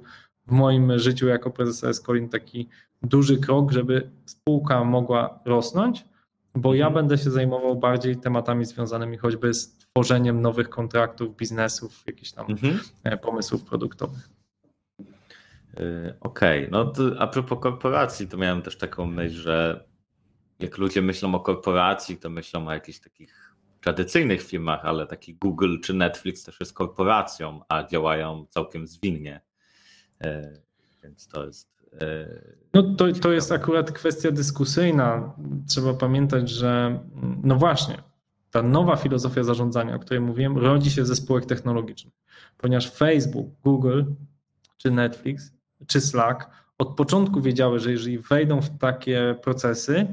w 0.47 0.51
moim 0.53 0.99
życiu 0.99 1.27
jako 1.27 1.51
prezesa 1.51 1.89
Escolin 1.89 2.29
taki 2.29 2.69
duży 3.03 3.39
krok, 3.39 3.73
żeby 3.73 4.11
spółka 4.27 4.85
mogła 4.85 5.41
rosnąć, 5.45 6.05
bo 6.57 6.75
ja 6.75 6.91
będę 6.91 7.19
się 7.19 7.31
zajmował 7.31 7.77
bardziej 7.77 8.17
tematami 8.17 8.65
związanymi 8.65 9.19
choćby 9.19 9.55
z 9.55 9.77
tworzeniem 9.77 10.41
nowych 10.41 10.69
kontraktów, 10.69 11.37
biznesów, 11.37 12.05
jakichś 12.07 12.33
tam 12.33 12.47
mhm. 12.51 12.81
E, 13.05 13.17
pomysłów 13.17 13.65
produktowych. 13.65 14.29
Y, 15.81 16.15
okej, 16.21 16.59
okay. 16.61 16.69
no 16.71 16.85
to 16.85 17.03
a 17.19 17.27
propos 17.27 17.59
korporacji, 17.61 18.29
to 18.29 18.37
miałem 18.37 18.63
też 18.63 18.79
taką 18.79 19.07
myśl, 19.07 19.37
że 19.37 19.85
jak 20.59 20.79
ludzie 20.79 21.03
myślą 21.03 21.35
o 21.35 21.41
korporacji, 21.41 22.17
to 22.17 22.31
myślą 22.31 22.69
o 22.69 22.73
jakichś 22.73 22.99
takich 22.99 23.55
tradycyjnych 23.81 24.43
firmach, 24.43 24.85
ale 24.85 25.07
taki 25.07 25.35
Google 25.35 25.77
czy 25.81 25.95
Netflix 25.95 26.45
też 26.45 26.61
jest 26.61 26.73
korporacją, 26.73 27.61
a 27.69 27.85
działają 27.85 28.47
całkiem 28.51 28.87
zwinnie. 28.87 29.41
E, 30.25 30.53
więc 31.03 31.29
to 31.29 31.47
jest. 31.47 31.76
No 32.75 32.83
to, 32.83 33.13
to 33.13 33.33
jest 33.33 33.53
akurat 33.53 33.93
kwestia 33.93 34.31
dyskusyjna. 34.31 35.33
Trzeba 35.69 35.95
pamiętać, 35.95 36.51
że 36.51 37.01
no 37.43 37.57
właśnie, 37.57 38.03
ta 38.51 38.63
nowa 38.63 38.97
filozofia 38.97 39.43
zarządzania, 39.43 39.95
o 39.95 39.99
której 39.99 40.21
mówiłem, 40.21 40.59
rodzi 40.59 40.91
się 40.91 41.05
ze 41.05 41.17
spółek 41.17 41.47
technologicznych, 41.47 42.15
ponieważ 42.59 42.91
Facebook, 42.91 43.47
Google 43.65 44.03
czy 44.77 44.91
Netflix 44.91 45.53
czy 45.87 46.01
Slack 46.01 46.51
od 46.79 46.97
początku 46.97 47.41
wiedziały, 47.41 47.81
że 47.81 47.91
jeżeli 47.91 48.19
wejdą 48.19 48.61
w 48.61 48.79
takie 48.79 49.37
procesy, 49.43 50.07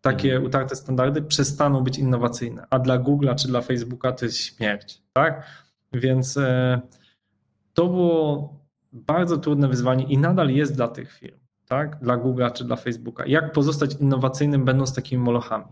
takie 0.00 0.28
mhm. 0.28 0.46
utarte 0.46 0.76
standardy 0.76 1.22
przestaną 1.22 1.80
być 1.80 1.98
innowacyjne, 1.98 2.66
a 2.70 2.78
dla 2.78 2.98
Google'a 2.98 3.34
czy 3.34 3.48
dla 3.48 3.60
Facebooka 3.60 4.12
to 4.12 4.24
jest 4.24 4.38
śmierć, 4.38 5.02
tak? 5.12 5.46
Więc 5.92 6.36
e, 6.36 6.80
to 7.74 7.86
było 7.86 8.54
bardzo 8.92 9.38
trudne 9.38 9.68
wyzwanie 9.68 10.04
i 10.04 10.18
nadal 10.18 10.50
jest 10.50 10.76
dla 10.76 10.88
tych 10.88 11.12
firm, 11.12 11.38
tak? 11.68 11.98
Dla 12.02 12.18
Google'a 12.18 12.52
czy 12.52 12.64
dla 12.64 12.76
Facebooka. 12.76 13.26
Jak 13.26 13.52
pozostać 13.52 13.94
innowacyjnym 14.00 14.64
będąc 14.64 14.94
takimi 14.94 15.22
molochami? 15.22 15.64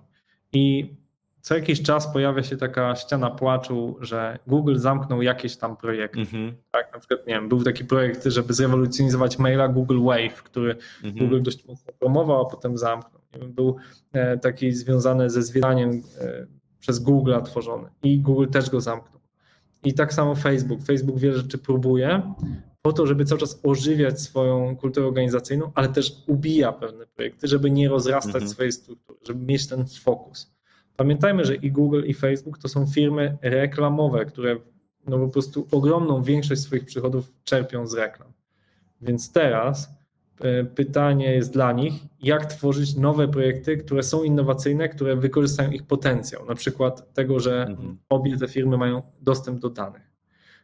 I 0.53 0.95
co 1.41 1.55
jakiś 1.55 1.83
czas 1.83 2.12
pojawia 2.12 2.43
się 2.43 2.57
taka 2.57 2.97
ściana 2.97 3.31
płaczu, 3.31 3.97
że 4.01 4.39
Google 4.47 4.77
zamknął 4.77 5.23
jakieś 5.23 5.57
tam 5.57 5.77
projekty. 5.77 6.18
Mm-hmm. 6.18 6.53
Tak, 6.71 6.93
na 6.93 6.99
przykład, 6.99 7.27
nie 7.27 7.35
wiem, 7.35 7.49
był 7.49 7.62
taki 7.62 7.85
projekt, 7.85 8.25
żeby 8.25 8.55
zrewolucjonizować 8.55 9.39
maila 9.39 9.68
Google 9.68 10.01
Wave, 10.03 10.43
który 10.43 10.75
mm-hmm. 10.75 11.18
Google 11.18 11.43
dość 11.43 11.66
mocno 11.66 11.93
promował, 11.99 12.47
a 12.47 12.51
potem 12.51 12.79
zamknął. 12.79 13.23
Był 13.49 13.77
e, 14.12 14.39
taki 14.39 14.73
związany 14.73 15.31
ze 15.31 15.43
zwiedzaniem 15.43 15.91
e, 15.91 16.47
przez 16.79 16.99
Google 16.99 17.35
tworzony 17.45 17.89
i 18.03 18.21
Google 18.21 18.47
też 18.47 18.71
go 18.71 18.81
zamknął. 18.81 19.21
I 19.85 19.95
tak 19.95 20.14
samo 20.14 20.35
Facebook. 20.35 20.83
Facebook 20.83 21.18
wiele 21.18 21.37
rzeczy 21.37 21.59
próbuje 21.59 22.23
po 22.83 22.93
to, 22.93 23.07
żeby 23.07 23.24
cały 23.24 23.41
czas 23.41 23.61
ożywiać 23.62 24.20
swoją 24.20 24.76
kulturę 24.76 25.07
organizacyjną, 25.07 25.72
ale 25.74 25.89
też 25.89 26.12
ubija 26.26 26.72
pewne 26.72 27.07
projekty, 27.07 27.49
żeby 27.49 27.70
nie 27.70 27.89
rozrastać 27.89 28.43
mm-hmm. 28.43 28.49
swojej 28.49 28.72
struktury, 28.72 29.18
żeby 29.26 29.45
mieć 29.47 29.66
ten 29.66 29.87
fokus. 29.87 30.55
Pamiętajmy, 30.97 31.45
że 31.45 31.55
i 31.55 31.70
Google, 31.70 32.03
i 32.07 32.14
Facebook 32.14 32.59
to 32.59 32.68
są 32.68 32.87
firmy 32.87 33.39
reklamowe, 33.43 34.24
które 34.24 34.57
no 35.07 35.18
po 35.18 35.28
prostu 35.28 35.66
ogromną 35.70 36.22
większość 36.22 36.61
swoich 36.61 36.85
przychodów 36.85 37.33
czerpią 37.45 37.87
z 37.87 37.95
reklam. 37.95 38.33
Więc 39.01 39.33
teraz 39.33 39.89
e, 40.41 40.64
pytanie 40.64 41.35
jest 41.35 41.53
dla 41.53 41.72
nich, 41.72 41.93
jak 42.22 42.47
tworzyć 42.47 42.97
nowe 42.97 43.28
projekty, 43.28 43.76
które 43.76 44.03
są 44.03 44.22
innowacyjne, 44.22 44.89
które 44.89 45.16
wykorzystają 45.16 45.70
ich 45.70 45.87
potencjał, 45.87 46.47
na 46.47 46.55
przykład 46.55 47.14
tego, 47.14 47.41
że 47.41 47.62
mhm. 47.62 47.99
obie 48.09 48.37
te 48.37 48.49
firmy 48.49 48.78
mają 48.78 49.03
dostęp 49.20 49.61
do 49.61 49.70
danych. 49.70 50.11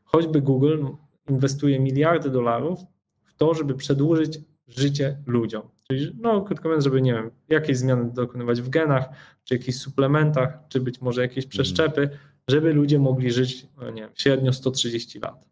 Choćby 0.04 0.40
Google 0.40 0.86
inwestuje 1.28 1.80
miliardy 1.80 2.30
dolarów 2.30 2.80
w 3.24 3.34
to, 3.34 3.54
żeby 3.54 3.74
przedłużyć 3.74 4.38
życie 4.68 5.18
ludziom. 5.26 5.62
Czyli, 5.88 6.16
no, 6.20 6.42
krótko 6.42 6.68
mówiąc, 6.68 6.84
żeby, 6.84 7.02
nie 7.02 7.14
wiem, 7.14 7.30
jakieś 7.48 7.76
zmiany 7.76 8.10
dokonywać 8.12 8.62
w 8.62 8.68
genach, 8.68 9.08
czy 9.44 9.54
jakichś 9.54 9.78
suplementach, 9.78 10.58
czy 10.68 10.80
być 10.80 11.00
może 11.00 11.22
jakieś 11.22 11.44
mhm. 11.44 11.50
przeszczepy, 11.50 12.10
żeby 12.48 12.72
ludzie 12.72 12.98
mogli 12.98 13.30
żyć, 13.30 13.66
no, 13.76 13.90
nie 13.90 14.02
wiem, 14.02 14.10
średnio 14.14 14.52
130 14.52 15.18
lat. 15.18 15.48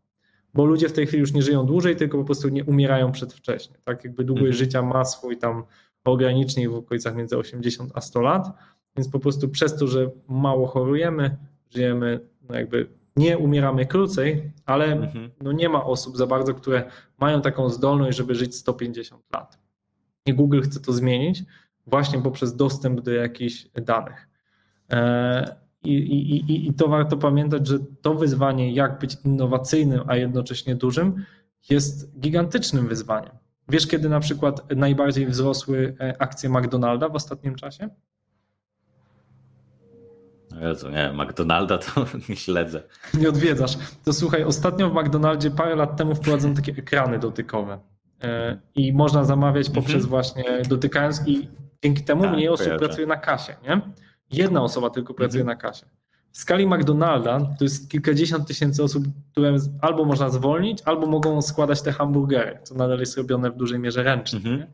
Bo 0.54 0.64
ludzie 0.64 0.88
w 0.88 0.92
tej 0.92 1.06
chwili 1.06 1.20
już 1.20 1.32
nie 1.32 1.42
żyją 1.42 1.66
dłużej, 1.66 1.96
tylko 1.96 2.18
po 2.18 2.24
prostu 2.24 2.48
nie 2.48 2.64
umierają 2.64 3.12
przedwcześnie. 3.12 3.76
Tak 3.84 4.04
jakby 4.04 4.24
długość 4.24 4.46
mhm. 4.46 4.58
życia 4.58 4.82
ma 4.82 5.04
swój 5.04 5.38
tam 5.38 5.64
ogranicznik 6.04 6.70
w 6.70 6.74
okolicach 6.74 7.16
między 7.16 7.38
80 7.38 7.90
a 7.94 8.00
100 8.00 8.20
lat, 8.20 8.46
więc 8.96 9.08
po 9.08 9.18
prostu 9.18 9.48
przez 9.48 9.76
to, 9.76 9.86
że 9.86 10.10
mało 10.28 10.66
chorujemy, 10.66 11.36
żyjemy 11.70 12.20
no 12.48 12.54
jakby 12.54 12.88
nie 13.16 13.38
umieramy 13.38 13.86
krócej, 13.86 14.52
ale 14.66 14.84
mhm. 14.84 15.30
no 15.42 15.52
nie 15.52 15.68
ma 15.68 15.84
osób 15.84 16.16
za 16.16 16.26
bardzo, 16.26 16.54
które 16.54 16.90
mają 17.18 17.42
taką 17.42 17.68
zdolność, 17.68 18.18
żeby 18.18 18.34
żyć 18.34 18.56
150 18.56 19.22
lat. 19.32 19.58
I 20.26 20.34
Google 20.34 20.60
chce 20.60 20.80
to 20.80 20.92
zmienić 20.92 21.44
właśnie 21.86 22.22
poprzez 22.22 22.56
dostęp 22.56 23.00
do 23.00 23.12
jakichś 23.12 23.68
danych. 23.74 24.28
E, 24.92 25.56
I, 25.84 25.92
i, 25.92 26.68
I 26.68 26.74
to 26.74 26.88
warto 26.88 27.16
pamiętać, 27.16 27.66
że 27.66 27.78
to 28.02 28.14
wyzwanie, 28.14 28.72
jak 28.72 28.98
być 28.98 29.16
innowacyjnym, 29.24 30.00
a 30.06 30.16
jednocześnie 30.16 30.74
dużym, 30.74 31.24
jest 31.70 32.20
gigantycznym 32.20 32.88
wyzwaniem. 32.88 33.32
Wiesz, 33.68 33.86
kiedy 33.86 34.08
na 34.08 34.20
przykład 34.20 34.70
najbardziej 34.76 35.26
wzrosły 35.26 35.96
e, 36.00 36.22
akcje 36.22 36.50
McDonalda 36.50 37.08
w 37.08 37.14
ostatnim 37.14 37.54
czasie? 37.54 37.88
Jezu, 40.60 40.90
nie, 40.90 41.12
McDonalda 41.12 41.78
to 41.78 42.06
nie 42.28 42.36
śledzę. 42.36 42.82
Nie 43.14 43.28
odwiedzasz. 43.28 43.78
To 44.04 44.12
słuchaj, 44.12 44.44
ostatnio 44.44 44.90
w 44.90 44.94
McDonaldzie 44.94 45.50
parę 45.50 45.76
lat 45.76 45.96
temu 45.96 46.14
wprowadzono 46.14 46.54
takie 46.54 46.72
ekrany 46.72 47.18
dotykowe 47.18 47.78
e, 48.22 48.60
i 48.74 48.92
można 48.92 49.24
zamawiać 49.24 49.66
mhm. 49.66 49.84
poprzez 49.84 50.06
właśnie 50.06 50.44
dotykając 50.68 51.22
i 51.26 51.48
dzięki 51.82 52.04
temu 52.04 52.22
tak, 52.22 52.32
mniej 52.32 52.48
osób 52.48 52.66
kojarzę. 52.66 52.86
pracuje 52.86 53.06
na 53.06 53.16
kasie, 53.16 53.56
nie? 53.68 53.80
Jedna 54.30 54.62
osoba 54.62 54.90
tylko 54.90 55.14
pracuje 55.14 55.40
mhm. 55.40 55.58
na 55.58 55.62
kasie. 55.62 55.86
W 56.32 56.38
skali 56.38 56.66
McDonalda 56.66 57.40
to 57.58 57.64
jest 57.64 57.90
kilkadziesiąt 57.90 58.48
tysięcy 58.48 58.82
osób, 58.82 59.04
które 59.32 59.56
albo 59.80 60.04
można 60.04 60.30
zwolnić, 60.30 60.82
albo 60.84 61.06
mogą 61.06 61.42
składać 61.42 61.82
te 61.82 61.92
hamburgery, 61.92 62.58
co 62.62 62.74
nadal 62.74 62.98
jest 62.98 63.16
robione 63.16 63.50
w 63.50 63.56
dużej 63.56 63.78
mierze 63.78 64.02
ręcznie. 64.02 64.38
Mhm. 64.38 64.66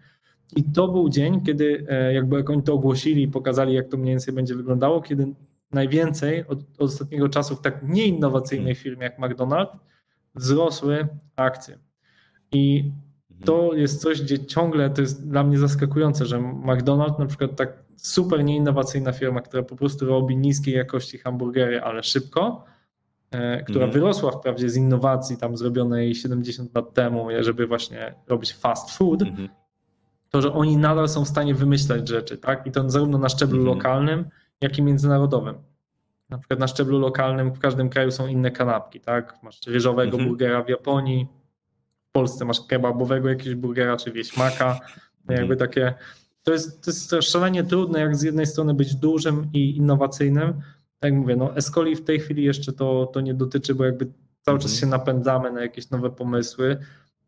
I 0.56 0.64
to 0.64 0.88
był 0.88 1.08
dzień, 1.08 1.40
kiedy 1.40 1.86
e, 1.88 2.12
jakby 2.14 2.36
jak 2.36 2.50
oni 2.50 2.62
to 2.62 2.74
ogłosili 2.74 3.22
i 3.22 3.28
pokazali, 3.28 3.74
jak 3.74 3.88
to 3.88 3.96
mniej 3.96 4.12
więcej 4.12 4.34
będzie 4.34 4.54
wyglądało, 4.54 5.02
kiedy 5.02 5.34
najwięcej 5.72 6.46
od, 6.46 6.58
od 6.58 6.90
ostatniego 6.90 7.28
czasu 7.28 7.56
w 7.56 7.60
tak 7.60 7.82
nieinnowacyjnej 7.82 8.74
hmm. 8.74 8.82
firmie 8.82 9.04
jak 9.04 9.18
McDonald's 9.18 9.76
wzrosły 10.34 11.08
akcje. 11.36 11.78
I 12.52 12.92
mhm. 13.30 13.46
to 13.46 13.74
jest 13.74 14.00
coś, 14.02 14.22
gdzie 14.22 14.46
ciągle 14.46 14.90
to 14.90 15.00
jest 15.00 15.28
dla 15.28 15.44
mnie 15.44 15.58
zaskakujące, 15.58 16.26
że 16.26 16.38
McDonald's 16.38 17.18
na 17.18 17.26
przykład 17.26 17.56
tak 17.56 17.82
super 17.96 18.44
nieinnowacyjna 18.44 19.12
firma, 19.12 19.40
która 19.40 19.62
po 19.62 19.76
prostu 19.76 20.06
robi 20.06 20.36
niskiej 20.36 20.74
jakości 20.74 21.18
hamburgery, 21.18 21.80
ale 21.80 22.02
szybko, 22.02 22.64
e, 23.30 23.62
która 23.62 23.84
mm. 23.84 23.94
wyrosła 23.94 24.30
wprawdzie 24.30 24.70
z 24.70 24.76
innowacji 24.76 25.36
tam 25.36 25.56
zrobionej 25.56 26.14
70 26.14 26.74
lat 26.74 26.94
temu, 26.94 27.28
żeby 27.40 27.66
właśnie 27.66 28.14
robić 28.28 28.54
fast 28.54 28.90
food, 28.90 29.22
mm 29.22 29.34
-hmm. 29.34 29.48
to 30.30 30.42
że 30.42 30.52
oni 30.52 30.76
nadal 30.76 31.08
są 31.08 31.24
w 31.24 31.28
stanie 31.28 31.54
wymyślać 31.54 32.08
rzeczy, 32.08 32.38
tak? 32.38 32.66
I 32.66 32.70
to 32.70 32.90
zarówno 32.90 33.18
na 33.18 33.28
szczeblu 33.28 33.56
mm 33.56 33.66
-hmm. 33.66 33.76
lokalnym, 33.76 34.24
jak 34.60 34.78
i 34.78 34.82
międzynarodowym. 34.82 35.54
Na 36.30 36.38
przykład 36.38 36.60
na 36.60 36.68
szczeblu 36.68 36.98
lokalnym 36.98 37.52
w 37.52 37.58
każdym 37.58 37.88
kraju 37.88 38.10
są 38.10 38.26
inne 38.26 38.50
kanapki, 38.50 39.00
tak? 39.00 39.38
Masz 39.42 39.60
ryżowego 39.66 40.12
mhm. 40.12 40.28
burgera 40.28 40.62
w 40.62 40.68
Japonii, 40.68 41.26
w 42.08 42.12
Polsce 42.12 42.44
masz 42.44 42.60
kebabowego 42.66 43.28
jakiegoś 43.28 43.54
burgera 43.54 43.96
czy 43.96 44.12
wieśmaka. 44.12 44.80
Mhm. 45.20 45.38
Jakby 45.38 45.56
takie, 45.56 45.94
to 46.42 46.52
jest, 46.52 46.84
to 46.84 46.90
jest 46.90 47.30
szalenie 47.30 47.64
trudne, 47.64 48.00
jak 48.00 48.16
z 48.16 48.22
jednej 48.22 48.46
strony 48.46 48.74
być 48.74 48.94
dużym 48.94 49.50
i 49.52 49.76
innowacyjnym. 49.76 50.52
Tak 50.98 51.12
jak 51.12 51.20
mówię, 51.20 51.36
no 51.36 51.56
Escoli 51.56 51.96
w 51.96 52.04
tej 52.04 52.20
chwili 52.20 52.44
jeszcze 52.44 52.72
to, 52.72 53.06
to 53.06 53.20
nie 53.20 53.34
dotyczy, 53.34 53.74
bo 53.74 53.84
jakby 53.84 54.06
cały 54.42 54.58
czas 54.58 54.72
mhm. 54.72 54.80
się 54.80 54.86
napędzamy 54.86 55.52
na 55.52 55.62
jakieś 55.62 55.90
nowe 55.90 56.10
pomysły, 56.10 56.76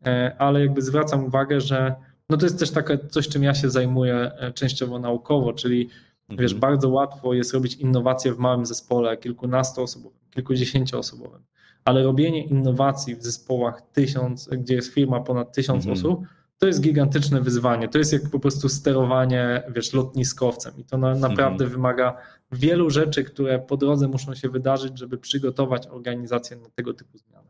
e, 0.05 0.35
ale 0.39 0.61
jakby 0.61 0.81
zwracam 0.81 1.25
uwagę, 1.25 1.61
że 1.61 1.95
no 2.29 2.37
to 2.37 2.45
jest 2.45 2.59
też 2.59 2.71
takie 2.71 2.97
coś, 2.97 3.27
czym 3.27 3.43
ja 3.43 3.53
się 3.53 3.69
zajmuję 3.69 4.31
e, 4.39 4.51
częściowo 4.51 4.99
naukowo, 4.99 5.53
czyli 5.53 5.89
Wiesz, 6.29 6.53
mhm. 6.53 6.59
bardzo 6.59 6.89
łatwo 6.89 7.33
jest 7.33 7.53
robić 7.53 7.75
innowacje 7.75 8.33
w 8.33 8.39
małym 8.39 8.65
zespole, 8.65 9.17
kilkunastoosobowym, 9.17 10.19
kilkudziesięcioosobowym, 10.29 11.43
ale 11.85 12.03
robienie 12.03 12.45
innowacji 12.45 13.15
w 13.15 13.23
zespołach 13.23 13.81
tysiąc, 13.91 14.49
gdzie 14.49 14.75
jest 14.75 14.93
firma 14.93 15.19
ponad 15.19 15.55
tysiąc 15.55 15.85
mhm. 15.85 15.93
osób, 15.93 16.25
to 16.57 16.67
jest 16.67 16.81
gigantyczne 16.81 17.41
wyzwanie. 17.41 17.87
To 17.87 17.97
jest 17.97 18.13
jak 18.13 18.29
po 18.29 18.39
prostu 18.39 18.69
sterowanie, 18.69 19.63
wiesz, 19.69 19.93
lotniskowcem 19.93 20.73
i 20.77 20.83
to 20.83 20.97
na, 20.97 21.15
naprawdę 21.15 21.63
mhm. 21.63 21.69
wymaga 21.69 22.17
wielu 22.51 22.89
rzeczy, 22.89 23.23
które 23.23 23.59
po 23.59 23.77
drodze 23.77 24.07
muszą 24.07 24.35
się 24.35 24.49
wydarzyć, 24.49 24.99
żeby 24.99 25.17
przygotować 25.17 25.87
organizację 25.87 26.57
na 26.57 26.69
tego 26.75 26.93
typu 26.93 27.17
zmiany. 27.17 27.47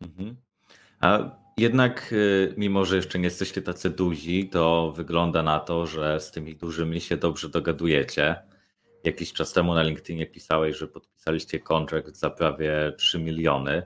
Mhm. 0.00 0.36
A 1.00 1.36
jednak, 1.56 2.12
y, 2.12 2.54
mimo 2.56 2.84
że 2.84 2.96
jeszcze 2.96 3.18
nie 3.18 3.24
jesteście 3.24 3.62
tacy 3.62 3.90
duzi, 3.90 4.48
to 4.48 4.92
wygląda 4.96 5.42
na 5.42 5.60
to, 5.60 5.86
że 5.86 6.20
z 6.20 6.30
tymi 6.30 6.56
dużymi 6.56 7.00
się 7.00 7.16
dobrze 7.16 7.48
dogadujecie. 7.48 8.36
Jakiś 9.04 9.32
czas 9.32 9.52
temu 9.52 9.74
na 9.74 9.82
LinkedInie 9.82 10.26
pisałeś, 10.26 10.76
że 10.76 10.88
podpisaliście 10.88 11.60
kontrakt 11.60 12.16
za 12.16 12.30
prawie 12.30 12.92
3 12.98 13.18
miliony. 13.18 13.82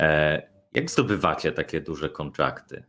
E, 0.00 0.42
jak 0.74 0.90
zdobywacie 0.90 1.52
takie 1.52 1.80
duże 1.80 2.08
kontrakty? 2.08 2.84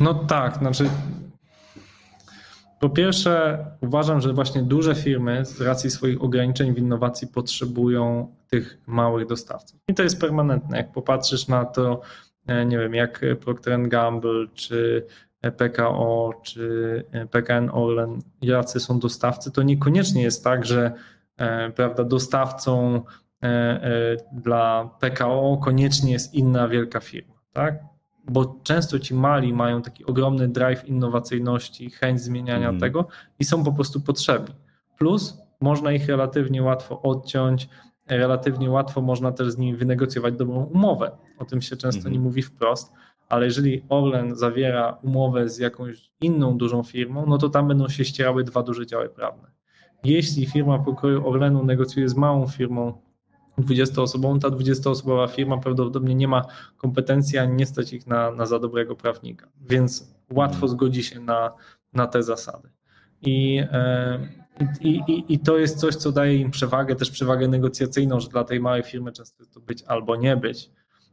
No 0.00 0.14
tak, 0.14 0.56
znaczy 0.56 0.90
po 2.84 2.90
pierwsze 2.90 3.64
uważam, 3.80 4.20
że 4.20 4.32
właśnie 4.32 4.62
duże 4.62 4.94
firmy 4.94 5.44
z 5.44 5.60
racji 5.60 5.90
swoich 5.90 6.22
ograniczeń 6.22 6.74
w 6.74 6.78
innowacji 6.78 7.28
potrzebują 7.28 8.34
tych 8.50 8.78
małych 8.86 9.26
dostawców. 9.26 9.80
I 9.88 9.94
to 9.94 10.02
jest 10.02 10.20
permanentne. 10.20 10.76
Jak 10.76 10.92
popatrzysz 10.92 11.48
na 11.48 11.64
to, 11.64 12.00
e, 12.46 12.66
nie 12.66 12.78
wiem, 12.78 12.94
jak 12.94 13.24
Procter 13.40 13.88
Gamble, 13.88 14.46
czy 14.54 15.06
PKO, 15.56 16.32
czy 16.42 17.04
PKN 17.30 17.70
Orlen, 17.72 18.18
jacy 18.42 18.80
są 18.80 18.98
dostawcy, 18.98 19.52
to 19.52 19.62
niekoniecznie 19.62 20.22
jest 20.22 20.44
tak, 20.44 20.66
że 20.66 20.92
e, 21.36 21.70
prawda, 21.70 22.04
dostawcą 22.04 23.02
e, 23.42 24.16
dla 24.32 24.90
PKO 25.00 25.60
koniecznie 25.62 26.12
jest 26.12 26.34
inna 26.34 26.68
wielka 26.68 27.00
firma. 27.00 27.34
Tak? 27.52 27.93
Bo 28.28 28.60
często 28.62 28.98
ci 28.98 29.14
mali 29.14 29.52
mają 29.52 29.82
taki 29.82 30.04
ogromny 30.04 30.48
drive 30.48 30.88
innowacyjności, 30.88 31.90
chęć 31.90 32.20
zmieniania 32.20 32.68
mm. 32.68 32.80
tego 32.80 33.06
i 33.38 33.44
są 33.44 33.64
po 33.64 33.72
prostu 33.72 34.00
potrzebni. 34.00 34.54
Plus 34.98 35.38
można 35.60 35.92
ich 35.92 36.08
relatywnie 36.08 36.62
łatwo 36.62 37.02
odciąć, 37.02 37.68
relatywnie 38.08 38.70
łatwo 38.70 39.00
można 39.00 39.32
też 39.32 39.50
z 39.50 39.58
nimi 39.58 39.76
wynegocjować 39.76 40.34
dobrą 40.34 40.64
umowę. 40.64 41.10
O 41.38 41.44
tym 41.44 41.62
się 41.62 41.76
często 41.76 42.00
mm. 42.00 42.12
nie 42.12 42.20
mówi 42.20 42.42
wprost, 42.42 42.92
ale 43.28 43.44
jeżeli 43.44 43.84
Orlen 43.88 44.36
zawiera 44.36 44.98
umowę 45.02 45.48
z 45.48 45.58
jakąś 45.58 46.10
inną 46.20 46.58
dużą 46.58 46.82
firmą, 46.82 47.26
no 47.26 47.38
to 47.38 47.48
tam 47.48 47.68
będą 47.68 47.88
się 47.88 48.04
ścierały 48.04 48.44
dwa 48.44 48.62
duże 48.62 48.86
działy 48.86 49.08
prawne. 49.08 49.50
Jeśli 50.04 50.46
firma 50.46 50.78
pokroju 50.78 51.28
Orlenu 51.28 51.64
negocjuje 51.64 52.08
z 52.08 52.16
małą 52.16 52.46
firmą 52.46 53.03
20-osobową, 53.58 54.38
ta 54.38 54.48
20-osobowa 54.48 55.28
firma 55.28 55.58
prawdopodobnie 55.58 56.14
nie 56.14 56.28
ma 56.28 56.44
kompetencji, 56.76 57.38
ani 57.38 57.54
nie 57.54 57.66
stać 57.66 57.92
ich 57.92 58.06
na, 58.06 58.30
na 58.30 58.46
za 58.46 58.58
dobrego 58.58 58.96
prawnika, 58.96 59.48
więc 59.60 60.14
łatwo 60.30 60.54
mhm. 60.54 60.68
zgodzi 60.68 61.02
się 61.02 61.20
na, 61.20 61.52
na 61.92 62.06
te 62.06 62.22
zasady. 62.22 62.68
I, 63.22 63.62
e, 63.72 64.28
i, 64.80 64.88
i, 64.88 65.34
I 65.34 65.38
to 65.38 65.58
jest 65.58 65.78
coś, 65.78 65.94
co 65.94 66.12
daje 66.12 66.36
im 66.36 66.50
przewagę, 66.50 66.96
też 66.96 67.10
przewagę 67.10 67.48
negocjacyjną, 67.48 68.20
że 68.20 68.28
dla 68.28 68.44
tej 68.44 68.60
małej 68.60 68.82
firmy 68.82 69.12
często 69.12 69.42
jest 69.42 69.54
to 69.54 69.60
być 69.60 69.82
albo 69.82 70.16
nie 70.16 70.36
być. 70.36 70.70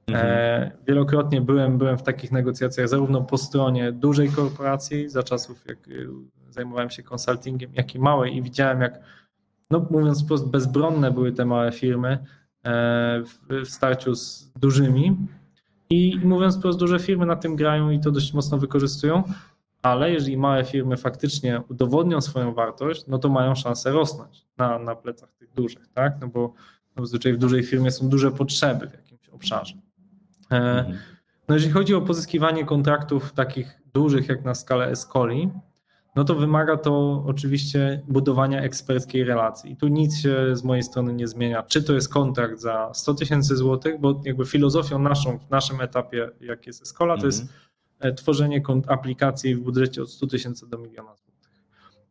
E, 0.10 0.14
mhm. 0.14 0.72
Wielokrotnie 0.88 1.42
byłem, 1.42 1.78
byłem 1.78 1.98
w 1.98 2.04
takich 2.04 2.32
negocjacjach 2.32 2.88
zarówno 2.88 3.22
po 3.22 3.38
stronie 3.38 3.92
dużej 3.92 4.30
korporacji, 4.30 5.10
za 5.10 5.24
czasów 5.24 5.66
jak 5.68 5.78
zajmowałem 6.50 6.90
się 6.90 7.04
konsultingiem, 7.04 7.72
jak 7.74 7.96
i 7.96 8.00
małej 8.00 8.36
i 8.36 8.42
widziałem, 8.42 8.82
jak 8.82 9.00
no 9.72 9.88
mówiąc 9.90 10.24
wprost, 10.24 10.48
bezbronne 10.50 11.12
były 11.12 11.32
te 11.32 11.46
małe 11.46 11.72
firmy 11.72 12.18
e, 12.66 13.24
w 13.50 13.70
starciu 13.70 14.16
z 14.16 14.52
dużymi. 14.60 15.18
I 15.90 16.20
mówiąc 16.24 16.58
wprost, 16.58 16.80
duże 16.80 17.00
firmy 17.00 17.26
na 17.26 17.36
tym 17.36 17.56
grają 17.56 17.90
i 17.90 18.00
to 18.00 18.12
dość 18.12 18.34
mocno 18.34 18.58
wykorzystują, 18.58 19.24
ale 19.82 20.12
jeżeli 20.12 20.38
małe 20.38 20.66
firmy 20.66 20.98
faktycznie 20.98 21.62
udowodnią 21.70 22.22
swoją 22.22 22.54
wartość, 22.54 23.08
no 23.08 23.18
to 23.18 23.30
mają 23.30 23.56
szansę 23.56 23.92
rosnąć 23.92 24.46
na, 24.58 24.80
na 24.80 24.96
plecach 24.96 25.34
tych 25.34 25.54
dużych, 25.54 25.88
tak? 25.94 26.14
No 26.22 26.28
bo 26.28 26.54
no 26.96 27.06
zazwyczaj 27.06 27.34
w 27.34 27.38
dużej 27.38 27.64
firmie 27.64 27.92
są 27.92 28.10
duże 28.10 28.32
potrzeby 28.32 28.88
w 28.88 28.94
jakimś 28.94 29.30
obszarze. 29.30 29.76
E, 30.52 30.56
mhm. 30.56 30.98
No 31.48 31.56
jeżeli 31.56 31.74
chodzi 31.74 31.96
o 31.96 32.02
pozyskiwanie 32.02 32.66
kontraktów 32.66 33.34
takich 33.34 33.82
dużych 33.94 34.30
jak 34.30 34.46
na 34.46 34.56
skalę 34.56 34.88
Escoli, 34.88 35.50
no 36.16 36.24
to 36.24 36.36
wymaga 36.36 36.78
to 36.78 37.24
oczywiście 37.28 38.02
budowania 38.08 38.62
eksperckiej 38.62 39.24
relacji. 39.24 39.72
I 39.72 39.76
tu 39.76 39.88
nic 39.88 40.18
się 40.18 40.56
z 40.56 40.64
mojej 40.64 40.84
strony 40.84 41.14
nie 41.14 41.28
zmienia. 41.28 41.64
Czy 41.64 41.84
to 41.84 41.94
jest 41.94 42.14
kontrakt 42.14 42.60
za 42.60 42.92
100 42.94 43.14
tysięcy 43.14 43.56
złotych, 43.56 44.00
bo 44.00 44.22
jakby 44.26 44.46
filozofią 44.46 45.00
naszą 45.00 45.40
w 45.40 45.50
naszym 45.50 45.82
etapie, 45.82 46.30
jak 46.42 46.68
jest 46.68 46.82
Escola, 46.82 47.18
to 47.18 47.26
jest 47.26 47.54
e, 48.00 48.14
tworzenie 48.14 48.62
aplikacji 48.88 49.56
w 49.56 49.60
budżecie 49.60 50.02
od 50.02 50.12
100 50.12 50.28
tysięcy 50.28 50.70
do 50.70 50.78
miliona 50.78 51.16
złotych. 51.16 51.32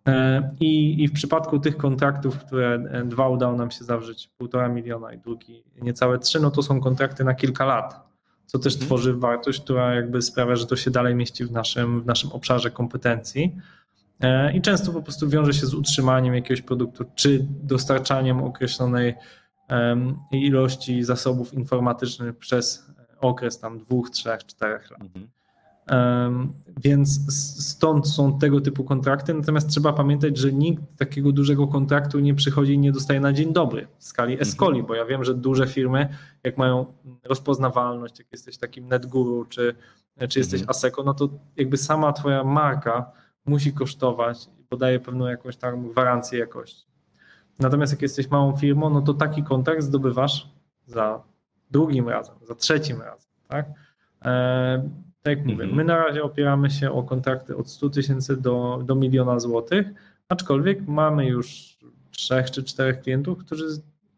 E, 0.06 0.50
I, 0.60 1.02
I 1.02 1.08
w 1.08 1.12
przypadku 1.12 1.58
tych 1.58 1.76
kontraktów, 1.76 2.38
które 2.38 2.74
e, 2.74 3.04
dwa 3.04 3.28
udało 3.28 3.56
nam 3.56 3.70
się 3.70 3.84
zawrzeć, 3.84 4.30
półtora 4.38 4.68
miliona 4.68 5.12
i 5.12 5.18
drugi 5.18 5.64
niecałe 5.82 6.18
trzy, 6.18 6.40
no 6.40 6.50
to 6.50 6.62
są 6.62 6.80
kontrakty 6.80 7.24
na 7.24 7.34
kilka 7.34 7.64
lat, 7.64 8.10
co 8.46 8.58
też 8.58 8.72
mhm. 8.72 8.86
tworzy 8.86 9.14
wartość, 9.14 9.60
która 9.60 9.94
jakby 9.94 10.22
sprawia, 10.22 10.56
że 10.56 10.66
to 10.66 10.76
się 10.76 10.90
dalej 10.90 11.14
mieści 11.14 11.44
w 11.44 11.52
naszym, 11.52 12.00
w 12.02 12.06
naszym 12.06 12.32
obszarze 12.32 12.70
kompetencji. 12.70 13.56
E, 14.20 14.52
i 14.52 14.60
często 14.60 14.92
po 14.92 15.02
prostu 15.02 15.28
wiąże 15.28 15.52
się 15.52 15.66
z 15.66 15.74
utrzymaniem 15.74 16.34
jakiegoś 16.34 16.62
produktu, 16.62 17.04
czy 17.14 17.46
dostarczaniem 17.62 18.42
określonej 18.42 19.14
ilości 20.32 21.04
zasobów 21.04 21.54
informatycznych 21.54 22.36
przez 22.36 22.86
okres 23.20 23.58
tam 23.58 23.78
dwóch, 23.78 24.10
trzech, 24.10 24.46
czterech 24.46 24.90
lat. 24.90 25.00
Mhm. 25.00 25.28
Więc 26.82 27.20
stąd 27.68 28.08
są 28.08 28.38
tego 28.38 28.60
typu 28.60 28.84
kontrakty, 28.84 29.34
natomiast 29.34 29.68
trzeba 29.68 29.92
pamiętać, 29.92 30.38
że 30.38 30.52
nikt 30.52 30.82
takiego 30.98 31.32
dużego 31.32 31.68
kontraktu 31.68 32.18
nie 32.18 32.34
przychodzi 32.34 32.72
i 32.72 32.78
nie 32.78 32.92
dostaje 32.92 33.20
na 33.20 33.32
dzień 33.32 33.52
dobry 33.52 33.88
w 33.98 34.04
skali 34.04 34.32
mhm. 34.32 34.48
Escoli, 34.48 34.82
bo 34.82 34.94
ja 34.94 35.04
wiem, 35.04 35.24
że 35.24 35.34
duże 35.34 35.66
firmy, 35.66 36.08
jak 36.44 36.58
mają 36.58 36.86
rozpoznawalność, 37.24 38.18
jak 38.18 38.32
jesteś 38.32 38.58
takim 38.58 38.88
NetGuru, 38.88 39.44
czy, 39.44 39.74
czy 40.28 40.38
jesteś 40.38 40.60
mhm. 40.60 40.70
ASECO, 40.70 41.02
no 41.02 41.14
to 41.14 41.28
jakby 41.56 41.76
sama 41.76 42.12
twoja 42.12 42.44
marka 42.44 43.12
musi 43.46 43.72
kosztować 43.72 44.48
i 44.60 44.64
podaje 44.64 45.00
pewną 45.00 45.26
jakąś 45.26 45.56
tam 45.56 45.88
gwarancję 45.88 46.38
jakości. 46.38 46.86
Natomiast 47.58 47.92
jak 47.92 48.02
jesteś 48.02 48.30
małą 48.30 48.56
firmą, 48.56 48.90
no 48.90 49.02
to 49.02 49.14
taki 49.14 49.42
kontrakt 49.42 49.82
zdobywasz 49.82 50.50
za 50.86 51.22
drugim 51.70 52.08
razem, 52.08 52.34
za 52.42 52.54
trzecim 52.54 53.02
razem. 53.02 53.30
Tak, 53.48 53.66
e, 54.24 54.88
tak 55.22 55.38
jak 55.38 55.46
mówię, 55.46 55.64
mhm. 55.64 55.74
my 55.74 55.84
na 55.84 55.96
razie 55.96 56.22
opieramy 56.22 56.70
się 56.70 56.92
o 56.92 57.02
kontrakty 57.02 57.56
od 57.56 57.70
100 57.70 57.90
tysięcy 57.90 58.36
do, 58.36 58.82
do 58.84 58.94
miliona 58.94 59.40
złotych, 59.40 59.86
aczkolwiek 60.28 60.88
mamy 60.88 61.26
już 61.26 61.78
trzech 62.10 62.50
czy 62.50 62.64
czterech 62.64 63.02
klientów, 63.02 63.38
którzy 63.38 63.64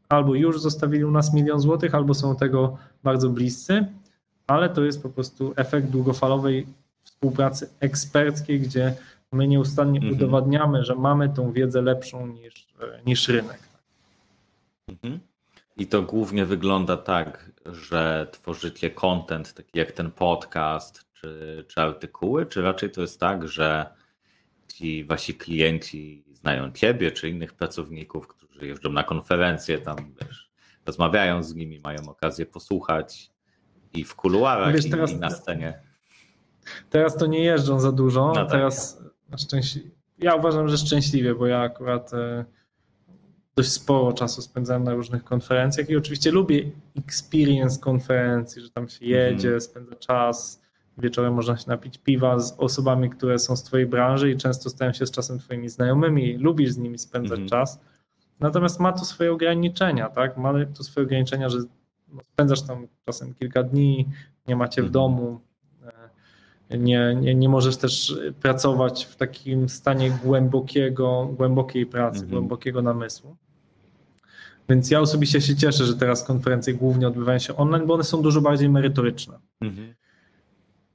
albo 0.08 0.34
już 0.34 0.60
zostawili 0.60 1.04
u 1.04 1.10
nas 1.10 1.34
milion 1.34 1.60
złotych, 1.60 1.94
albo 1.94 2.14
są 2.14 2.36
tego 2.36 2.76
bardzo 3.02 3.30
bliscy, 3.30 3.86
ale 4.46 4.68
to 4.68 4.84
jest 4.84 5.02
po 5.02 5.08
prostu 5.08 5.52
efekt 5.56 5.88
długofalowej 5.88 6.66
współpracy 7.02 7.70
eksperckiej, 7.80 8.60
gdzie 8.60 8.94
my 9.32 9.48
nieustannie 9.48 9.98
mhm. 9.98 10.14
udowadniamy, 10.14 10.84
że 10.84 10.94
mamy 10.94 11.28
tą 11.28 11.52
wiedzę 11.52 11.82
lepszą 11.82 12.26
niż, 12.26 12.66
niż 13.06 13.28
rynek. 13.28 13.58
Mhm. 14.88 15.20
I 15.76 15.86
to 15.86 16.02
głównie 16.02 16.44
wygląda 16.44 16.96
tak, 16.96 17.50
że 17.66 18.26
tworzycie 18.32 18.90
content 18.90 19.54
taki 19.54 19.78
jak 19.78 19.92
ten 19.92 20.10
podcast 20.10 21.04
czy, 21.12 21.64
czy 21.68 21.80
artykuły, 21.80 22.46
czy 22.46 22.62
raczej 22.62 22.90
to 22.90 23.00
jest 23.00 23.20
tak, 23.20 23.48
że 23.48 23.86
ci 24.68 25.04
wasi 25.04 25.34
klienci 25.34 26.24
znają 26.32 26.72
ciebie 26.72 27.12
czy 27.12 27.28
innych 27.28 27.52
pracowników, 27.52 28.28
którzy 28.28 28.66
jeżdżą 28.66 28.92
na 28.92 29.02
konferencje, 29.02 29.78
tam 29.78 29.96
wiesz, 30.20 30.50
rozmawiają 30.86 31.42
z 31.42 31.54
nimi, 31.54 31.80
mają 31.80 31.98
okazję 32.08 32.46
posłuchać 32.46 33.30
i 33.94 34.04
w 34.04 34.14
kuluarach 34.14 34.74
wiesz, 34.74 34.90
teraz, 34.90 35.12
i 35.12 35.16
na 35.16 35.30
scenie. 35.30 35.82
Teraz 36.90 37.16
to 37.16 37.26
nie 37.26 37.44
jeżdżą 37.44 37.80
za 37.80 37.92
dużo, 37.92 38.26
no 38.26 38.34
tak. 38.34 38.50
teraz 38.50 39.02
szczęśliwie. 39.36 39.90
Ja 40.18 40.34
uważam, 40.34 40.68
że 40.68 40.78
szczęśliwie, 40.78 41.34
bo 41.34 41.46
ja 41.46 41.60
akurat 41.60 42.14
e, 42.14 42.44
dość 43.56 43.72
sporo 43.72 44.12
czasu 44.12 44.42
spędzałem 44.42 44.84
na 44.84 44.94
różnych 44.94 45.24
konferencjach 45.24 45.90
i 45.90 45.96
oczywiście 45.96 46.30
lubię 46.30 46.70
experience 46.96 47.80
konferencji, 47.80 48.62
że 48.62 48.70
tam 48.70 48.88
się 48.88 49.06
jedzie, 49.06 49.48
mm 49.48 49.60
-hmm. 49.60 49.64
spędza 49.64 49.96
czas, 49.96 50.62
wieczorem 50.98 51.34
można 51.34 51.56
się 51.56 51.64
napić 51.68 51.98
piwa 51.98 52.38
z 52.38 52.54
osobami, 52.58 53.10
które 53.10 53.38
są 53.38 53.56
z 53.56 53.62
twojej 53.62 53.86
branży 53.86 54.30
i 54.30 54.36
często 54.36 54.70
stają 54.70 54.92
się 54.92 55.06
z 55.06 55.10
czasem 55.10 55.38
twoimi 55.38 55.68
znajomymi, 55.68 56.36
lubisz 56.36 56.70
z 56.70 56.78
nimi 56.78 56.98
spędzać 56.98 57.38
mm 57.38 57.46
-hmm. 57.46 57.50
czas. 57.50 57.80
Natomiast 58.40 58.80
ma 58.80 58.92
to 58.92 59.04
swoje 59.04 59.32
ograniczenia, 59.32 60.08
tak? 60.08 60.36
Ma 60.36 60.52
to 60.74 60.84
swoje 60.84 61.06
ograniczenia, 61.06 61.48
że 61.48 61.58
spędzasz 62.32 62.62
tam 62.62 62.86
czasem 63.06 63.34
kilka 63.34 63.62
dni, 63.62 64.08
nie 64.48 64.56
macie 64.56 64.82
w 64.82 64.86
mhm. 64.86 64.92
domu, 64.92 65.40
nie, 66.78 67.16
nie, 67.20 67.34
nie 67.34 67.48
możesz 67.48 67.76
też 67.76 68.16
pracować 68.42 69.04
w 69.04 69.16
takim 69.16 69.68
stanie 69.68 70.18
głębokiego, 70.24 71.30
głębokiej 71.36 71.86
pracy, 71.86 72.16
mhm. 72.18 72.30
głębokiego 72.30 72.82
namysłu. 72.82 73.36
Więc 74.68 74.90
ja 74.90 75.00
osobiście 75.00 75.40
się 75.40 75.56
cieszę, 75.56 75.84
że 75.84 75.96
teraz 75.96 76.24
konferencje 76.24 76.74
głównie 76.74 77.08
odbywają 77.08 77.38
się 77.38 77.56
online, 77.56 77.86
bo 77.86 77.94
one 77.94 78.04
są 78.04 78.22
dużo 78.22 78.40
bardziej 78.40 78.68
merytoryczne. 78.68 79.38
Mhm. 79.60 79.94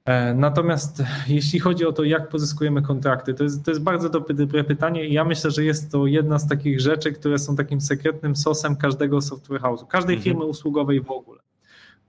E, 0.05 0.33
natomiast 0.33 1.03
jeśli 1.27 1.59
chodzi 1.59 1.85
o 1.85 1.93
to, 1.93 2.03
jak 2.03 2.29
pozyskujemy 2.29 2.81
kontrakty, 2.81 3.33
to 3.33 3.43
jest, 3.43 3.65
to 3.65 3.71
jest 3.71 3.83
bardzo 3.83 4.09
dobre 4.09 4.63
pytanie 4.63 5.05
i 5.05 5.13
ja 5.13 5.25
myślę, 5.25 5.51
że 5.51 5.63
jest 5.63 5.91
to 5.91 6.07
jedna 6.07 6.39
z 6.39 6.47
takich 6.47 6.81
rzeczy, 6.81 7.11
które 7.11 7.39
są 7.39 7.55
takim 7.55 7.81
sekretnym 7.81 8.35
sosem 8.35 8.75
każdego 8.75 9.21
software 9.21 9.61
house'u, 9.61 9.87
każdej 9.87 10.15
mhm. 10.15 10.23
firmy 10.23 10.45
usługowej 10.45 11.01
w 11.01 11.11
ogóle, 11.11 11.39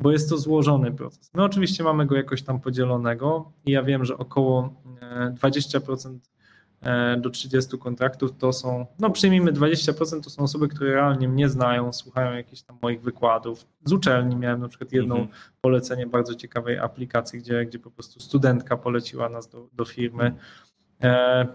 bo 0.01 0.13
jest 0.13 0.31
to 0.31 0.39
złożony 0.39 0.93
proces. 0.93 1.31
My 1.35 1.45
oczywiście 1.45 1.85
mamy 1.85 2.07
go 2.07 2.17
jakoś 2.17 2.43
tam 2.43 2.61
podzielonego 2.61 3.53
i 3.67 3.71
ja 3.71 3.83
wiem, 3.83 4.05
że 4.05 4.19
około 4.19 4.83
20% 5.43 6.19
E, 6.83 7.17
do 7.17 7.31
30 7.31 7.79
kontraktów 7.79 8.39
to 8.39 8.53
są, 8.53 8.87
no 8.99 9.11
przyjmijmy 9.11 9.53
20% 9.53 10.21
to 10.25 10.31
są 10.31 10.43
osoby, 10.43 10.69
które 10.69 10.93
realnie 10.93 11.29
mnie 11.29 11.49
znają, 11.49 11.93
słuchają 11.93 12.33
jakichś 12.33 12.63
tam 12.63 12.79
moich 12.83 13.03
wykładów. 13.03 13.67
Z 13.85 13.93
uczelni 13.93 14.37
miałem 14.37 14.61
na 14.61 14.69
przykład 14.69 14.93
jedno 14.93 15.15
-hmm. 15.17 15.29
polecenie 15.61 16.07
bardzo 16.07 16.35
ciekawej 16.35 16.79
aplikacji, 16.79 17.39
gdzie, 17.39 17.67
gdzie 17.67 17.79
po 17.79 17.91
prostu 17.91 18.21
studentka 18.21 18.77
poleciła 18.77 19.29
nas 19.29 19.49
do, 19.49 19.69
do 19.73 19.85
firmy. 19.85 20.35
E, 21.03 21.47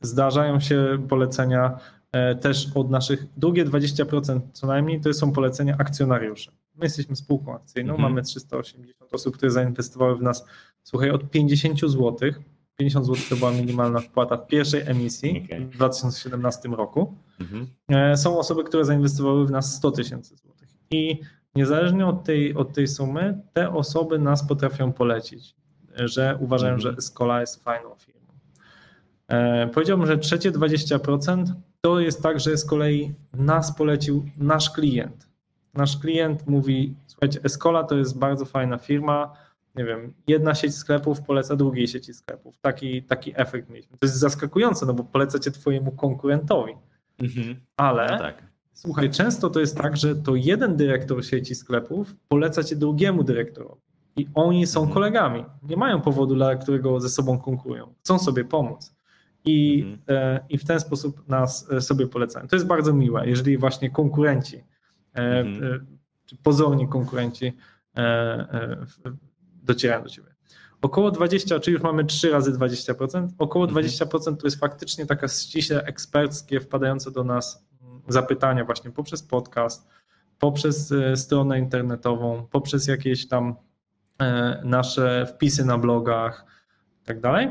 zdarzają 0.00 0.60
się 0.60 1.06
polecenia 1.08 1.78
e, 2.12 2.34
też 2.34 2.66
od 2.74 2.90
naszych, 2.90 3.26
drugie 3.36 3.64
20% 3.64 4.40
co 4.52 4.66
najmniej 4.66 5.00
to 5.00 5.14
są 5.14 5.32
polecenia 5.32 5.76
akcjonariuszy. 5.78 6.50
My 6.74 6.84
jesteśmy 6.86 7.16
spółką 7.16 7.54
akcyjną, 7.54 7.96
-hmm. 7.96 8.00
mamy 8.00 8.22
380 8.22 9.14
osób, 9.14 9.36
które 9.36 9.50
zainwestowały 9.50 10.16
w 10.16 10.22
nas, 10.22 10.46
słuchaj, 10.82 11.10
od 11.10 11.30
50 11.30 11.80
złotych 11.80 12.40
50 12.76 13.06
zł 13.06 13.22
to 13.28 13.36
była 13.36 13.52
minimalna 13.52 14.00
wpłata 14.00 14.36
w 14.36 14.46
pierwszej 14.46 14.82
emisji 14.86 15.42
okay. 15.44 15.66
w 15.66 15.70
2017 15.70 16.68
roku. 16.68 17.14
Mhm. 17.40 17.66
E, 17.88 18.16
są 18.16 18.38
osoby, 18.38 18.64
które 18.64 18.84
zainwestowały 18.84 19.46
w 19.46 19.50
nas 19.50 19.74
100 19.76 19.90
tysięcy 19.90 20.36
złotych. 20.36 20.68
I 20.90 21.20
niezależnie 21.54 22.06
od 22.06 22.24
tej, 22.24 22.54
od 22.54 22.72
tej 22.74 22.88
sumy, 22.88 23.40
te 23.52 23.72
osoby 23.72 24.18
nas 24.18 24.48
potrafią 24.48 24.92
polecić, 24.92 25.54
że 25.94 26.38
uważają, 26.40 26.74
mhm. 26.74 26.92
że 26.92 26.98
Escola 26.98 27.40
jest 27.40 27.64
fajną 27.64 27.94
firmą. 27.94 28.20
E, 29.28 29.68
powiedziałbym, 29.68 30.06
że 30.06 30.18
trzecie 30.18 30.52
20% 30.52 31.44
to 31.80 32.00
jest 32.00 32.22
tak, 32.22 32.40
że 32.40 32.56
z 32.56 32.64
kolei 32.64 33.14
nas 33.32 33.76
polecił 33.76 34.24
nasz 34.36 34.70
klient. 34.70 35.28
Nasz 35.74 35.98
klient 35.98 36.46
mówi: 36.46 36.94
Słuchajcie, 37.06 37.40
Escola 37.44 37.84
to 37.84 37.96
jest 37.96 38.18
bardzo 38.18 38.44
fajna 38.44 38.78
firma 38.78 39.36
nie 39.74 39.84
wiem, 39.84 40.12
jedna 40.26 40.54
sieć 40.54 40.74
sklepów 40.74 41.22
poleca 41.22 41.56
drugiej 41.56 41.88
sieci 41.88 42.14
sklepów. 42.14 42.58
Taki, 42.60 43.02
taki 43.02 43.32
efekt 43.36 43.70
mieliśmy. 43.70 43.98
To 43.98 44.06
jest 44.06 44.16
zaskakujące, 44.16 44.86
no 44.86 44.94
bo 44.94 45.04
polecacie 45.04 45.50
twojemu 45.50 45.92
konkurentowi. 45.92 46.72
Mhm. 47.18 47.56
Ale 47.76 48.06
no 48.10 48.18
tak. 48.18 48.42
słuchaj, 48.72 49.10
często 49.10 49.50
to 49.50 49.60
jest 49.60 49.76
tak, 49.76 49.96
że 49.96 50.16
to 50.16 50.34
jeden 50.34 50.76
dyrektor 50.76 51.24
sieci 51.24 51.54
sklepów 51.54 52.16
poleca 52.28 52.64
cię 52.64 52.76
drugiemu 52.76 53.24
dyrektorowi. 53.24 53.80
I 54.16 54.26
oni 54.34 54.66
są 54.66 54.80
mhm. 54.80 54.94
kolegami. 54.94 55.44
Nie 55.62 55.76
mają 55.76 56.00
powodu, 56.00 56.34
dla 56.34 56.56
którego 56.56 57.00
ze 57.00 57.08
sobą 57.08 57.38
konkurują. 57.38 57.94
Chcą 58.00 58.18
sobie 58.18 58.44
pomóc. 58.44 58.94
I, 59.44 59.82
mhm. 59.82 60.00
e, 60.08 60.40
I 60.48 60.58
w 60.58 60.64
ten 60.64 60.80
sposób 60.80 61.28
nas 61.28 61.70
e, 61.72 61.80
sobie 61.80 62.06
polecają. 62.06 62.48
To 62.48 62.56
jest 62.56 62.66
bardzo 62.66 62.94
miłe, 62.94 63.26
jeżeli 63.26 63.58
właśnie 63.58 63.90
konkurenci, 63.90 64.64
mhm. 65.14 65.74
e, 65.74 65.78
czy 66.26 66.36
pozorni 66.36 66.88
konkurenci 66.88 67.56
e, 67.96 68.00
e, 68.00 68.86
docierają 69.62 70.02
do 70.02 70.08
ciebie. 70.08 70.32
Około 70.82 71.10
20, 71.10 71.60
czyli 71.60 71.74
już 71.74 71.82
mamy 71.82 72.04
3 72.04 72.30
razy 72.30 72.52
20%, 72.52 73.28
około 73.38 73.66
20% 73.66 74.14
mhm. 74.16 74.36
to 74.36 74.46
jest 74.46 74.60
faktycznie 74.60 75.06
taka 75.06 75.28
ściśle 75.28 75.84
eksperckie 75.84 76.60
wpadające 76.60 77.10
do 77.10 77.24
nas 77.24 77.66
mm, 77.82 78.02
zapytania 78.08 78.64
właśnie 78.64 78.90
poprzez 78.90 79.22
podcast, 79.22 79.88
poprzez 80.38 80.92
e, 80.92 81.16
stronę 81.16 81.58
internetową, 81.58 82.46
poprzez 82.50 82.86
jakieś 82.86 83.28
tam 83.28 83.54
e, 84.20 84.62
nasze 84.64 85.26
wpisy 85.26 85.64
na 85.64 85.78
blogach 85.78 86.46
i 87.02 87.04
tak 87.04 87.20
dalej. 87.20 87.50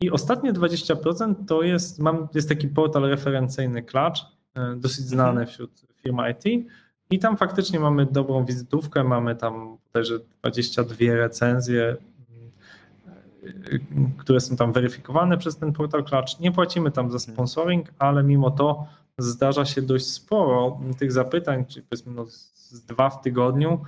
I 0.00 0.10
ostatnie 0.10 0.52
20% 0.52 1.34
to 1.46 1.62
jest, 1.62 1.98
mam, 1.98 2.28
jest 2.34 2.48
taki 2.48 2.68
portal 2.68 3.02
referencyjny 3.02 3.84
e, 4.54 4.76
dosyć 4.76 5.04
znany 5.04 5.30
mhm. 5.30 5.46
wśród 5.46 5.86
firm 6.02 6.18
IT, 6.30 6.68
i 7.12 7.18
tam 7.18 7.36
faktycznie 7.36 7.80
mamy 7.80 8.06
dobrą 8.06 8.44
wizytówkę, 8.44 9.04
mamy 9.04 9.36
tam 9.36 9.76
też 9.92 10.12
22 10.40 10.96
recenzje, 11.00 11.96
które 14.18 14.40
są 14.40 14.56
tam 14.56 14.72
weryfikowane 14.72 15.38
przez 15.38 15.56
ten 15.56 15.72
portal 15.72 16.04
Clutch. 16.04 16.40
Nie 16.40 16.52
płacimy 16.52 16.90
tam 16.90 17.10
za 17.10 17.16
mhm. 17.16 17.34
sponsoring, 17.34 17.88
ale 17.98 18.22
mimo 18.22 18.50
to 18.50 18.86
zdarza 19.18 19.64
się 19.64 19.82
dość 19.82 20.06
sporo 20.06 20.80
tych 20.98 21.12
zapytań, 21.12 21.64
czyli 21.66 21.86
powiedzmy 21.90 22.12
no 22.12 22.26
z 22.26 22.84
dwa 22.86 23.10
w 23.10 23.22
tygodniu. 23.22 23.80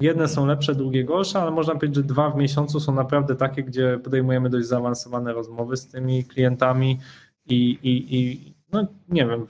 Jedne 0.00 0.28
są 0.28 0.46
lepsze, 0.46 0.74
drugie 0.74 1.04
gorsze, 1.04 1.42
ale 1.42 1.50
można 1.50 1.74
powiedzieć, 1.74 1.96
że 1.96 2.02
dwa 2.02 2.30
w 2.30 2.36
miesiącu 2.36 2.80
są 2.80 2.94
naprawdę 2.94 3.36
takie, 3.36 3.62
gdzie 3.62 4.00
podejmujemy 4.04 4.50
dość 4.50 4.66
zaawansowane 4.66 5.32
rozmowy 5.32 5.76
z 5.76 5.86
tymi 5.86 6.24
klientami 6.24 6.98
i, 7.46 7.78
i, 7.82 8.16
i 8.16 8.51
no 8.72 8.86
nie 9.08 9.26
wiem, 9.26 9.46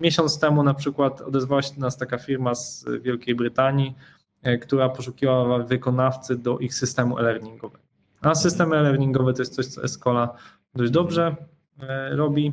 miesiąc 0.00 0.40
temu 0.40 0.62
na 0.62 0.74
przykład 0.74 1.20
odezwała 1.20 1.62
się 1.62 1.74
do 1.74 1.80
nas 1.80 1.96
taka 1.96 2.18
firma 2.18 2.54
z 2.54 2.86
Wielkiej 3.02 3.34
Brytanii, 3.34 3.94
e, 4.42 4.58
która 4.58 4.88
poszukiwała 4.88 5.58
wykonawcy 5.58 6.36
do 6.36 6.58
ich 6.58 6.74
systemu 6.74 7.18
e-learningowego. 7.18 7.84
A 8.20 8.34
system 8.34 8.72
e-learningowy 8.72 9.34
to 9.34 9.42
jest 9.42 9.54
coś, 9.54 9.66
co 9.66 9.82
Escola 9.82 10.34
dość 10.74 10.90
dobrze 10.90 11.36
e, 11.82 12.16
robi. 12.16 12.52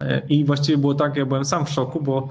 E, 0.00 0.22
I 0.28 0.44
właściwie 0.44 0.78
było 0.78 0.94
tak, 0.94 1.16
ja 1.16 1.26
byłem 1.26 1.44
sam 1.44 1.66
w 1.66 1.70
szoku, 1.70 2.00
bo 2.00 2.28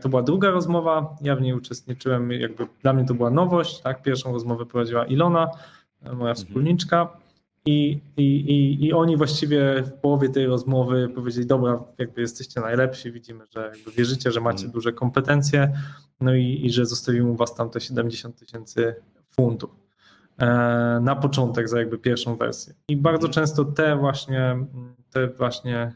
to 0.00 0.08
była 0.08 0.22
druga 0.22 0.50
rozmowa, 0.50 1.16
ja 1.20 1.36
w 1.36 1.40
niej 1.40 1.54
uczestniczyłem, 1.54 2.32
jakby 2.32 2.66
dla 2.82 2.92
mnie 2.92 3.04
to 3.04 3.14
była 3.14 3.30
nowość, 3.30 3.80
tak? 3.80 4.02
Pierwszą 4.02 4.32
rozmowę 4.32 4.66
prowadziła 4.66 5.04
Ilona, 5.04 5.50
moja 6.12 6.34
wspólniczka, 6.34 7.08
i, 7.66 8.00
i, 8.16 8.86
I 8.86 8.92
oni 8.92 9.16
właściwie 9.16 9.82
w 9.82 9.92
połowie 9.92 10.28
tej 10.28 10.46
rozmowy 10.46 11.08
powiedzieli, 11.14 11.46
dobra, 11.46 11.84
jakby 11.98 12.20
jesteście 12.20 12.60
najlepsi, 12.60 13.12
widzimy, 13.12 13.44
że 13.54 13.70
jakby 13.74 13.90
wierzycie, 13.90 14.32
że 14.32 14.40
macie 14.40 14.62
mm. 14.62 14.72
duże 14.72 14.92
kompetencje, 14.92 15.72
no 16.20 16.34
i, 16.34 16.60
i 16.64 16.70
że 16.70 16.86
zostawimy 16.86 17.30
u 17.30 17.36
was 17.36 17.54
tam 17.54 17.70
te 17.70 17.80
70 17.80 18.36
tysięcy 18.36 18.94
funtów 19.30 19.70
e, 20.38 20.46
na 21.02 21.16
początek 21.16 21.68
za 21.68 21.78
jakby 21.78 21.98
pierwszą 21.98 22.36
wersję. 22.36 22.74
I 22.88 22.96
bardzo 22.96 23.26
mm. 23.26 23.32
często 23.32 23.64
te 23.64 23.96
właśnie, 23.96 24.66
te 25.10 25.26
właśnie 25.26 25.92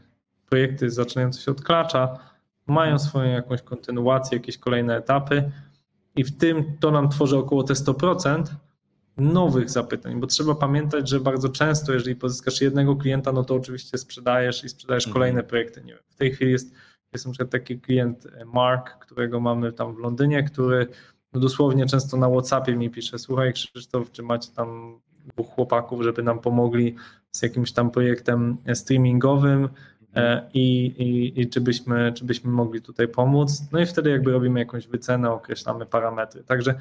projekty 0.49 0.89
zaczynające 0.89 1.41
się 1.41 1.51
od 1.51 1.61
klacza 1.61 2.19
mają 2.67 2.89
mm. 2.89 2.99
swoją 2.99 3.31
jakąś 3.31 3.61
kontynuację, 3.61 4.37
jakieś 4.37 4.57
kolejne 4.57 4.97
etapy 4.97 5.51
i 6.15 6.23
w 6.23 6.37
tym 6.37 6.77
to 6.79 6.91
nam 6.91 7.09
tworzy 7.09 7.37
około 7.37 7.63
te 7.63 7.73
100%, 7.73 8.43
nowych 9.17 9.69
zapytań, 9.69 10.19
bo 10.19 10.27
trzeba 10.27 10.55
pamiętać, 10.55 11.09
że 11.09 11.19
bardzo 11.19 11.49
często, 11.49 11.93
jeżeli 11.93 12.15
pozyskasz 12.15 12.61
jednego 12.61 12.95
klienta, 12.95 13.31
no 13.31 13.43
to 13.43 13.55
oczywiście 13.55 13.97
sprzedajesz 13.97 14.63
i 14.63 14.69
sprzedajesz 14.69 15.07
mhm. 15.07 15.13
kolejne 15.13 15.43
projekty. 15.43 15.81
Nie 15.81 15.93
wiem, 15.93 16.03
w 16.09 16.15
tej 16.15 16.31
chwili 16.31 16.51
jest, 16.51 16.73
jest 17.13 17.25
na 17.25 17.31
przykład 17.31 17.51
taki 17.51 17.79
klient 17.79 18.25
e, 18.25 18.45
Mark, 18.45 18.97
którego 18.99 19.39
mamy 19.39 19.73
tam 19.73 19.95
w 19.95 19.99
Londynie, 19.99 20.43
który 20.43 20.87
no 21.33 21.39
dosłownie 21.39 21.85
często 21.85 22.17
na 22.17 22.29
WhatsAppie 22.29 22.75
mi 22.75 22.89
pisze, 22.89 23.19
słuchaj 23.19 23.53
Krzysztof, 23.53 24.11
czy 24.11 24.23
macie 24.23 24.51
tam 24.55 24.99
dwóch 25.25 25.47
chłopaków, 25.47 26.01
żeby 26.01 26.23
nam 26.23 26.39
pomogli 26.39 26.95
z 27.31 27.41
jakimś 27.41 27.71
tam 27.71 27.91
projektem 27.91 28.57
streamingowym 28.73 29.69
e, 30.15 30.49
i, 30.53 30.85
i, 30.85 31.41
i 31.41 31.49
czy, 31.49 31.61
byśmy, 31.61 32.13
czy 32.15 32.25
byśmy 32.25 32.51
mogli 32.51 32.81
tutaj 32.81 33.07
pomóc. 33.07 33.61
No 33.71 33.79
i 33.79 33.85
wtedy 33.85 34.09
jakby 34.09 34.31
robimy 34.31 34.59
jakąś 34.59 34.87
wycenę, 34.87 35.31
określamy 35.31 35.85
parametry. 35.85 36.43
Także 36.43 36.75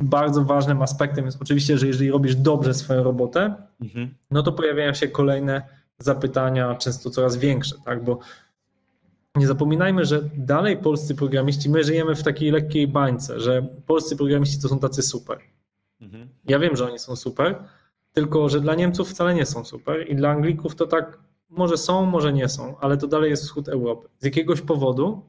bardzo 0.00 0.44
ważnym 0.44 0.82
aspektem 0.82 1.24
jest 1.24 1.42
oczywiście, 1.42 1.78
że 1.78 1.86
jeżeli 1.86 2.10
robisz 2.10 2.36
dobrze 2.36 2.74
swoją 2.74 3.02
robotę, 3.02 3.54
mhm. 3.80 4.14
no 4.30 4.42
to 4.42 4.52
pojawiają 4.52 4.94
się 4.94 5.08
kolejne 5.08 5.62
zapytania, 5.98 6.74
często 6.74 7.10
coraz 7.10 7.36
większe, 7.36 7.76
tak? 7.84 8.04
Bo 8.04 8.18
nie 9.36 9.46
zapominajmy, 9.46 10.04
że 10.04 10.30
dalej 10.36 10.76
polscy 10.76 11.14
programiści, 11.14 11.70
my 11.70 11.84
żyjemy 11.84 12.14
w 12.14 12.22
takiej 12.22 12.50
lekkiej 12.50 12.88
bańce, 12.88 13.40
że 13.40 13.66
polscy 13.86 14.16
programiści 14.16 14.62
to 14.62 14.68
są 14.68 14.78
tacy 14.78 15.02
super. 15.02 15.38
Mhm. 16.00 16.28
Ja 16.44 16.58
wiem, 16.58 16.76
że 16.76 16.86
oni 16.86 16.98
są 16.98 17.16
super, 17.16 17.64
tylko 18.12 18.48
że 18.48 18.60
dla 18.60 18.74
Niemców 18.74 19.10
wcale 19.10 19.34
nie 19.34 19.46
są 19.46 19.64
super 19.64 20.10
i 20.10 20.16
dla 20.16 20.30
Anglików 20.30 20.74
to 20.74 20.86
tak 20.86 21.18
może 21.50 21.76
są, 21.76 22.06
może 22.06 22.32
nie 22.32 22.48
są, 22.48 22.78
ale 22.78 22.96
to 22.96 23.06
dalej 23.06 23.30
jest 23.30 23.42
wschód 23.44 23.68
Europy. 23.68 24.08
Z 24.18 24.24
jakiegoś 24.24 24.60
powodu 24.60 25.22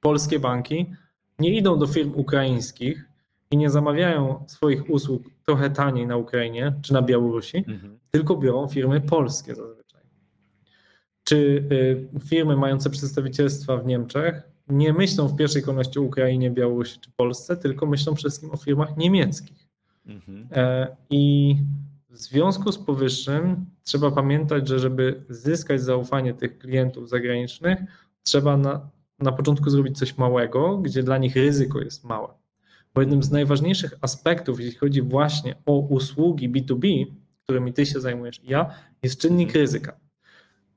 polskie 0.00 0.38
banki 0.38 0.92
nie 1.38 1.56
idą 1.56 1.78
do 1.78 1.86
firm 1.86 2.12
ukraińskich, 2.14 3.09
i 3.50 3.56
nie 3.56 3.70
zamawiają 3.70 4.44
swoich 4.48 4.90
usług 4.90 5.22
trochę 5.46 5.70
taniej 5.70 6.06
na 6.06 6.16
Ukrainie 6.16 6.74
czy 6.82 6.92
na 6.92 7.02
Białorusi, 7.02 7.56
mhm. 7.56 7.98
tylko 8.10 8.36
biorą 8.36 8.68
firmy 8.68 9.00
polskie 9.00 9.54
zazwyczaj. 9.54 10.02
Czy 11.24 11.36
y, 11.72 12.20
firmy 12.28 12.56
mające 12.56 12.90
przedstawicielstwa 12.90 13.76
w 13.76 13.86
Niemczech 13.86 14.50
nie 14.68 14.92
myślą 14.92 15.28
w 15.28 15.36
pierwszej 15.36 15.62
kolejności 15.62 15.98
o 15.98 16.02
Ukrainie, 16.02 16.50
Białorusi 16.50 17.00
czy 17.00 17.10
Polsce, 17.16 17.56
tylko 17.56 17.86
myślą 17.86 18.14
przede 18.14 18.28
wszystkim 18.28 18.50
o 18.50 18.56
firmach 18.56 18.96
niemieckich. 18.96 19.68
Mhm. 20.06 20.48
E, 20.52 20.96
I 21.10 21.56
w 22.10 22.16
związku 22.16 22.72
z 22.72 22.78
powyższym 22.78 23.66
trzeba 23.82 24.10
pamiętać, 24.10 24.68
że 24.68 24.78
żeby 24.78 25.24
zyskać 25.28 25.82
zaufanie 25.82 26.34
tych 26.34 26.58
klientów 26.58 27.08
zagranicznych, 27.08 27.78
trzeba 28.22 28.56
na, 28.56 28.90
na 29.18 29.32
początku 29.32 29.70
zrobić 29.70 29.98
coś 29.98 30.18
małego, 30.18 30.78
gdzie 30.78 31.02
dla 31.02 31.18
nich 31.18 31.36
ryzyko 31.36 31.80
jest 31.80 32.04
małe. 32.04 32.39
Bo 32.94 33.00
jednym 33.00 33.22
z 33.22 33.30
najważniejszych 33.30 33.94
aspektów, 34.00 34.60
jeśli 34.60 34.78
chodzi 34.78 35.02
właśnie 35.02 35.54
o 35.66 35.78
usługi 35.78 36.50
B2B, 36.50 37.06
którymi 37.44 37.72
ty 37.72 37.86
się 37.86 38.00
zajmujesz 38.00 38.40
i 38.44 38.48
ja, 38.50 38.70
jest 39.02 39.20
czynnik 39.20 39.54
ryzyka. 39.54 39.96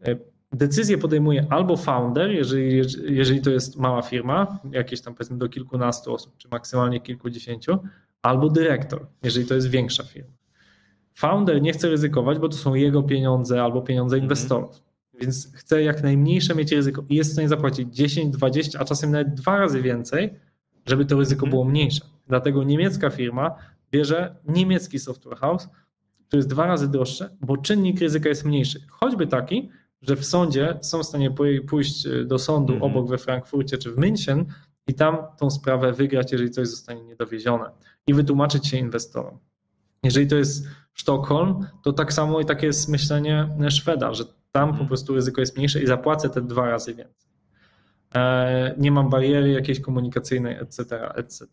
E, 0.05 0.15
Decyzję 0.51 0.97
podejmuje 0.97 1.47
albo 1.49 1.77
founder, 1.77 2.31
jeżeli, 2.31 2.81
jeżeli 3.09 3.41
to 3.41 3.49
jest 3.49 3.77
mała 3.77 4.01
firma, 4.01 4.59
jakieś 4.71 5.01
tam 5.01 5.15
powiedzmy 5.15 5.37
do 5.37 5.49
kilkunastu 5.49 6.13
osób, 6.13 6.37
czy 6.37 6.47
maksymalnie 6.51 7.01
kilkudziesięciu, 7.01 7.79
albo 8.21 8.49
dyrektor, 8.49 9.07
jeżeli 9.23 9.45
to 9.45 9.55
jest 9.55 9.67
większa 9.69 10.03
firma. 10.03 10.31
Founder 11.13 11.61
nie 11.61 11.73
chce 11.73 11.89
ryzykować, 11.89 12.39
bo 12.39 12.49
to 12.49 12.57
są 12.57 12.73
jego 12.73 13.03
pieniądze 13.03 13.63
albo 13.63 13.81
pieniądze 13.81 14.15
Mhm. 14.15 14.23
inwestorów. 14.23 14.83
Więc 15.21 15.53
chce 15.55 15.83
jak 15.83 16.03
najmniejsze 16.03 16.55
mieć 16.55 16.71
ryzyko 16.71 17.03
i 17.09 17.15
jest 17.15 17.29
w 17.29 17.33
stanie 17.33 17.49
zapłacić 17.49 17.95
10, 17.95 18.33
20, 18.33 18.79
a 18.79 18.85
czasem 18.85 19.11
nawet 19.11 19.33
dwa 19.33 19.57
razy 19.57 19.81
więcej, 19.81 20.33
żeby 20.85 21.05
to 21.05 21.19
ryzyko 21.19 21.39
Mhm. 21.45 21.49
było 21.49 21.63
mniejsze. 21.65 22.01
Dlatego 22.27 22.63
niemiecka 22.63 23.09
firma 23.09 23.55
bierze 23.91 24.35
niemiecki 24.47 24.99
software 24.99 25.37
house, 25.37 25.67
który 26.27 26.37
jest 26.37 26.49
dwa 26.49 26.65
razy 26.67 26.87
droższy, 26.87 27.29
bo 27.41 27.57
czynnik 27.57 27.99
ryzyka 27.99 28.29
jest 28.29 28.45
mniejszy. 28.45 28.81
Choćby 28.89 29.27
taki, 29.27 29.69
że 30.01 30.15
w 30.15 30.25
sądzie 30.25 30.77
są 30.81 30.99
w 30.99 31.05
stanie 31.05 31.31
pój- 31.31 31.61
pójść 31.65 32.07
do 32.25 32.39
sądu 32.39 32.73
Mhm. 32.73 32.91
obok 32.91 33.09
we 33.09 33.17
Frankfurcie 33.17 33.77
czy 33.77 33.91
w 33.91 33.95
München 33.97 34.45
i 34.87 34.93
tam 34.93 35.17
tą 35.39 35.49
sprawę 35.49 35.93
wygrać, 35.93 36.31
jeżeli 36.31 36.51
coś 36.51 36.67
zostanie 36.67 37.03
niedowiezione 37.03 37.69
i 38.07 38.13
wytłumaczyć 38.13 38.67
się 38.67 38.77
inwestorom. 38.77 39.39
Jeżeli 40.03 40.27
to 40.27 40.35
jest 40.35 40.67
Sztokholm, 40.93 41.65
to 41.83 41.93
tak 41.93 42.13
samo 42.13 42.39
i 42.41 42.45
takie 42.45 42.67
jest 42.67 42.89
myślenie 42.89 43.49
Szweda, 43.69 44.13
że 44.13 44.23
tam 44.51 44.67
po 44.67 44.71
Mhm. 44.71 44.87
prostu 44.87 45.15
ryzyko 45.15 45.41
jest 45.41 45.57
mniejsze 45.57 45.83
i 45.83 45.87
zapłacę 45.87 46.29
te 46.29 46.41
dwa 46.41 46.69
razy 46.69 46.93
więcej. 46.93 47.22
E, 48.15 48.75
Nie 48.77 48.91
mam 48.91 49.09
bariery 49.09 49.51
jakiejś 49.51 49.79
komunikacyjnej, 49.79 50.55
etc., 50.55 51.13
etc. 51.15 51.47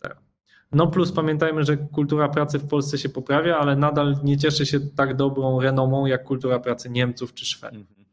No 0.72 0.86
plus 0.86 1.12
pamiętajmy, 1.12 1.64
że 1.64 1.76
kultura 1.76 2.28
pracy 2.28 2.58
w 2.58 2.66
Polsce 2.66 2.98
się 2.98 3.08
poprawia, 3.08 3.58
ale 3.58 3.76
nadal 3.76 4.16
nie 4.24 4.38
cieszy 4.38 4.66
się 4.66 4.80
tak 4.80 5.16
dobrą 5.16 5.60
renomą 5.60 6.06
jak 6.06 6.24
kultura 6.24 6.58
pracy 6.58 6.90
Niemców 6.90 7.34
czy 7.34 7.46
Szwedów. 7.46 7.86
Mhm. 7.90 8.06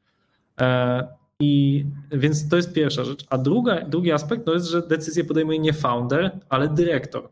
E, 0.59 1.07
I 1.39 1.85
więc 2.11 2.49
to 2.49 2.55
jest 2.55 2.73
pierwsza 2.73 3.03
rzecz. 3.03 3.25
A 3.29 3.37
druga, 3.37 3.81
drugi 3.81 4.11
aspekt 4.11 4.45
to 4.45 4.53
jest, 4.53 4.67
że 4.67 4.87
decyzję 4.87 5.23
podejmuje 5.23 5.59
nie 5.59 5.73
founder, 5.73 6.39
ale 6.49 6.67
dyrektor. 6.67 7.29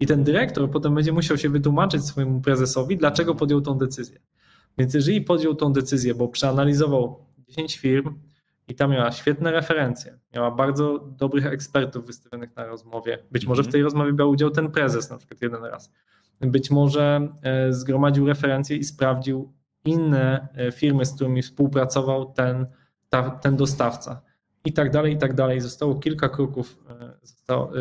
I 0.00 0.06
ten 0.06 0.24
dyrektor 0.24 0.70
potem 0.70 0.94
będzie 0.94 1.12
musiał 1.12 1.38
się 1.38 1.48
wytłumaczyć 1.48 2.04
swojemu 2.04 2.40
prezesowi, 2.40 2.96
dlaczego 2.96 3.34
podjął 3.34 3.60
tą 3.60 3.78
decyzję. 3.78 4.18
Więc 4.78 4.94
jeżeli 4.94 5.20
podjął 5.20 5.54
tą 5.54 5.72
decyzję, 5.72 6.14
bo 6.14 6.28
przeanalizował 6.28 7.24
10 7.48 7.76
firm 7.76 8.14
i 8.68 8.74
tam 8.74 8.90
miała 8.90 9.12
świetne 9.12 9.52
referencje, 9.52 10.18
miała 10.34 10.50
bardzo 10.50 10.98
dobrych 10.98 11.46
ekspertów 11.46 12.06
wystawionych 12.06 12.56
na 12.56 12.66
rozmowie, 12.66 13.18
być 13.30 13.46
może 13.46 13.62
w 13.62 13.68
tej 13.68 13.82
rozmowie 13.82 14.12
brał 14.12 14.30
udział 14.30 14.50
ten 14.50 14.70
prezes 14.70 15.10
na 15.10 15.18
przykład 15.18 15.42
jeden 15.42 15.64
raz, 15.64 15.92
być 16.40 16.70
może 16.70 17.28
e, 17.42 17.72
zgromadził 17.72 18.26
referencje 18.26 18.76
i 18.76 18.84
sprawdził 18.84 19.52
inne 19.84 20.48
e, 20.54 20.72
firmy, 20.72 21.06
z 21.06 21.14
którymi 21.14 21.42
współpracował 21.42 22.32
ten, 22.32 22.66
ta, 23.08 23.30
ten 23.30 23.56
dostawca. 23.56 24.22
I 24.64 24.72
tak 24.72 24.90
dalej, 24.90 25.12
i 25.12 25.18
tak 25.18 25.34
dalej. 25.34 25.60
Zostało 25.60 25.94
kilka 25.94 26.28
kroków, 26.28 26.78
e, 26.90 27.12
zostało, 27.22 27.72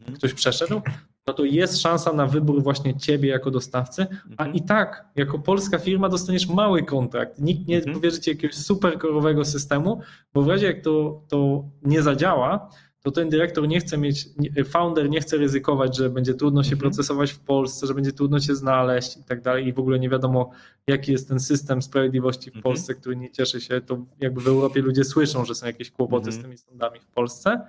Mhm. 0.00 0.16
ktoś 0.18 0.34
przeszedł, 0.34 0.82
no 1.26 1.34
to 1.34 1.44
jest 1.44 1.80
szansa 1.80 2.12
na 2.12 2.26
wybór 2.26 2.62
właśnie 2.62 2.96
ciebie 2.96 3.28
jako 3.28 3.50
dostawcy, 3.50 4.06
a 4.36 4.44
Mhm. 4.44 4.54
i 4.54 4.62
tak 4.62 5.04
jako 5.16 5.38
polska 5.38 5.78
firma 5.78 6.08
dostaniesz 6.08 6.48
mały 6.48 6.82
kontrakt. 6.82 7.38
Nikt 7.38 7.68
nie 7.68 7.76
Mhm. 7.76 7.94
powierzy 7.96 8.20
ci 8.20 8.30
jakiegoś 8.30 8.56
super 8.56 8.98
korowego 8.98 9.44
systemu, 9.44 10.00
bo 10.34 10.42
w 10.42 10.48
razie 10.48 10.66
jak 10.66 10.80
to, 10.80 11.22
to 11.28 11.64
nie 11.82 12.02
zadziała, 12.02 12.70
to 13.02 13.10
ten 13.10 13.28
dyrektor 13.28 13.68
nie 13.68 13.80
chce 13.80 13.98
mieć, 13.98 14.26
founder 14.66 15.10
nie 15.10 15.20
chce 15.20 15.36
ryzykować, 15.36 15.96
że 15.96 16.10
będzie 16.10 16.34
trudno 16.34 16.62
się 16.62 16.72
Mhm. 16.72 16.80
procesować 16.80 17.32
w 17.32 17.38
Polsce, 17.40 17.86
że 17.86 17.94
będzie 17.94 18.12
trudno 18.12 18.40
się 18.40 18.54
znaleźć 18.54 19.16
i 19.16 19.24
tak 19.24 19.40
dalej 19.42 19.66
i 19.66 19.72
w 19.72 19.78
ogóle 19.78 19.98
nie 19.98 20.08
wiadomo 20.08 20.50
jaki 20.86 21.12
jest 21.12 21.28
ten 21.28 21.40
system 21.40 21.82
sprawiedliwości 21.82 22.50
w. 22.50 22.62
Polsce, 22.62 22.94
który 22.94 23.16
nie 23.16 23.30
cieszy 23.30 23.60
się, 23.60 23.80
to 23.80 23.98
jakby 24.20 24.40
w 24.40 24.48
Europie 24.48 24.82
ludzie 24.82 25.04
słyszą, 25.04 25.44
że 25.44 25.54
są 25.54 25.66
jakieś 25.66 25.90
kłopoty 25.90 26.32
z 26.32 26.42
tymi 26.42 26.58
sądami 26.58 27.00
w 27.00 27.06
Polsce, 27.06 27.60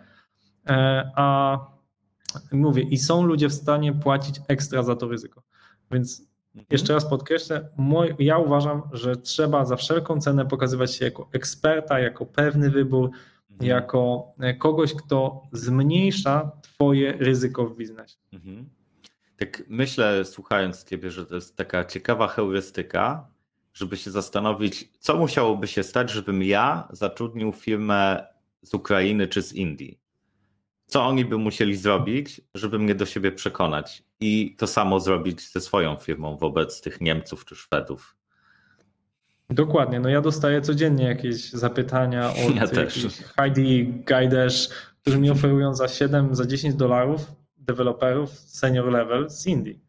E, 0.68 1.12
a 1.16 1.58
mówię, 2.52 2.84
i 2.84 2.98
są 2.98 3.24
ludzie 3.26 3.50
w 3.50 3.54
stanie 3.54 3.94
płacić 3.94 4.36
ekstra 4.48 4.84
za 4.84 4.96
to 4.96 5.08
ryzyko. 5.08 5.44
Więc 5.92 6.22
Mhm. 6.56 6.68
jeszcze 6.72 6.94
raz 6.94 7.06
podkreślę, 7.10 7.70
moj, 7.78 8.16
ja 8.20 8.38
uważam, 8.38 8.82
że 8.94 9.16
trzeba 9.16 9.66
za 9.66 9.76
wszelką 9.76 10.22
cenę 10.22 10.46
pokazywać 10.46 10.96
się 10.96 11.06
jako 11.06 11.30
eksperta, 11.34 12.00
jako 12.00 12.26
pewny 12.26 12.70
wybór, 12.72 13.10
Mhm. 13.52 13.70
jako 13.70 14.28
e, 14.40 14.54
kogoś, 14.54 14.94
kto 14.94 15.44
zmniejsza 15.52 16.52
Twoje 16.62 17.12
ryzyko 17.12 17.66
w 17.66 17.76
biznesie. 17.78 18.16
Mhm. 18.34 18.70
Tak 19.38 19.64
myślę, 19.68 20.26
słuchając 20.26 20.84
Ciebie, 20.84 21.12
że 21.12 21.26
to 21.26 21.36
jest 21.36 21.56
taka 21.58 21.86
ciekawa 21.86 22.28
heurystyka, 22.28 23.28
żeby 23.74 23.98
się 23.98 24.12
zastanowić, 24.12 24.90
co 25.00 25.18
musiałoby 25.18 25.68
się 25.68 25.84
stać, 25.84 26.12
żebym 26.12 26.44
ja 26.44 26.88
zatrudnił 26.92 27.52
firmę 27.52 28.28
z 28.62 28.74
Ukrainy 28.74 29.28
czy 29.28 29.42
z 29.42 29.54
Indii. 29.54 30.00
Co 30.88 31.06
oni 31.06 31.26
by 31.26 31.38
musieli 31.38 31.76
zrobić, 31.76 32.42
żeby 32.56 32.80
mnie 32.80 32.96
do 32.96 33.06
siebie 33.06 33.32
przekonać? 33.32 34.04
I 34.20 34.56
to 34.58 34.68
samo 34.68 35.00
zrobić 35.00 35.52
ze 35.52 35.62
swoją 35.62 35.96
firmą 35.96 36.38
wobec 36.38 36.82
tych 36.82 37.02
Niemców 37.02 37.46
czy 37.46 37.56
Szwedów. 37.56 38.16
Dokładnie, 39.50 40.00
no 40.00 40.10
ja 40.10 40.22
dostaję 40.22 40.62
codziennie 40.62 41.04
jakieś 41.06 41.50
zapytania 41.54 42.30
od 42.48 42.56
Ja 42.56 42.86
Heidi 43.38 43.94
Gajderz, 44.06 44.70
którzy 45.02 45.20
mi 45.20 45.30
oferują 45.30 45.76
za 45.76 45.88
7, 45.88 46.36
za 46.36 46.46
10 46.46 46.76
dolarów 46.76 47.32
deweloperów 47.58 48.30
senior 48.32 48.92
level 48.92 49.30
z 49.30 49.48
Indii. 49.48 49.82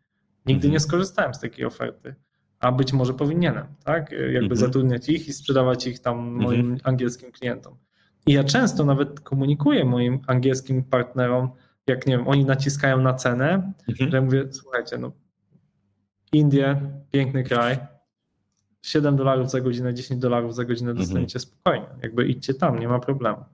Nigdy 0.47 0.67
Mhm. 0.67 0.73
nie 0.73 0.81
skorzystałem 0.81 1.35
z 1.35 1.41
takiej 1.41 1.65
oferty, 1.65 2.15
a 2.61 2.73
być 2.73 2.93
może 2.93 3.15
powinienem, 3.15 3.67
tak? 3.85 4.11
Jakby 4.13 4.39
Mhm. 4.39 4.57
zatrudniać 4.57 5.09
ich 5.09 5.29
i 5.29 5.33
sprzedawać 5.33 5.87
ich 5.87 6.01
tam 6.01 6.19
moim 6.19 6.77
angielskim 6.85 7.33
klientom. 7.33 7.77
I 8.27 8.33
ja 8.33 8.45
często 8.45 8.85
nawet 8.85 9.21
komunikuję 9.21 9.85
moim 9.85 10.21
angielskim 10.27 10.85
partnerom, 10.85 11.51
jak 11.87 12.07
nie 12.07 12.17
wiem, 12.19 12.29
oni 12.29 12.45
naciskają 12.45 13.01
na 13.01 13.15
cenę, 13.15 13.73
Mhm. 13.89 14.11
że 14.11 14.17
ja 14.17 14.23
mówię, 14.23 14.45
słuchajcie, 14.53 14.99
no 14.99 15.13
Indie, 16.33 16.81
piękny 17.11 17.45
kraj, 17.45 17.79
7 18.83 19.17
dolarów 19.17 19.51
za 19.51 19.61
godzinę, 19.61 19.95
10 19.95 20.21
dolarów 20.21 20.55
za 20.55 20.65
godzinę 20.65 20.91
Mhm. 20.91 21.07
dostaniecie 21.07 21.39
spokojnie, 21.39 21.87
jakby 22.03 22.27
idźcie 22.29 22.55
tam, 22.55 22.79
nie 22.79 22.89
ma 22.89 22.99
problemu. 23.01 23.45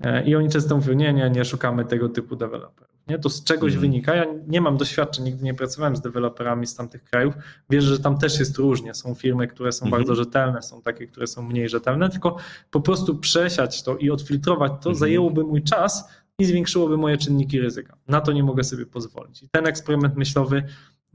E, 0.00 0.24
I 0.24 0.36
oni 0.36 0.48
często 0.48 0.76
mówią, 0.76 0.94
nie, 0.94 1.12
nie, 1.12 1.30
nie 1.30 1.44
szukamy 1.44 1.84
tego 1.84 2.08
typu 2.08 2.36
deweloperów. 2.36 2.87
Nie? 3.08 3.18
To 3.18 3.30
z 3.30 3.44
czegoś 3.44 3.72
Mhm. 3.74 3.80
wynika. 3.80 4.14
Ja 4.14 4.24
nie 4.46 4.60
mam 4.60 4.76
doświadczeń, 4.76 5.24
nigdy 5.24 5.44
nie 5.44 5.54
pracowałem 5.54 5.96
z 5.96 6.00
deweloperami 6.00 6.66
z 6.66 6.74
tamtych 6.74 7.04
krajów. 7.04 7.34
Wierzę, 7.70 7.88
że 7.94 7.98
tam 8.00 8.18
też 8.18 8.38
jest 8.38 8.58
różnie. 8.58 8.94
Są 8.94 9.14
firmy, 9.14 9.46
które 9.48 9.72
są 9.72 9.86
Mhm. 9.86 10.00
bardzo 10.02 10.14
rzetelne, 10.14 10.62
są 10.62 10.82
takie, 10.82 11.06
które 11.06 11.26
są 11.26 11.42
mniej 11.42 11.68
rzetelne, 11.68 12.10
tylko 12.10 12.36
po 12.70 12.80
prostu 12.80 13.18
przesiać 13.18 13.82
to 13.82 13.96
i 13.96 14.10
odfiltrować 14.10 14.70
to 14.72 14.76
Mhm. 14.76 14.94
zajęłoby 14.94 15.44
mój 15.44 15.62
czas 15.62 16.08
i 16.38 16.44
zwiększyłoby 16.44 16.96
moje 16.96 17.16
czynniki 17.18 17.60
ryzyka. 17.60 17.96
Na 18.08 18.20
to 18.20 18.32
nie 18.32 18.42
mogę 18.42 18.64
sobie 18.64 18.86
pozwolić. 18.86 19.42
I 19.42 19.48
ten 19.48 19.66
eksperyment 19.66 20.16
myślowy, 20.16 20.62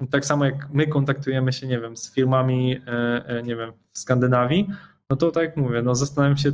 tak 0.09 0.25
samo 0.25 0.45
jak 0.45 0.69
my 0.73 0.87
kontaktujemy 0.87 1.53
się, 1.53 1.67
nie 1.67 1.79
wiem, 1.79 1.97
z 1.97 2.13
firmami, 2.13 2.77
e, 2.87 3.25
e, 3.27 3.43
nie 3.43 3.55
wiem, 3.55 3.71
w 3.91 3.97
Skandynawii, 3.99 4.67
no 5.09 5.15
to 5.15 5.31
tak 5.31 5.43
jak 5.43 5.57
mówię, 5.57 5.81
no 5.81 5.95
zastanawiam 5.95 6.37
się, 6.37 6.51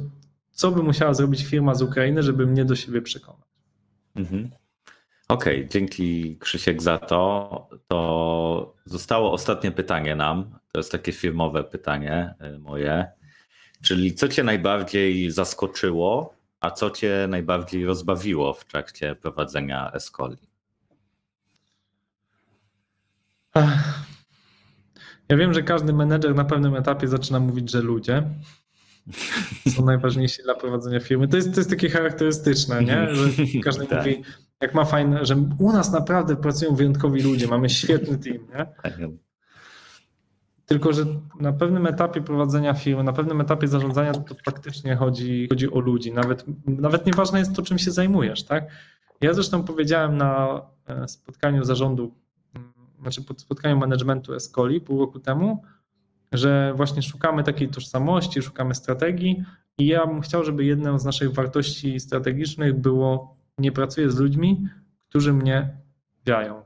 co 0.52 0.72
by 0.72 0.84
musiała 0.84 1.14
zrobić 1.14 1.46
firma 1.46 1.76
z 1.76 1.82
Ukrainy, 1.82 2.24
żeby 2.24 2.46
mnie 2.48 2.66
do 2.66 2.76
siebie 2.76 3.02
przekonać. 3.02 3.48
Mhm. 4.16 4.50
Okej, 5.30 5.68
dzięki 5.72 6.38
Krzysiek 6.40 6.82
za 6.82 6.98
to. 6.98 7.70
To 7.88 8.76
zostało 8.86 9.32
ostatnie 9.32 9.72
pytanie 9.72 10.16
nam. 10.16 10.60
To 10.72 10.80
jest 10.80 10.92
takie 10.92 11.12
firmowe 11.12 11.64
pytanie 11.64 12.34
y, 12.56 12.60
moje. 12.60 13.12
Czyli 13.82 14.14
co 14.14 14.28
cię 14.28 14.44
najbardziej 14.44 15.32
zaskoczyło, 15.32 16.34
a 16.60 16.72
co 16.72 16.90
cię 16.90 17.28
najbardziej 17.30 17.86
rozbawiło 17.86 18.54
w 18.54 18.66
trakcie 18.66 19.16
prowadzenia 19.16 19.92
Escoli? 19.94 20.38
Ja 25.30 25.38
wiem, 25.38 25.54
że 25.54 25.64
każdy 25.64 25.94
menedżer 25.94 26.36
na 26.36 26.46
pewnym 26.46 26.76
etapie 26.76 27.08
zaczyna 27.08 27.40
mówić, 27.40 27.72
że 27.72 27.82
ludzie 27.82 28.24
są 29.76 29.86
najważniejsi 29.86 30.44
dla 30.44 30.56
prowadzenia 30.56 31.00
firmy. 31.00 31.28
To 31.28 31.38
jest, 31.38 31.54
to 31.54 31.60
jest 31.60 31.70
takie 31.70 31.90
charakterystyczne, 31.90 32.84
nie? 32.84 33.08
że 33.16 33.30
każdy 33.64 33.86
Tak. 33.86 33.98
mówi, 33.98 34.24
jak 34.62 34.74
ma 34.74 34.86
fajne, 34.86 35.26
że 35.26 35.36
u 35.60 35.72
nas 35.72 35.92
naprawdę 35.92 36.36
pracują 36.36 36.76
wyjątkowi 36.76 37.22
ludzie, 37.22 37.48
mamy 37.48 37.70
świetny 37.70 38.18
team, 38.18 38.38
nie? 38.38 38.66
Tylko, 40.66 40.94
że 40.94 41.06
na 41.40 41.54
pewnym 41.54 41.88
etapie 41.88 42.22
prowadzenia 42.22 42.74
firmy, 42.74 43.04
na 43.04 43.14
pewnym 43.14 43.42
etapie 43.42 43.68
zarządzania 43.68 44.14
to 44.14 44.36
faktycznie 44.46 44.96
chodzi, 44.96 45.48
chodzi 45.50 45.72
o 45.72 45.80
ludzi. 45.80 46.14
Nawet, 46.14 46.46
nawet 46.66 47.06
nieważne 47.06 47.40
jest 47.40 47.56
to, 47.56 47.62
czym 47.62 47.80
się 47.80 47.92
zajmujesz, 47.92 48.44
tak? 48.44 48.72
Ja 49.22 49.34
zresztą 49.34 49.64
powiedziałem 49.64 50.18
na 50.18 50.62
e, 50.88 51.08
spotkaniu 51.08 51.64
zarządu, 51.64 52.16
mm, 52.56 52.74
znaczy 53.02 53.22
pod 53.22 53.42
spotkaniu 53.42 53.78
managementu 53.78 54.34
Escoli 54.34 54.82
pół 54.82 55.00
roku 55.00 55.20
temu, 55.20 55.64
że 56.32 56.74
właśnie 56.76 57.02
szukamy 57.02 57.44
takiej 57.44 57.70
tożsamości, 57.70 58.42
szukamy 58.42 58.76
strategii 58.76 59.44
i 59.78 59.88
ja 59.88 60.08
bym 60.08 60.22
chciał, 60.22 60.44
żeby 60.44 60.66
jedną 60.66 61.00
z 61.00 61.06
naszych 61.06 61.34
wartości 61.34 62.00
strategicznych 62.00 62.80
było 62.80 63.39
nie 63.60 63.72
pracuję 63.72 64.12
z 64.12 64.20
ludźmi, 64.20 64.68
którzy 65.10 65.34
mnie 65.34 65.78
wiają. 66.26 66.62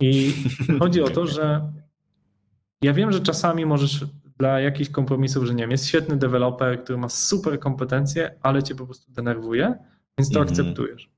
I 0.00 0.32
chodzi 0.80 1.02
o 1.02 1.08
to, 1.08 1.26
że 1.26 1.72
ja 2.82 2.92
wiem, 2.92 3.12
że 3.12 3.20
czasami 3.20 3.66
możesz 3.66 4.04
dla 4.38 4.60
jakichś 4.60 4.90
kompromisów, 4.90 5.44
że 5.44 5.54
nie 5.54 5.62
wiem, 5.62 5.70
jest 5.70 5.86
świetny 5.86 6.16
deweloper, 6.16 6.84
który 6.84 6.98
ma 6.98 7.08
super 7.08 7.58
kompetencje, 7.58 8.38
ale 8.42 8.62
cię 8.62 8.74
po 8.74 8.86
prostu 8.86 9.12
denerwuje, 9.12 9.74
więc 10.18 10.30
to 10.30 10.40
mm 10.40 10.48
-hmm. 10.48 10.50
akceptujesz 10.50 11.12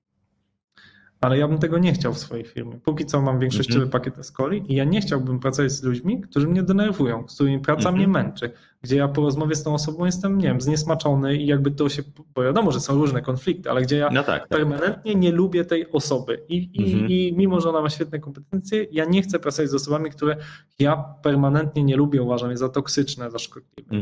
ale 1.25 1.39
ja 1.39 1.49
bym 1.49 1.59
tego 1.59 1.79
nie 1.79 1.93
chciał 1.93 2.15
w 2.15 2.19
swojej 2.19 2.45
firmie. 2.45 2.81
Póki 2.85 3.07
co 3.07 3.23
mam 3.23 3.39
większościowy 3.39 3.79
mm 3.79 3.89
-hmm. 3.89 3.93
pakiet 3.93 4.19
Escoli 4.19 4.73
i 4.73 4.75
ja 4.75 4.85
nie 4.85 5.01
chciałbym 5.01 5.41
pracować 5.41 5.73
z 5.73 5.83
ludźmi, 5.83 6.21
którzy 6.21 6.49
mnie 6.49 6.63
denerwują, 6.63 7.29
z 7.29 7.35
którymi 7.35 7.59
praca 7.59 7.89
mm 7.89 7.95
-hmm. 7.95 7.97
mnie 7.97 8.09
męczy, 8.09 8.51
gdzie 8.83 8.97
ja 8.97 9.09
po 9.09 9.21
rozmowie 9.21 9.55
z 9.55 9.63
tą 9.63 9.75
osobą 9.75 10.05
jestem, 10.05 10.39
nie 10.39 10.45
wiem, 10.49 10.61
zniesmaczony 10.61 11.37
i 11.37 11.47
jakby 11.47 11.71
to 11.71 11.89
się, 11.89 12.03
bo 12.35 12.43
wiadomo, 12.43 12.73
że 12.73 12.81
są 12.81 12.95
różne 12.95 13.23
konflikty, 13.23 13.71
ale 13.71 13.83
gdzie 13.83 13.97
ja 13.97 14.11
no 14.13 14.23
tak, 14.23 14.41
tak. 14.41 14.49
permanentnie 14.49 15.15
nie 15.15 15.33
lubię 15.33 15.65
tej 15.65 15.93
osoby 15.93 16.45
I, 16.49 16.71
i, 16.73 16.95
mm 16.95 17.07
-hmm. 17.07 17.11
i 17.11 17.35
mimo, 17.37 17.61
że 17.61 17.69
ona 17.69 17.81
ma 17.81 17.91
świetne 17.91 18.19
kompetencje, 18.19 18.87
ja 18.93 19.05
nie 19.05 19.23
chcę 19.23 19.39
pracować 19.39 19.71
z 19.71 19.75
osobami, 19.75 20.11
które 20.11 20.37
ja 20.79 21.05
permanentnie 21.23 21.85
nie 21.85 21.97
lubię, 21.97 22.23
uważam 22.23 22.51
je 22.51 22.57
za 22.57 22.69
toksyczne, 22.69 23.31
za 23.31 23.39
szkodliwe. 23.39 23.97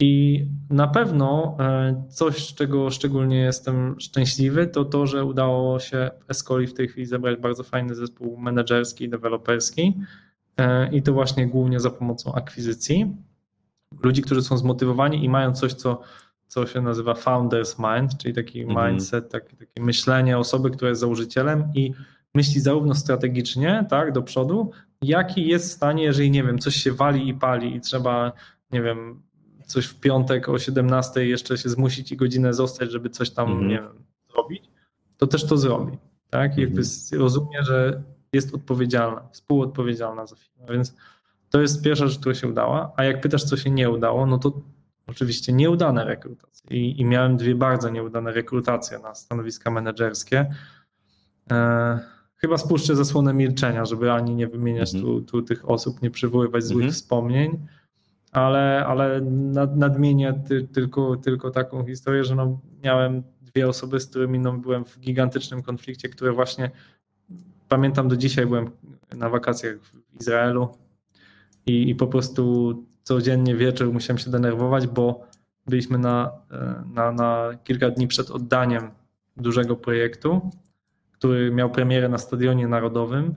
I 0.00 0.44
na 0.70 0.88
pewno 0.88 1.56
e, 1.60 2.04
coś, 2.08 2.48
z 2.48 2.54
czego 2.54 2.90
szczególnie 2.90 3.38
jestem 3.38 4.00
szczęśliwy, 4.00 4.66
to 4.66 4.84
to, 4.84 5.06
że 5.06 5.24
udało 5.24 5.80
się 5.80 6.10
Escoli 6.28 6.66
w 6.66 6.74
tej 6.74 6.88
chwili 6.88 7.06
zebrać 7.06 7.40
bardzo 7.40 7.62
fajny 7.62 7.94
zespół 7.94 8.36
menedżerski 8.36 9.04
i 9.04 9.08
deweloperski. 9.08 9.94
E, 10.56 10.88
I 10.92 11.02
to 11.02 11.12
właśnie 11.12 11.46
głównie 11.46 11.80
za 11.80 11.90
pomocą 11.90 12.34
akwizycji. 12.34 13.16
Ludzi, 14.02 14.22
którzy 14.22 14.42
są 14.42 14.58
zmotywowani 14.58 15.24
i 15.24 15.28
mają 15.28 15.52
coś, 15.52 15.74
co, 15.74 16.00
co 16.46 16.66
się 16.66 16.80
nazywa 16.80 17.12
founder's 17.12 17.94
mind, 17.94 18.18
czyli 18.18 18.34
taki 18.34 18.60
mhm. 18.60 18.90
mindset, 18.90 19.28
taki, 19.28 19.56
takie 19.56 19.82
myślenie 19.82 20.38
osoby, 20.38 20.70
która 20.70 20.88
jest 20.88 21.00
założycielem 21.00 21.64
i 21.74 21.92
myśli 22.34 22.60
zarówno 22.60 22.94
strategicznie, 22.94 23.86
tak, 23.88 24.12
do 24.12 24.22
przodu, 24.22 24.70
jak 25.02 25.38
i 25.38 25.46
jest 25.46 25.68
w 25.68 25.72
stanie, 25.72 26.02
jeżeli 26.02 26.30
nie 26.30 26.44
wiem, 26.44 26.58
coś 26.58 26.76
się 26.76 26.92
wali 26.92 27.28
i 27.28 27.34
pali 27.34 27.76
i 27.76 27.80
trzeba, 27.80 28.32
nie 28.72 28.82
wiem, 28.82 29.22
coś 29.70 29.86
w 29.86 30.00
piątek 30.00 30.48
o 30.48 30.58
17 30.58 31.26
jeszcze 31.26 31.58
się 31.58 31.68
zmusić 31.68 32.12
i 32.12 32.16
godzinę 32.16 32.54
zostać, 32.54 32.90
żeby 32.90 33.10
coś 33.10 33.30
tam 33.30 33.52
mm 33.52 33.64
-hmm. 33.64 33.68
nie 33.68 33.76
wiem, 33.76 34.04
zrobić, 34.32 34.70
to 35.16 35.26
też 35.26 35.46
to 35.46 35.56
zrobi. 35.56 35.98
Tak? 36.30 36.58
I 36.58 36.60
jakby 36.60 36.80
mhm. 36.80 37.22
rozumie, 37.22 37.62
że 37.62 38.02
jest 38.32 38.54
odpowiedzialna, 38.54 39.28
współodpowiedzialna 39.32 40.26
za 40.26 40.36
firmę. 40.36 40.66
Więc 40.70 40.96
to 41.50 41.60
jest 41.60 41.84
pierwsza 41.84 42.06
rzecz, 42.06 42.18
która 42.18 42.34
się 42.34 42.48
udała. 42.48 42.92
A 42.96 43.04
jak 43.04 43.20
pytasz, 43.20 43.44
co 43.44 43.56
się 43.56 43.70
nie 43.70 43.90
udało, 43.90 44.26
no 44.26 44.38
to 44.38 44.60
oczywiście 45.06 45.52
nieudane 45.52 46.04
rekrutacje. 46.04 46.76
I, 46.76 47.00
i 47.00 47.04
miałem 47.04 47.36
dwie 47.36 47.54
bardzo 47.54 47.88
nieudane 47.88 48.32
rekrutacje 48.32 48.98
na 48.98 49.14
stanowiska 49.14 49.70
menedżerskie. 49.70 50.54
E, 51.50 52.00
chyba 52.36 52.58
spuszczę 52.58 52.96
zasłonę 52.96 53.34
milczenia, 53.34 53.84
żeby 53.84 54.12
ani 54.12 54.34
nie 54.34 54.48
wymieniać 54.48 54.94
mm 54.94 55.06
-hmm. 55.06 55.08
tu, 55.08 55.22
tu 55.22 55.42
tych 55.42 55.70
osób, 55.70 56.02
nie 56.02 56.10
przywoływać 56.10 56.64
złych 56.64 56.82
mm 56.82 56.90
-hmm. 56.90 56.94
wspomnień 56.94 57.66
ale, 58.32 58.86
ale 58.86 59.20
nadmienię 59.76 60.42
ty, 60.48 60.68
tylko, 60.72 61.16
tylko 61.16 61.50
taką 61.50 61.86
historię, 61.86 62.24
że 62.24 62.34
no 62.34 62.60
miałem 62.84 63.22
dwie 63.42 63.68
osoby, 63.68 64.00
z 64.00 64.06
którymi 64.06 64.38
no 64.38 64.52
byłem 64.52 64.84
w 64.84 65.00
gigantycznym 65.00 65.62
konflikcie, 65.62 66.08
które 66.08 66.32
właśnie 66.32 66.70
pamiętam 67.68 68.08
do 68.08 68.16
dzisiaj, 68.16 68.46
byłem 68.46 68.70
na 69.14 69.28
wakacjach 69.28 69.76
w 69.80 70.20
Izraelu 70.20 70.68
i, 71.66 71.90
i 71.90 71.94
po 71.94 72.06
prostu 72.06 72.74
codziennie 73.02 73.56
wieczór 73.56 73.92
musiałem 73.92 74.18
się 74.18 74.30
denerwować, 74.30 74.86
bo 74.86 75.26
byliśmy 75.66 75.98
na, 75.98 76.30
na, 76.94 77.12
na 77.12 77.50
kilka 77.64 77.90
dni 77.90 78.08
przed 78.08 78.30
oddaniem 78.30 78.90
dużego 79.36 79.76
projektu, 79.76 80.50
który 81.12 81.50
miał 81.50 81.70
premierę 81.70 82.08
na 82.08 82.18
Stadionie 82.18 82.68
Narodowym 82.68 83.34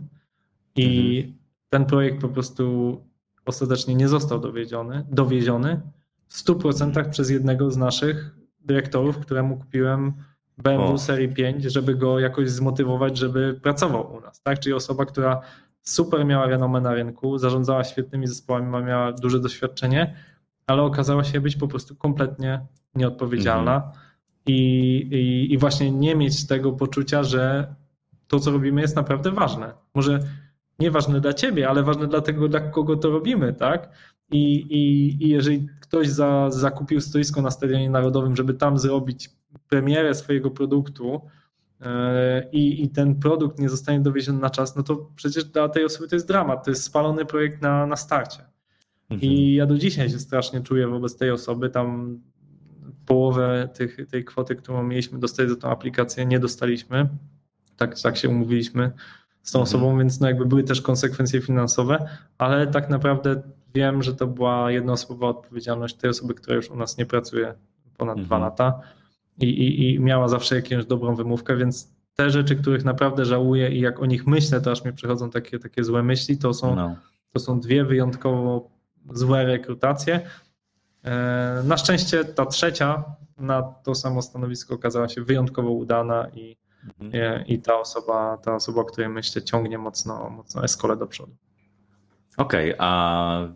i 0.76 1.18
mhm. 1.18 1.38
ten 1.70 1.86
projekt 1.86 2.22
po 2.22 2.30
prostu 2.30 2.98
ostatecznie 3.46 3.96
nie 3.96 4.08
został 4.08 4.40
dowieziony, 4.40 5.06
dowieziony 5.12 5.82
w 6.28 6.44
100% 6.44 7.10
przez 7.10 7.30
jednego 7.30 7.72
z 7.72 7.78
naszych 7.78 8.36
dyrektorów, 8.60 9.18
któremu 9.18 9.58
kupiłem 9.58 10.14
BMW 10.58 10.94
o. 10.94 10.98
serii 10.98 11.30
5, 11.30 11.64
żeby 11.64 11.96
go 11.96 12.20
jakoś 12.20 12.50
zmotywować, 12.50 13.18
żeby 13.18 13.60
pracował 13.62 14.16
u 14.16 14.22
nas. 14.22 14.42
Tak? 14.42 14.60
Czyli 14.60 14.74
osoba, 14.74 15.06
która 15.06 15.42
super 15.82 16.26
miała 16.26 16.48
renomę 16.48 16.82
na 16.82 16.94
rynku, 16.94 17.38
zarządzała 17.38 17.84
świetnymi 17.84 18.28
zespołami, 18.28 18.86
miała 18.86 19.12
duże 19.12 19.40
doświadczenie, 19.40 20.16
ale 20.68 20.82
okazała 20.82 21.24
się 21.24 21.42
być 21.42 21.56
po 21.56 21.68
prostu 21.68 21.96
kompletnie 21.96 22.66
nieodpowiedzialna 22.96 23.76
mhm. 23.76 23.94
i, 24.46 24.60
i, 25.12 25.54
i 25.54 25.58
właśnie 25.58 25.92
nie 25.92 26.16
mieć 26.16 26.48
tego 26.48 26.72
poczucia, 26.72 27.24
że 27.24 27.76
to, 28.28 28.40
co 28.40 28.52
robimy, 28.52 28.82
jest 28.82 28.96
naprawdę 28.96 29.32
ważne. 29.32 29.74
Może 29.94 30.20
nieważne 30.84 31.22
dla 31.22 31.34
ciebie, 31.34 31.70
ale 31.70 31.84
ważne 31.84 32.08
dla 32.08 32.22
tego, 32.22 32.48
dla 32.48 32.60
kogo 32.60 32.96
to 32.96 33.10
robimy, 33.10 33.54
tak? 33.54 33.90
I, 34.32 34.54
i, 34.56 35.24
i 35.26 35.30
jeżeli 35.30 35.68
ktoś 35.80 36.10
za, 36.10 36.52
zakupił 36.52 37.02
stoisko 37.02 37.42
na 37.42 37.52
Stadionie 37.52 37.90
Narodowym, 37.90 38.36
żeby 38.36 38.54
tam 38.54 38.78
zrobić 38.78 39.30
premierę 39.70 40.14
swojego 40.14 40.52
produktu 40.52 41.22
yy, 41.80 41.88
i, 42.52 42.90
ten 42.90 43.16
produkt 43.16 43.60
nie 43.60 43.70
zostanie 43.70 44.00
dowieziony 44.00 44.40
na 44.40 44.50
czas, 44.50 44.76
no 44.76 44.84
to 44.84 45.10
przecież 45.16 45.46
dla 45.46 45.70
tej 45.70 45.86
osoby 45.86 46.08
to 46.08 46.16
jest 46.16 46.28
dramat, 46.28 46.66
to 46.66 46.72
jest 46.72 46.84
spalony 46.84 47.26
projekt 47.26 47.62
na, 47.62 47.86
na 47.86 47.96
starcie. 47.96 48.44
Mhm. 49.10 49.32
I 49.32 49.54
ja 49.54 49.66
do 49.66 49.78
dzisiaj 49.78 50.10
się 50.10 50.20
strasznie 50.20 50.62
czuję 50.62 50.88
wobec 50.88 51.18
tej 51.18 51.32
osoby, 51.32 51.70
tam 51.70 52.20
połowę 53.06 53.70
tych, 53.74 53.98
tej 54.12 54.26
kwoty, 54.26 54.56
którą 54.56 54.84
mieliśmy 54.84 55.20
dostać 55.20 55.50
za 55.50 55.56
tą 55.56 55.70
aplikację, 55.70 56.26
nie 56.26 56.40
dostaliśmy. 56.40 57.10
Tak, 57.78 58.00
tak 58.00 58.18
się 58.18 58.30
umówiliśmy 58.30 58.92
z 59.44 59.52
tą 59.52 59.60
mhm. 59.60 59.64
osobą, 59.64 59.98
więc 59.98 60.20
no 60.20 60.28
jakby 60.28 60.46
były 60.46 60.64
też 60.64 60.82
konsekwencje 60.82 61.42
finansowe, 61.42 62.08
ale 62.38 62.68
tak 62.68 62.90
naprawdę 62.90 63.42
wiem, 63.74 64.04
że 64.04 64.16
to 64.16 64.28
była 64.28 64.72
jednoosobowa 64.72 65.28
odpowiedzialność 65.28 65.96
tej 65.96 66.10
osoby, 66.10 66.34
która 66.34 66.56
już 66.56 66.70
u 66.70 66.76
nas 66.76 66.98
nie 66.98 67.06
pracuje 67.06 67.54
ponad 67.98 68.18
mhm. 68.18 68.26
dwa 68.26 68.38
lata 68.38 68.82
i, 69.40 69.46
i, 69.46 69.94
i 69.94 70.00
miała 70.00 70.28
zawsze 70.28 70.56
jakąś 70.56 70.86
dobrą 70.86 71.16
wymówkę, 71.16 71.58
więc 71.58 71.94
te 72.16 72.30
rzeczy, 72.30 72.56
których 72.56 72.86
naprawdę 72.86 73.26
żałuję 73.26 73.70
i 73.70 73.80
jak 73.80 74.00
o 74.00 74.06
nich 74.06 74.28
myślę, 74.28 74.62
to 74.62 74.72
aż 74.72 74.86
mi 74.86 74.94
przychodzą 74.94 75.30
takie, 75.30 75.60
takie 75.60 75.84
złe 75.84 76.04
myśli, 76.04 76.38
to 76.38 76.54
są, 76.54 76.76
no. 76.76 76.96
to 77.34 77.40
są 77.40 77.60
dwie 77.60 77.86
wyjątkowo 77.86 78.70
złe 79.14 79.46
rekrutacje. 79.46 80.22
E, 81.04 81.64
na 81.66 81.78
szczęście 81.78 82.26
ta 82.26 82.46
trzecia 82.46 83.04
na 83.38 83.62
to 83.62 83.96
samo 83.96 84.22
stanowisko 84.22 84.76
okazała 84.76 85.10
się 85.10 85.22
wyjątkowo 85.22 85.72
udana 85.72 86.28
i, 86.34 86.58
Mhm. 87.00 87.46
I 87.46 87.60
ta 87.60 87.80
osoba, 87.80 88.38
ta 88.38 88.56
osoba, 88.56 88.82
o 88.82 88.86
której 88.86 89.10
myślę, 89.10 89.42
ciągnie 89.42 89.78
mocno, 89.78 90.30
mocno 90.30 90.64
eskolę 90.64 90.98
do 90.98 91.08
przodu. 91.08 91.36
Okej, 92.38 92.74
okay, 92.74 92.88
a 92.88 93.48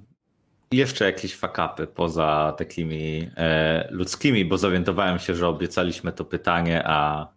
jeszcze 0.72 1.06
jakieś 1.06 1.36
fakapy 1.36 1.88
poza 1.88 2.54
takimi 2.58 3.30
e, 3.38 3.88
ludzkimi, 3.92 4.46
bo 4.46 4.58
zorientowałem 4.58 5.20
się, 5.20 5.36
że 5.36 5.48
obiecaliśmy 5.48 6.12
to 6.12 6.26
pytanie, 6.26 6.84
a 6.86 7.28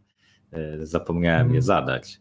e, 0.53 0.87
zapomniałem 0.87 1.41
je 1.41 1.59
mhm. 1.59 1.63
zadać. 1.63 2.21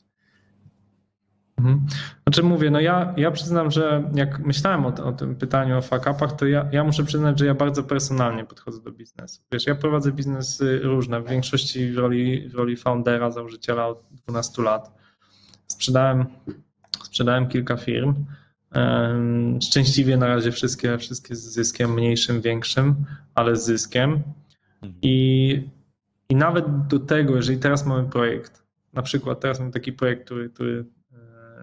Mhm. 1.59 1.85
Znaczy 2.23 2.43
mówię, 2.43 2.71
no 2.71 2.79
ja, 2.79 3.13
ja 3.17 3.31
przyznam, 3.31 3.71
że 3.71 4.03
jak 4.15 4.39
myślałem 4.39 4.85
o, 4.85 4.87
o 4.87 5.11
tym 5.11 5.35
pytaniu 5.35 5.77
o 5.77 5.81
fakapach, 5.81 6.35
to 6.35 6.45
ja, 6.45 6.69
ja 6.71 6.83
muszę 6.83 7.03
przyznać, 7.03 7.39
że 7.39 7.45
ja 7.45 7.53
bardzo 7.53 7.83
personalnie 7.83 8.45
podchodzę 8.45 8.81
do 8.81 8.91
biznesu. 8.91 9.41
Wiesz, 9.51 9.67
ja 9.67 9.75
prowadzę 9.75 10.11
biznesy 10.11 10.79
różne, 10.83 11.21
w 11.21 11.29
większości 11.29 11.91
w 11.91 11.97
roli, 11.97 12.49
w 12.49 12.55
roli 12.55 12.77
foundera, 12.77 13.31
założyciela 13.31 13.87
od 13.87 14.03
12 14.11 14.61
lat. 14.61 14.91
Sprzedałem, 15.67 16.25
sprzedałem 17.03 17.47
kilka 17.47 17.77
firm. 17.77 18.13
Szczęśliwie 19.63 20.17
na 20.17 20.27
razie 20.27 20.51
wszystkie, 20.51 20.97
wszystkie 20.97 21.35
z 21.35 21.41
zyskiem 21.41 21.93
mniejszym, 21.93 22.41
większym, 22.41 22.95
ale 23.35 23.55
z 23.55 23.65
zyskiem. 23.65 24.23
Mhm. 24.81 24.99
I, 25.01 25.69
I 26.29 26.35
nawet 26.35 26.87
do 26.87 26.99
tego, 26.99 27.35
jeżeli 27.35 27.59
teraz 27.59 27.85
mamy 27.85 28.09
projekt, 28.09 28.63
na 28.93 29.01
przykład 29.01 29.39
teraz 29.39 29.59
mamy 29.59 29.71
taki 29.71 29.93
projekt, 29.93 30.25
który, 30.25 30.49
który 30.49 30.85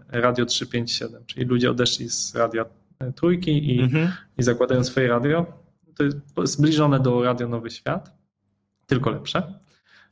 Radio 0.08 0.46
357, 0.46 1.24
czyli 1.26 1.46
ludzie 1.46 1.70
odeszli 1.70 2.10
z 2.10 2.34
radia 2.34 2.64
trójki 3.14 3.76
i, 3.76 3.80
mhm. 3.80 4.12
i 4.38 4.42
zakładają 4.42 4.84
swoje 4.84 5.08
radio. 5.08 5.46
To 5.94 6.04
jest 6.04 6.52
zbliżone 6.54 7.00
do 7.00 7.22
Radio 7.22 7.48
Nowy 7.48 7.70
Świat, 7.70 8.16
tylko 8.86 9.10
lepsze. 9.10 9.54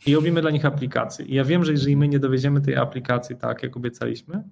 I 0.07 0.15
robimy 0.15 0.41
dla 0.41 0.51
nich 0.51 0.65
aplikację. 0.65 1.25
I 1.25 1.35
ja 1.35 1.45
wiem, 1.45 1.65
że 1.65 1.73
jeżeli 1.73 1.97
my 1.97 2.09
nie 2.09 2.19
dowieziemy 2.19 2.61
tej 2.61 2.77
aplikacji 2.77 3.37
tak, 3.37 3.63
jak 3.63 3.77
obiecaliśmy, 3.77 4.43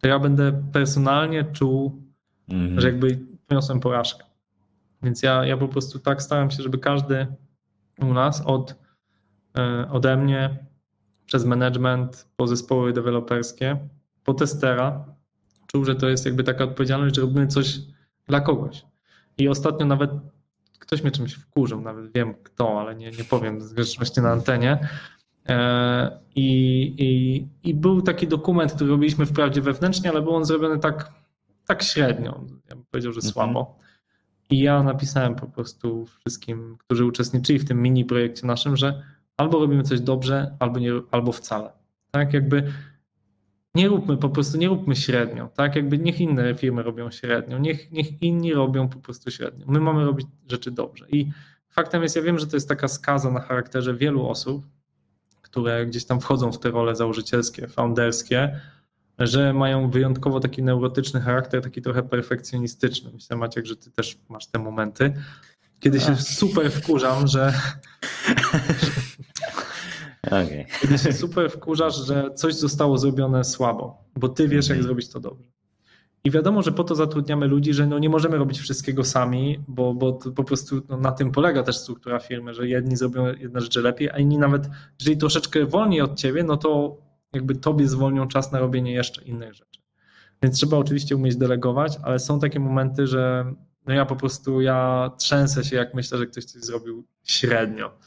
to 0.00 0.08
ja 0.08 0.18
będę 0.18 0.62
personalnie 0.72 1.44
czuł, 1.44 2.02
mhm. 2.48 2.80
że 2.80 2.86
jakby 2.86 3.18
poniosłem 3.46 3.80
porażkę. 3.80 4.24
Więc 5.02 5.22
ja, 5.22 5.44
ja 5.44 5.56
po 5.56 5.68
prostu 5.68 5.98
tak 5.98 6.22
staram 6.22 6.50
się, 6.50 6.62
żeby 6.62 6.78
każdy 6.78 7.26
u 8.00 8.14
nas 8.14 8.42
od, 8.46 8.74
e, 9.58 9.88
ode 9.90 10.16
mnie 10.16 10.58
przez 11.26 11.44
management, 11.44 12.28
po 12.36 12.46
zespoły 12.46 12.92
deweloperskie 12.92 13.88
po 14.24 14.34
testera 14.34 15.04
czuł, 15.66 15.84
że 15.84 15.94
to 15.94 16.08
jest 16.08 16.26
jakby 16.26 16.44
taka 16.44 16.64
odpowiedzialność, 16.64 17.14
że 17.14 17.22
robimy 17.22 17.46
coś 17.46 17.78
dla 18.26 18.40
kogoś. 18.40 18.84
I 19.38 19.48
ostatnio 19.48 19.86
nawet 19.86 20.10
ktoś 20.78 21.02
mnie 21.02 21.10
czymś 21.10 21.34
wkurzył, 21.34 21.80
nawet 21.80 22.12
wiem 22.12 22.34
kto, 22.34 22.80
ale 22.80 22.94
nie, 22.94 23.10
nie 23.10 23.24
powiem 23.24 23.60
zresztą 23.60 24.22
na 24.22 24.30
antenie, 24.30 24.88
E, 25.48 26.20
I, 26.34 26.94
i, 26.98 27.48
I 27.68 27.74
był 27.74 28.02
taki 28.02 28.28
dokument, 28.28 28.72
który 28.72 28.90
robiliśmy 28.90 29.26
wprawdzie 29.26 29.60
wewnętrznie, 29.60 30.10
ale 30.10 30.22
był 30.22 30.34
on 30.34 30.44
zrobiony 30.44 30.78
tak, 30.78 31.12
tak 31.66 31.82
średnio. 31.82 32.44
Ja 32.68 32.76
bym 32.76 32.84
powiedział, 32.90 33.12
że 33.12 33.18
mhm. 33.18 33.32
słabo. 33.32 33.78
I 34.50 34.60
ja 34.60 34.82
napisałem 34.82 35.34
po 35.34 35.46
prostu 35.46 36.06
wszystkim, 36.06 36.76
którzy 36.78 37.04
uczestniczyli 37.04 37.58
w 37.58 37.64
tym 37.64 37.82
mini 37.82 38.04
projekcie 38.04 38.46
naszym, 38.46 38.76
że 38.76 39.02
albo 39.36 39.58
robimy 39.58 39.82
coś 39.82 40.00
dobrze, 40.00 40.56
albo, 40.58 40.78
nie, 40.78 40.90
albo 41.10 41.32
wcale. 41.32 41.72
Tak, 42.10 42.32
jakby 42.32 42.72
nie 43.74 43.88
róbmy 43.88 44.16
po 44.16 44.28
prostu, 44.28 44.58
nie 44.58 44.68
róbmy 44.68 44.96
średnio, 44.96 45.48
tak? 45.48 45.76
Jakby 45.76 45.98
niech 45.98 46.20
inne 46.20 46.54
firmy 46.54 46.82
robią 46.82 47.10
średnio, 47.10 47.58
niech, 47.58 47.92
niech 47.92 48.22
inni 48.22 48.52
robią 48.52 48.88
po 48.88 48.98
prostu 48.98 49.30
średnio. 49.30 49.66
My 49.68 49.80
mamy 49.80 50.04
robić 50.04 50.26
rzeczy 50.48 50.70
dobrze. 50.70 51.06
I 51.08 51.30
faktem 51.68 52.02
jest, 52.02 52.16
ja 52.16 52.22
wiem, 52.22 52.38
że 52.38 52.46
to 52.46 52.56
jest 52.56 52.68
taka 52.68 52.88
skaza 52.88 53.30
na 53.30 53.40
charakterze 53.40 53.94
wielu 53.94 54.28
osób, 54.28 54.66
które 55.42 55.86
gdzieś 55.86 56.04
tam 56.04 56.20
wchodzą 56.20 56.52
w 56.52 56.58
te 56.58 56.70
role 56.70 56.96
założycielskie, 56.96 57.68
founderskie, 57.68 58.60
że 59.18 59.52
mają 59.52 59.90
wyjątkowo 59.90 60.40
taki 60.40 60.62
neurotyczny 60.62 61.20
charakter, 61.20 61.62
taki 61.62 61.82
trochę 61.82 62.02
perfekcjonistyczny. 62.02 63.10
Myślę, 63.14 63.36
Maciek, 63.36 63.66
że 63.66 63.76
ty 63.76 63.90
też 63.90 64.18
masz 64.28 64.46
te 64.46 64.58
momenty. 64.58 65.12
Kiedy 65.80 66.00
się 66.00 66.16
super 66.16 66.70
wkurzam, 66.70 67.26
że. 67.26 67.52
Okay. 70.26 70.64
Kiedy 70.80 70.98
się 70.98 71.12
super 71.12 71.50
wkurzasz, 71.50 72.06
że 72.06 72.30
coś 72.34 72.54
zostało 72.54 72.98
zrobione 72.98 73.44
słabo, 73.44 74.04
bo 74.16 74.28
ty 74.28 74.48
wiesz, 74.48 74.68
jak 74.68 74.76
mhm. 74.76 74.82
zrobić 74.82 75.08
to 75.08 75.20
dobrze. 75.20 75.52
I 76.24 76.30
wiadomo, 76.30 76.62
że 76.62 76.72
po 76.72 76.84
to 76.84 76.94
zatrudniamy 76.94 77.46
ludzi, 77.46 77.74
że 77.74 77.86
no 77.86 77.98
nie 77.98 78.08
możemy 78.08 78.36
robić 78.36 78.58
wszystkiego 78.58 79.04
sami, 79.04 79.64
bo, 79.68 79.94
bo 79.94 80.12
po 80.12 80.44
prostu 80.44 80.82
no 80.88 80.96
na 80.96 81.12
tym 81.12 81.32
polega 81.32 81.62
też 81.62 81.76
struktura 81.76 82.18
firmy, 82.18 82.54
że 82.54 82.68
jedni 82.68 82.96
zrobią 82.96 83.26
jedne 83.26 83.60
rzeczy 83.60 83.82
lepiej, 83.82 84.10
a 84.10 84.18
inni 84.18 84.38
nawet, 84.38 84.68
jeżeli 85.00 85.16
troszeczkę 85.16 85.66
wolniej 85.66 86.00
od 86.00 86.14
ciebie, 86.18 86.44
no 86.44 86.56
to 86.56 86.96
jakby 87.32 87.54
tobie 87.54 87.88
zwolnią 87.88 88.28
czas 88.28 88.52
na 88.52 88.58
robienie 88.58 88.92
jeszcze 88.92 89.22
innych 89.22 89.54
rzeczy. 89.54 89.80
Więc 90.42 90.56
trzeba 90.56 90.76
oczywiście 90.76 91.16
umieć 91.16 91.36
delegować, 91.36 91.98
ale 92.02 92.18
są 92.18 92.40
takie 92.40 92.60
momenty, 92.60 93.06
że 93.06 93.54
no 93.86 93.94
ja 93.94 94.06
po 94.06 94.16
prostu 94.16 94.60
ja 94.60 95.10
trzęsę 95.18 95.64
się, 95.64 95.76
jak 95.76 95.94
myślę, 95.94 96.18
że 96.18 96.26
ktoś 96.26 96.44
coś 96.44 96.62
zrobił 96.62 97.06
średnio, 97.22 97.98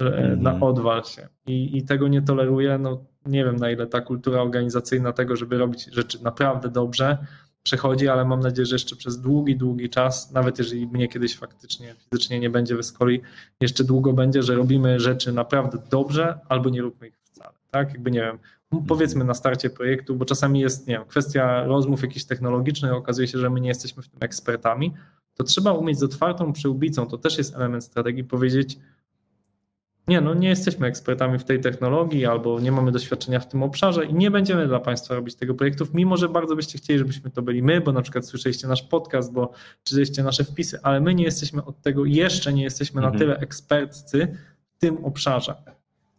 mm. 0.00 0.42
na 0.42 0.60
odwal 0.60 1.04
się. 1.04 1.28
I, 1.46 1.78
I 1.78 1.82
tego 1.82 2.08
nie 2.08 2.22
toleruję. 2.22 2.78
No 2.78 3.04
nie 3.26 3.44
wiem, 3.44 3.56
na 3.56 3.70
ile 3.70 3.86
ta 3.86 4.00
kultura 4.00 4.42
organizacyjna 4.42 5.12
tego, 5.12 5.36
żeby 5.36 5.58
robić 5.58 5.84
rzeczy 5.92 6.24
naprawdę 6.24 6.68
dobrze, 6.68 7.18
przechodzi, 7.62 8.08
ale 8.08 8.24
mam 8.24 8.40
nadzieję, 8.40 8.66
że 8.66 8.74
jeszcze 8.74 8.96
przez 8.96 9.20
długi, 9.20 9.56
długi 9.56 9.90
czas, 9.90 10.32
nawet 10.32 10.58
jeżeli 10.58 10.86
mnie 10.86 11.08
kiedyś 11.08 11.36
faktycznie 11.36 11.94
fizycznie 11.94 12.40
nie 12.40 12.50
będzie 12.50 12.76
w 12.76 12.78
Escoli, 12.78 13.20
jeszcze 13.60 13.84
długo 13.84 14.12
będzie, 14.12 14.42
że 14.42 14.54
robimy 14.54 15.00
rzeczy 15.00 15.32
naprawdę 15.32 15.78
dobrze 15.90 16.38
albo 16.48 16.70
nie 16.70 16.82
róbmy 16.82 17.08
ich 17.08 17.18
wcale. 17.18 17.54
Tak? 17.70 17.92
Jakby 17.92 18.10
nie 18.10 18.20
wiem, 18.20 18.38
powiedzmy 18.88 19.24
na 19.24 19.34
starcie 19.34 19.70
projektu, 19.70 20.16
bo 20.16 20.24
czasami 20.24 20.60
jest, 20.60 20.86
nie 20.86 20.94
wiem, 20.94 21.04
kwestia 21.04 21.64
rozmów 21.64 22.02
jakichś 22.02 22.24
technologicznych, 22.24 22.92
okazuje 22.92 23.28
się, 23.28 23.38
że 23.38 23.50
my 23.50 23.60
nie 23.60 23.68
jesteśmy 23.68 24.02
w 24.02 24.08
tym 24.08 24.18
ekspertami, 24.22 24.94
to 25.36 25.44
trzeba 25.44 25.72
umieć 25.72 25.98
z 25.98 26.02
otwartą 26.02 26.52
przyłbicą, 26.52 27.06
to 27.06 27.18
też 27.18 27.38
jest 27.38 27.54
element 27.54 27.84
strategii, 27.84 28.24
powiedzieć, 28.24 28.78
nie, 30.08 30.20
no 30.20 30.34
nie 30.34 30.48
jesteśmy 30.48 30.86
ekspertami 30.86 31.38
w 31.38 31.44
tej 31.44 31.60
technologii 31.60 32.26
albo 32.26 32.60
nie 32.60 32.72
mamy 32.72 32.92
doświadczenia 32.92 33.40
w 33.40 33.48
tym 33.48 33.62
obszarze 33.62 34.04
i 34.04 34.14
nie 34.14 34.30
będziemy 34.30 34.66
dla 34.66 34.80
Państwa 34.80 35.14
robić 35.14 35.34
tego 35.34 35.54
projektów, 35.54 35.94
mimo 35.94 36.16
że 36.16 36.28
bardzo 36.28 36.56
byście 36.56 36.78
chcieli, 36.78 36.98
żebyśmy 36.98 37.30
to 37.30 37.42
byli 37.42 37.62
my, 37.62 37.80
bo 37.80 37.92
na 37.92 38.02
przykład 38.02 38.26
słyszeliście 38.26 38.68
nasz 38.68 38.82
podcast, 38.82 39.32
bo 39.32 39.52
czytaliście 39.84 40.22
nasze 40.22 40.44
wpisy, 40.44 40.78
ale 40.82 41.00
my 41.00 41.14
nie 41.14 41.24
jesteśmy 41.24 41.64
od 41.64 41.82
tego, 41.82 42.04
jeszcze 42.04 42.52
nie 42.52 42.62
jesteśmy 42.62 42.98
mhm. 42.98 43.14
na 43.14 43.18
tyle 43.18 43.38
ekspertcy 43.38 44.36
w 44.76 44.80
tym 44.80 45.04
obszarze. 45.04 45.54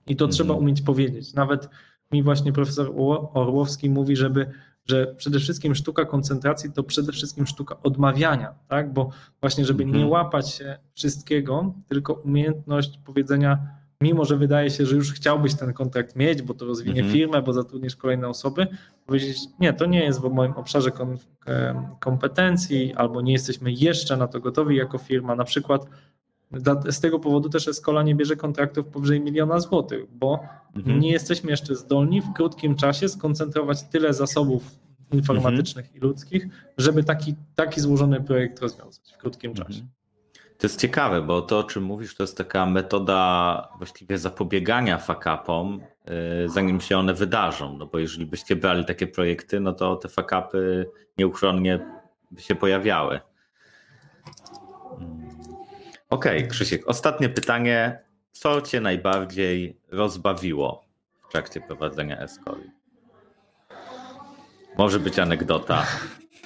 I 0.08 0.16
to 0.16 0.26
mhm. 0.26 0.32
trzeba 0.32 0.54
umieć 0.54 0.82
powiedzieć. 0.82 1.34
Nawet 1.34 1.70
mi 2.12 2.24
właśnie 2.24 2.54
profesor 2.54 2.94
Orłowski 3.34 3.90
mówi, 3.90 4.16
żeby 4.16 4.46
że 4.88 5.16
przede 5.18 5.40
wszystkim 5.40 5.76
sztuka 5.76 6.06
koncentracji 6.06 6.72
to 6.72 6.84
przede 6.84 7.12
wszystkim 7.12 7.48
sztuka 7.48 7.76
odmawiania, 7.84 8.54
tak? 8.68 8.94
bo 8.94 9.10
właśnie, 9.42 9.66
żeby 9.66 9.86
nie 9.86 9.92
mhm. 9.92 10.10
łapać 10.10 10.50
się 10.50 10.78
wszystkiego, 10.96 11.74
tylko 11.88 12.14
umiejętność 12.14 13.00
powiedzenia, 13.06 13.60
mimo 14.02 14.26
że 14.26 14.38
wydaje 14.38 14.70
się, 14.70 14.86
że 14.86 14.96
już 14.96 15.14
chciałbyś 15.14 15.56
ten 15.56 15.74
kontrakt 15.74 16.16
mieć, 16.16 16.42
bo 16.42 16.54
to 16.54 16.66
rozwinie 16.66 17.02
mhm. 17.02 17.14
firmę, 17.14 17.42
bo 17.42 17.54
zatrudnisz 17.54 17.96
kolejne 17.96 18.28
osoby, 18.28 18.68
powiedzieć, 19.06 19.38
nie, 19.60 19.74
to 19.74 19.86
nie 19.86 20.04
jest 20.04 20.22
w 20.22 20.30
moim 20.30 20.52
obszarze 20.52 20.92
kompetencji, 22.00 22.94
albo 22.96 23.22
nie 23.22 23.34
jesteśmy 23.34 23.72
jeszcze 23.72 24.18
na 24.18 24.28
to 24.28 24.40
gotowi 24.40 24.76
jako 24.76 24.98
firma. 24.98 25.36
Na 25.36 25.44
przykład 25.44 25.86
z 26.90 27.00
tego 27.00 27.20
powodu 27.20 27.50
też 27.50 27.68
Escola 27.68 28.04
nie 28.04 28.16
bierze 28.16 28.36
kontraktów 28.36 28.88
powyżej 28.88 29.22
miliona 29.22 29.60
złotych, 29.60 30.06
bo 30.12 30.40
mhm. 30.76 31.00
nie 31.00 31.12
jesteśmy 31.12 31.52
jeszcze 31.52 31.76
zdolni 31.76 32.22
w 32.22 32.34
krótkim 32.34 32.76
czasie 32.76 33.10
skoncentrować 33.10 33.84
tyle 33.84 34.14
zasobów 34.14 34.64
informatycznych 35.12 35.86
mhm. 35.86 36.04
i 36.04 36.08
ludzkich, 36.08 36.48
żeby 36.78 37.04
taki, 37.04 37.36
taki 37.56 37.82
złożony 37.82 38.22
projekt 38.22 38.60
rozwiązać 38.60 39.14
w 39.14 39.18
krótkim 39.18 39.52
mhm. 39.52 39.68
czasie. 39.68 39.88
To 40.58 40.68
jest 40.68 40.82
ciekawe, 40.82 41.22
bo 41.22 41.42
to, 41.42 41.60
o 41.60 41.64
czym 41.64 41.84
mówisz, 41.84 42.16
to 42.16 42.24
jest 42.24 42.38
taka 42.38 42.66
metoda 42.66 43.70
właściwie 43.78 44.18
zapobiegania 44.18 44.98
fakapom, 44.98 45.82
y, 46.46 46.50
zanim 46.50 46.82
się 46.82 46.98
one 46.98 47.14
wydarzą. 47.14 47.78
No 47.78 47.86
bo 47.86 48.00
jeżeli 48.00 48.26
byście 48.26 48.56
brali 48.56 48.86
takie 48.86 49.08
projekty, 49.08 49.60
no 49.60 49.74
to 49.74 49.96
te 49.96 50.10
fakapy 50.10 50.90
nieuchronnie 51.18 51.80
by 52.32 52.42
się 52.42 52.56
pojawiały. 52.56 53.20
Okej, 56.10 56.38
okay, 56.38 56.48
Krzysiek, 56.48 56.88
ostatnie 56.88 57.30
pytanie. 57.30 58.00
Co 58.32 58.62
cię 58.62 58.82
najbardziej 58.82 59.80
rozbawiło 59.92 60.86
w 61.28 61.32
trakcie 61.32 61.62
prowadzenia 61.62 62.20
Escoli? 62.20 62.72
Może 64.78 65.00
być 65.00 65.20
anegdota. 65.20 65.86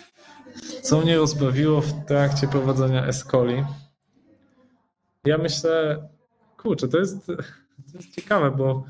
Co 0.84 1.02
mnie 1.02 1.18
rozbawiło 1.18 1.82
w 1.82 2.06
trakcie 2.06 2.48
prowadzenia 2.48 3.06
Escoli? 3.06 3.64
Ja 5.26 5.38
myślę, 5.38 6.08
kurczę, 6.58 6.88
to 6.88 6.98
jest, 6.98 7.26
to 7.26 7.98
jest 7.98 8.16
ciekawe, 8.16 8.52
bo 8.52 8.84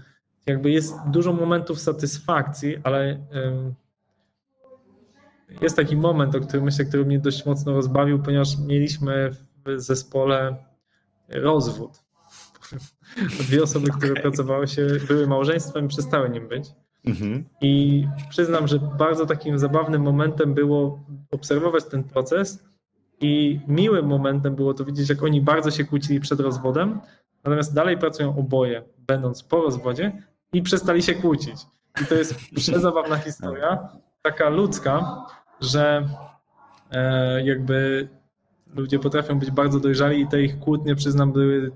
jakby 0.46 0.72
jest 0.72 0.96
dużo 1.08 1.34
momentów 1.34 1.80
satysfakcji, 1.80 2.78
ale 2.84 3.26
jest 5.62 5.76
taki 5.76 5.96
moment, 5.98 6.36
o 6.36 6.40
którym 6.40 6.66
myślę, 6.66 6.86
który 6.86 7.06
mnie 7.06 7.20
dość 7.20 7.46
mocno 7.46 7.74
rozbawił, 7.74 8.20
ponieważ 8.24 8.58
mieliśmy 8.58 9.32
w 9.32 9.51
zespole 9.76 10.56
rozwód. 11.30 11.92
Dwie 13.40 13.64
osoby, 13.64 13.92
które 13.98 14.14
pracowały 14.14 14.68
się, 14.68 14.88
były 15.08 15.28
małżeństwem, 15.28 15.88
przestały 15.88 16.30
nim 16.30 16.48
być. 16.48 16.70
Mhm. 17.06 17.46
I 17.62 18.08
przyznam, 18.30 18.68
że 18.68 18.80
bardzo 18.80 19.26
takim 19.26 19.60
zabawnym 19.60 20.02
momentem 20.02 20.54
było 20.54 21.00
obserwować 21.32 21.86
ten 21.86 22.04
proces 22.04 22.64
i 23.22 23.60
miłym 23.68 24.06
momentem 24.06 24.56
było 24.56 24.74
to 24.74 24.86
widzieć, 24.86 25.10
jak 25.10 25.24
oni 25.24 25.42
bardzo 25.42 25.72
się 25.72 25.84
kłócili 25.84 26.20
przed 26.20 26.40
rozwodem, 26.40 27.00
natomiast 27.44 27.74
dalej 27.74 27.98
pracują 27.98 28.38
oboje, 28.38 28.84
będąc 28.98 29.44
po 29.44 29.62
rozwodzie 29.62 30.12
i 30.54 30.62
przestali 30.62 31.04
się 31.04 31.14
kłócić. 31.14 31.56
I 32.02 32.06
to 32.06 32.16
jest 32.16 32.36
przezabawna 32.56 33.18
historia, 33.18 33.90
taka 34.22 34.50
ludzka, 34.50 35.26
że 35.62 36.08
e, 36.92 37.44
jakby 37.44 38.08
ludzie 38.76 39.00
potrafią 39.00 39.40
być 39.40 39.52
bardzo 39.52 39.80
dojrzali 39.80 40.22
i 40.22 40.28
te 40.28 40.42
ich 40.42 40.60
kłótnie, 40.60 40.96
przyznam, 40.96 41.32
były 41.32 41.72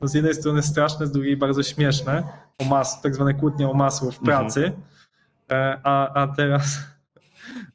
no 0.00 0.08
z 0.08 0.14
jednej 0.14 0.34
strony 0.34 0.62
straszne, 0.62 1.06
z 1.06 1.10
drugiej 1.10 1.36
bardzo 1.36 1.62
śmieszne, 1.62 2.22
o 2.58 2.64
mas, 2.64 3.02
tak 3.02 3.14
zwane 3.14 3.34
kłótnie 3.34 3.68
o 3.68 3.74
masło 3.74 4.10
w 4.10 4.18
pracy, 4.18 4.72
mhm. 5.50 5.80
a, 5.84 6.22
a 6.22 6.28
teraz 6.28 6.78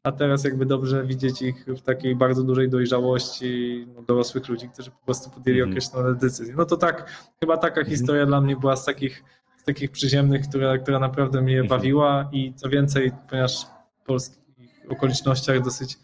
a 0.04 0.12
teraz 0.12 0.43
jakby 0.43 0.66
dobrze 0.66 1.06
widzieć 1.06 1.41
ich 1.41 1.66
w 1.68 1.82
takiej 1.82 2.16
bardzo 2.16 2.43
dużej 2.43 2.70
dojrzałości 2.70 3.88
no, 3.95 4.01
dorosłych 4.01 4.47
ludzi, 4.47 4.70
którzy 4.70 4.91
po 4.91 5.06
prostu 5.06 5.30
podjęli 5.30 5.60
mm. 5.60 5.70
określone 5.70 6.16
decyzje. 6.16 6.56
No 6.58 6.66
to 6.66 6.78
tak, 6.78 7.12
chyba 7.39 7.58
taka 7.58 7.82
mm. 7.82 7.89
historia 7.89 8.26
dla 8.26 8.41
mnie 8.41 8.56
była 8.56 8.76
z 8.76 8.86
takich, 8.86 9.24
z 9.58 9.64
takich 9.64 9.91
przyziemnych, 9.91 10.47
która, 10.49 10.78
która 10.78 10.99
naprawdę 10.99 11.41
mnie 11.41 11.56
mm. 11.56 11.68
bawiła 11.68 12.30
i 12.32 12.54
co 12.54 12.70
więcej, 12.70 13.12
ponieważ 13.30 13.66
w 14.01 14.06
polskich 14.06 14.41
okolicznościach 14.89 15.64
dosyć 15.64 15.97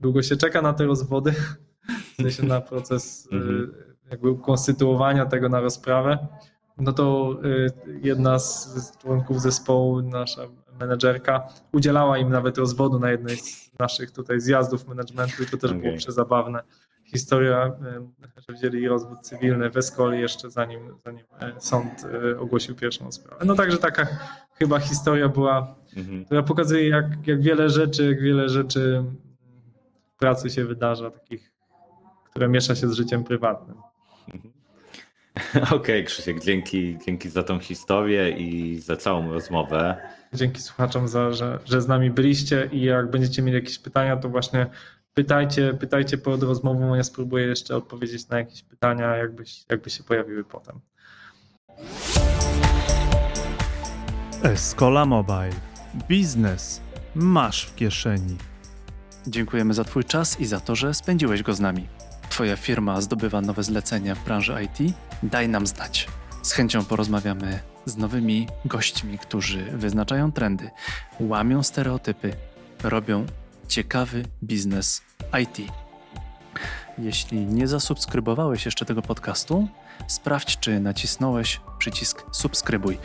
długo 0.00 0.22
się 0.22 0.36
czeka 0.36 0.62
na 0.62 0.72
te 0.72 0.84
rozwody, 0.84 1.34
w 1.88 2.22
sensie 2.22 2.42
na 2.42 2.60
proces 2.60 3.28
mm. 3.32 3.72
jakby 4.10 4.36
konstytuowania 4.36 5.26
tego 5.26 5.48
na 5.48 5.60
rozprawę, 5.60 6.28
no 6.78 6.92
to 6.92 7.36
y, 7.44 7.70
jedna 8.02 8.38
z 8.38 8.98
członków 8.98 9.40
zespołu, 9.40 10.02
nasza 10.02 10.42
menedżerka, 10.80 11.48
udzielała 11.72 12.18
im 12.18 12.30
nawet 12.30 12.58
rozwodu 12.58 12.98
na 12.98 13.10
jednej 13.10 13.36
z 13.36 13.70
naszych 13.78 14.10
tutaj 14.10 14.40
zjazdów 14.40 14.88
managementu 14.88 15.42
i 15.42 15.46
to 15.46 15.56
też 15.56 15.70
okay. 15.70 15.82
było 15.82 15.96
przezabawne. 15.96 16.62
Historia, 17.04 17.66
y, 17.66 18.42
że 18.48 18.54
wzięli 18.54 18.88
rozwód 18.88 19.20
cywilny 19.20 19.70
w 19.70 19.76
Escoli 19.76 20.20
jeszcze 20.20 20.50
zanim, 20.50 20.80
zanim 21.04 21.24
e, 21.40 21.52
sąd 21.60 22.04
y, 22.04 22.38
ogłosił 22.38 22.74
pierwszą 22.74 23.12
sprawę. 23.12 23.44
No 23.44 23.54
także 23.54 23.78
taka 23.78 24.06
chyba 24.54 24.78
historia 24.78 25.28
była, 25.28 25.74
mhm. 25.96 26.24
która 26.24 26.42
pokazuje 26.42 26.88
jak, 26.88 27.26
jak 27.26 27.42
wiele 27.42 27.70
rzeczy, 27.70 28.06
jak 28.06 28.20
wiele 28.20 28.48
rzeczy 28.48 29.04
w 30.14 30.18
pracy 30.18 30.50
się 30.50 30.64
wydarza, 30.64 31.10
takich, 31.10 31.52
które 32.38 32.48
miesza 32.48 32.74
się 32.74 32.88
z 32.88 32.92
życiem 32.92 33.24
prywatnym. 33.24 33.76
Mhm. 34.34 34.52
Okej, 35.64 35.76
okay, 35.76 36.02
Krzysiek, 36.02 36.44
dzięki, 36.44 36.98
dzięki 37.06 37.30
za 37.30 37.42
tą 37.42 37.58
historię 37.58 38.30
i 38.30 38.80
za 38.80 38.96
całą 38.96 39.32
rozmowę. 39.32 39.96
Dzięki 40.32 40.60
słuchaczom, 40.60 41.08
za, 41.08 41.32
że, 41.32 41.58
że 41.64 41.82
z 41.82 41.88
nami 41.88 42.10
byliście 42.10 42.68
i 42.72 42.82
jak 42.82 43.10
będziecie 43.10 43.42
mieli 43.42 43.54
jakieś 43.54 43.78
pytania, 43.78 44.16
to 44.16 44.28
właśnie 44.28 44.66
pytajcie, 45.14 45.74
pytajcie 45.74 46.18
pod 46.18 46.42
rozmową, 46.42 46.94
ja 46.94 47.04
spróbuję 47.04 47.46
jeszcze 47.46 47.76
odpowiedzieć 47.76 48.28
na 48.28 48.38
jakieś 48.38 48.62
pytania, 48.62 49.16
jakby, 49.16 49.44
jakby 49.70 49.90
się 49.90 50.04
pojawiły 50.04 50.44
potem. 50.44 50.80
Escola 54.42 55.04
Mobile. 55.04 55.54
Biznes 56.08 56.80
masz 57.14 57.66
w 57.66 57.74
kieszeni. 57.74 58.36
Dziękujemy 59.26 59.74
za 59.74 59.84
Twój 59.84 60.04
czas 60.04 60.40
i 60.40 60.46
za 60.46 60.60
to, 60.60 60.76
że 60.76 60.94
spędziłeś 60.94 61.42
go 61.42 61.54
z 61.54 61.60
nami. 61.60 61.97
Twoja 62.38 62.56
firma 62.56 63.00
zdobywa 63.00 63.40
nowe 63.40 63.62
zlecenia 63.62 64.14
w 64.14 64.24
branży 64.24 64.56
IT? 64.64 64.94
Daj 65.22 65.48
nam 65.48 65.66
znać. 65.66 66.08
Z 66.42 66.52
chęcią 66.52 66.84
porozmawiamy 66.84 67.60
z 67.84 67.96
nowymi 67.96 68.48
gośćmi, 68.64 69.18
którzy 69.18 69.64
wyznaczają 69.64 70.32
trendy, 70.32 70.70
łamią 71.20 71.62
stereotypy, 71.62 72.32
robią 72.82 73.26
ciekawy 73.68 74.24
biznes 74.42 75.02
IT. 75.42 75.72
Jeśli 76.98 77.46
nie 77.46 77.68
zasubskrybowałeś 77.68 78.64
jeszcze 78.64 78.84
tego 78.84 79.02
podcastu, 79.02 79.68
sprawdź, 80.06 80.58
czy 80.58 80.80
nacisnąłeś 80.80 81.60
przycisk 81.78 82.24
subskrybuj. 82.32 82.98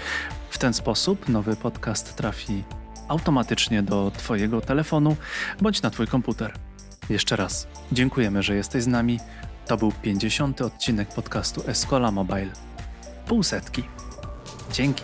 W 0.50 0.58
ten 0.58 0.74
sposób 0.74 1.30
nowy 1.30 1.56
podcast 1.56 2.16
trafi 2.16 2.64
automatycznie 3.08 3.84
do 3.84 4.12
Twojego 4.18 4.62
telefonu 4.62 5.16
bądź 5.62 5.82
na 5.82 5.90
Twój 5.90 6.08
komputer. 6.08 6.54
Jeszcze 7.10 7.36
raz 7.36 7.68
dziękujemy, 7.92 8.44
że 8.44 8.56
jesteś 8.56 8.84
z 8.84 8.88
nami. 8.88 9.20
To 9.68 9.78
był 9.78 9.92
50. 9.92 10.62
odcinek 10.62 11.10
podcastu 11.10 11.64
Escola 11.68 12.12
Mobile. 12.12 12.52
Pół 13.28 13.44
setki. 13.44 13.84
Dzięki. 14.72 15.04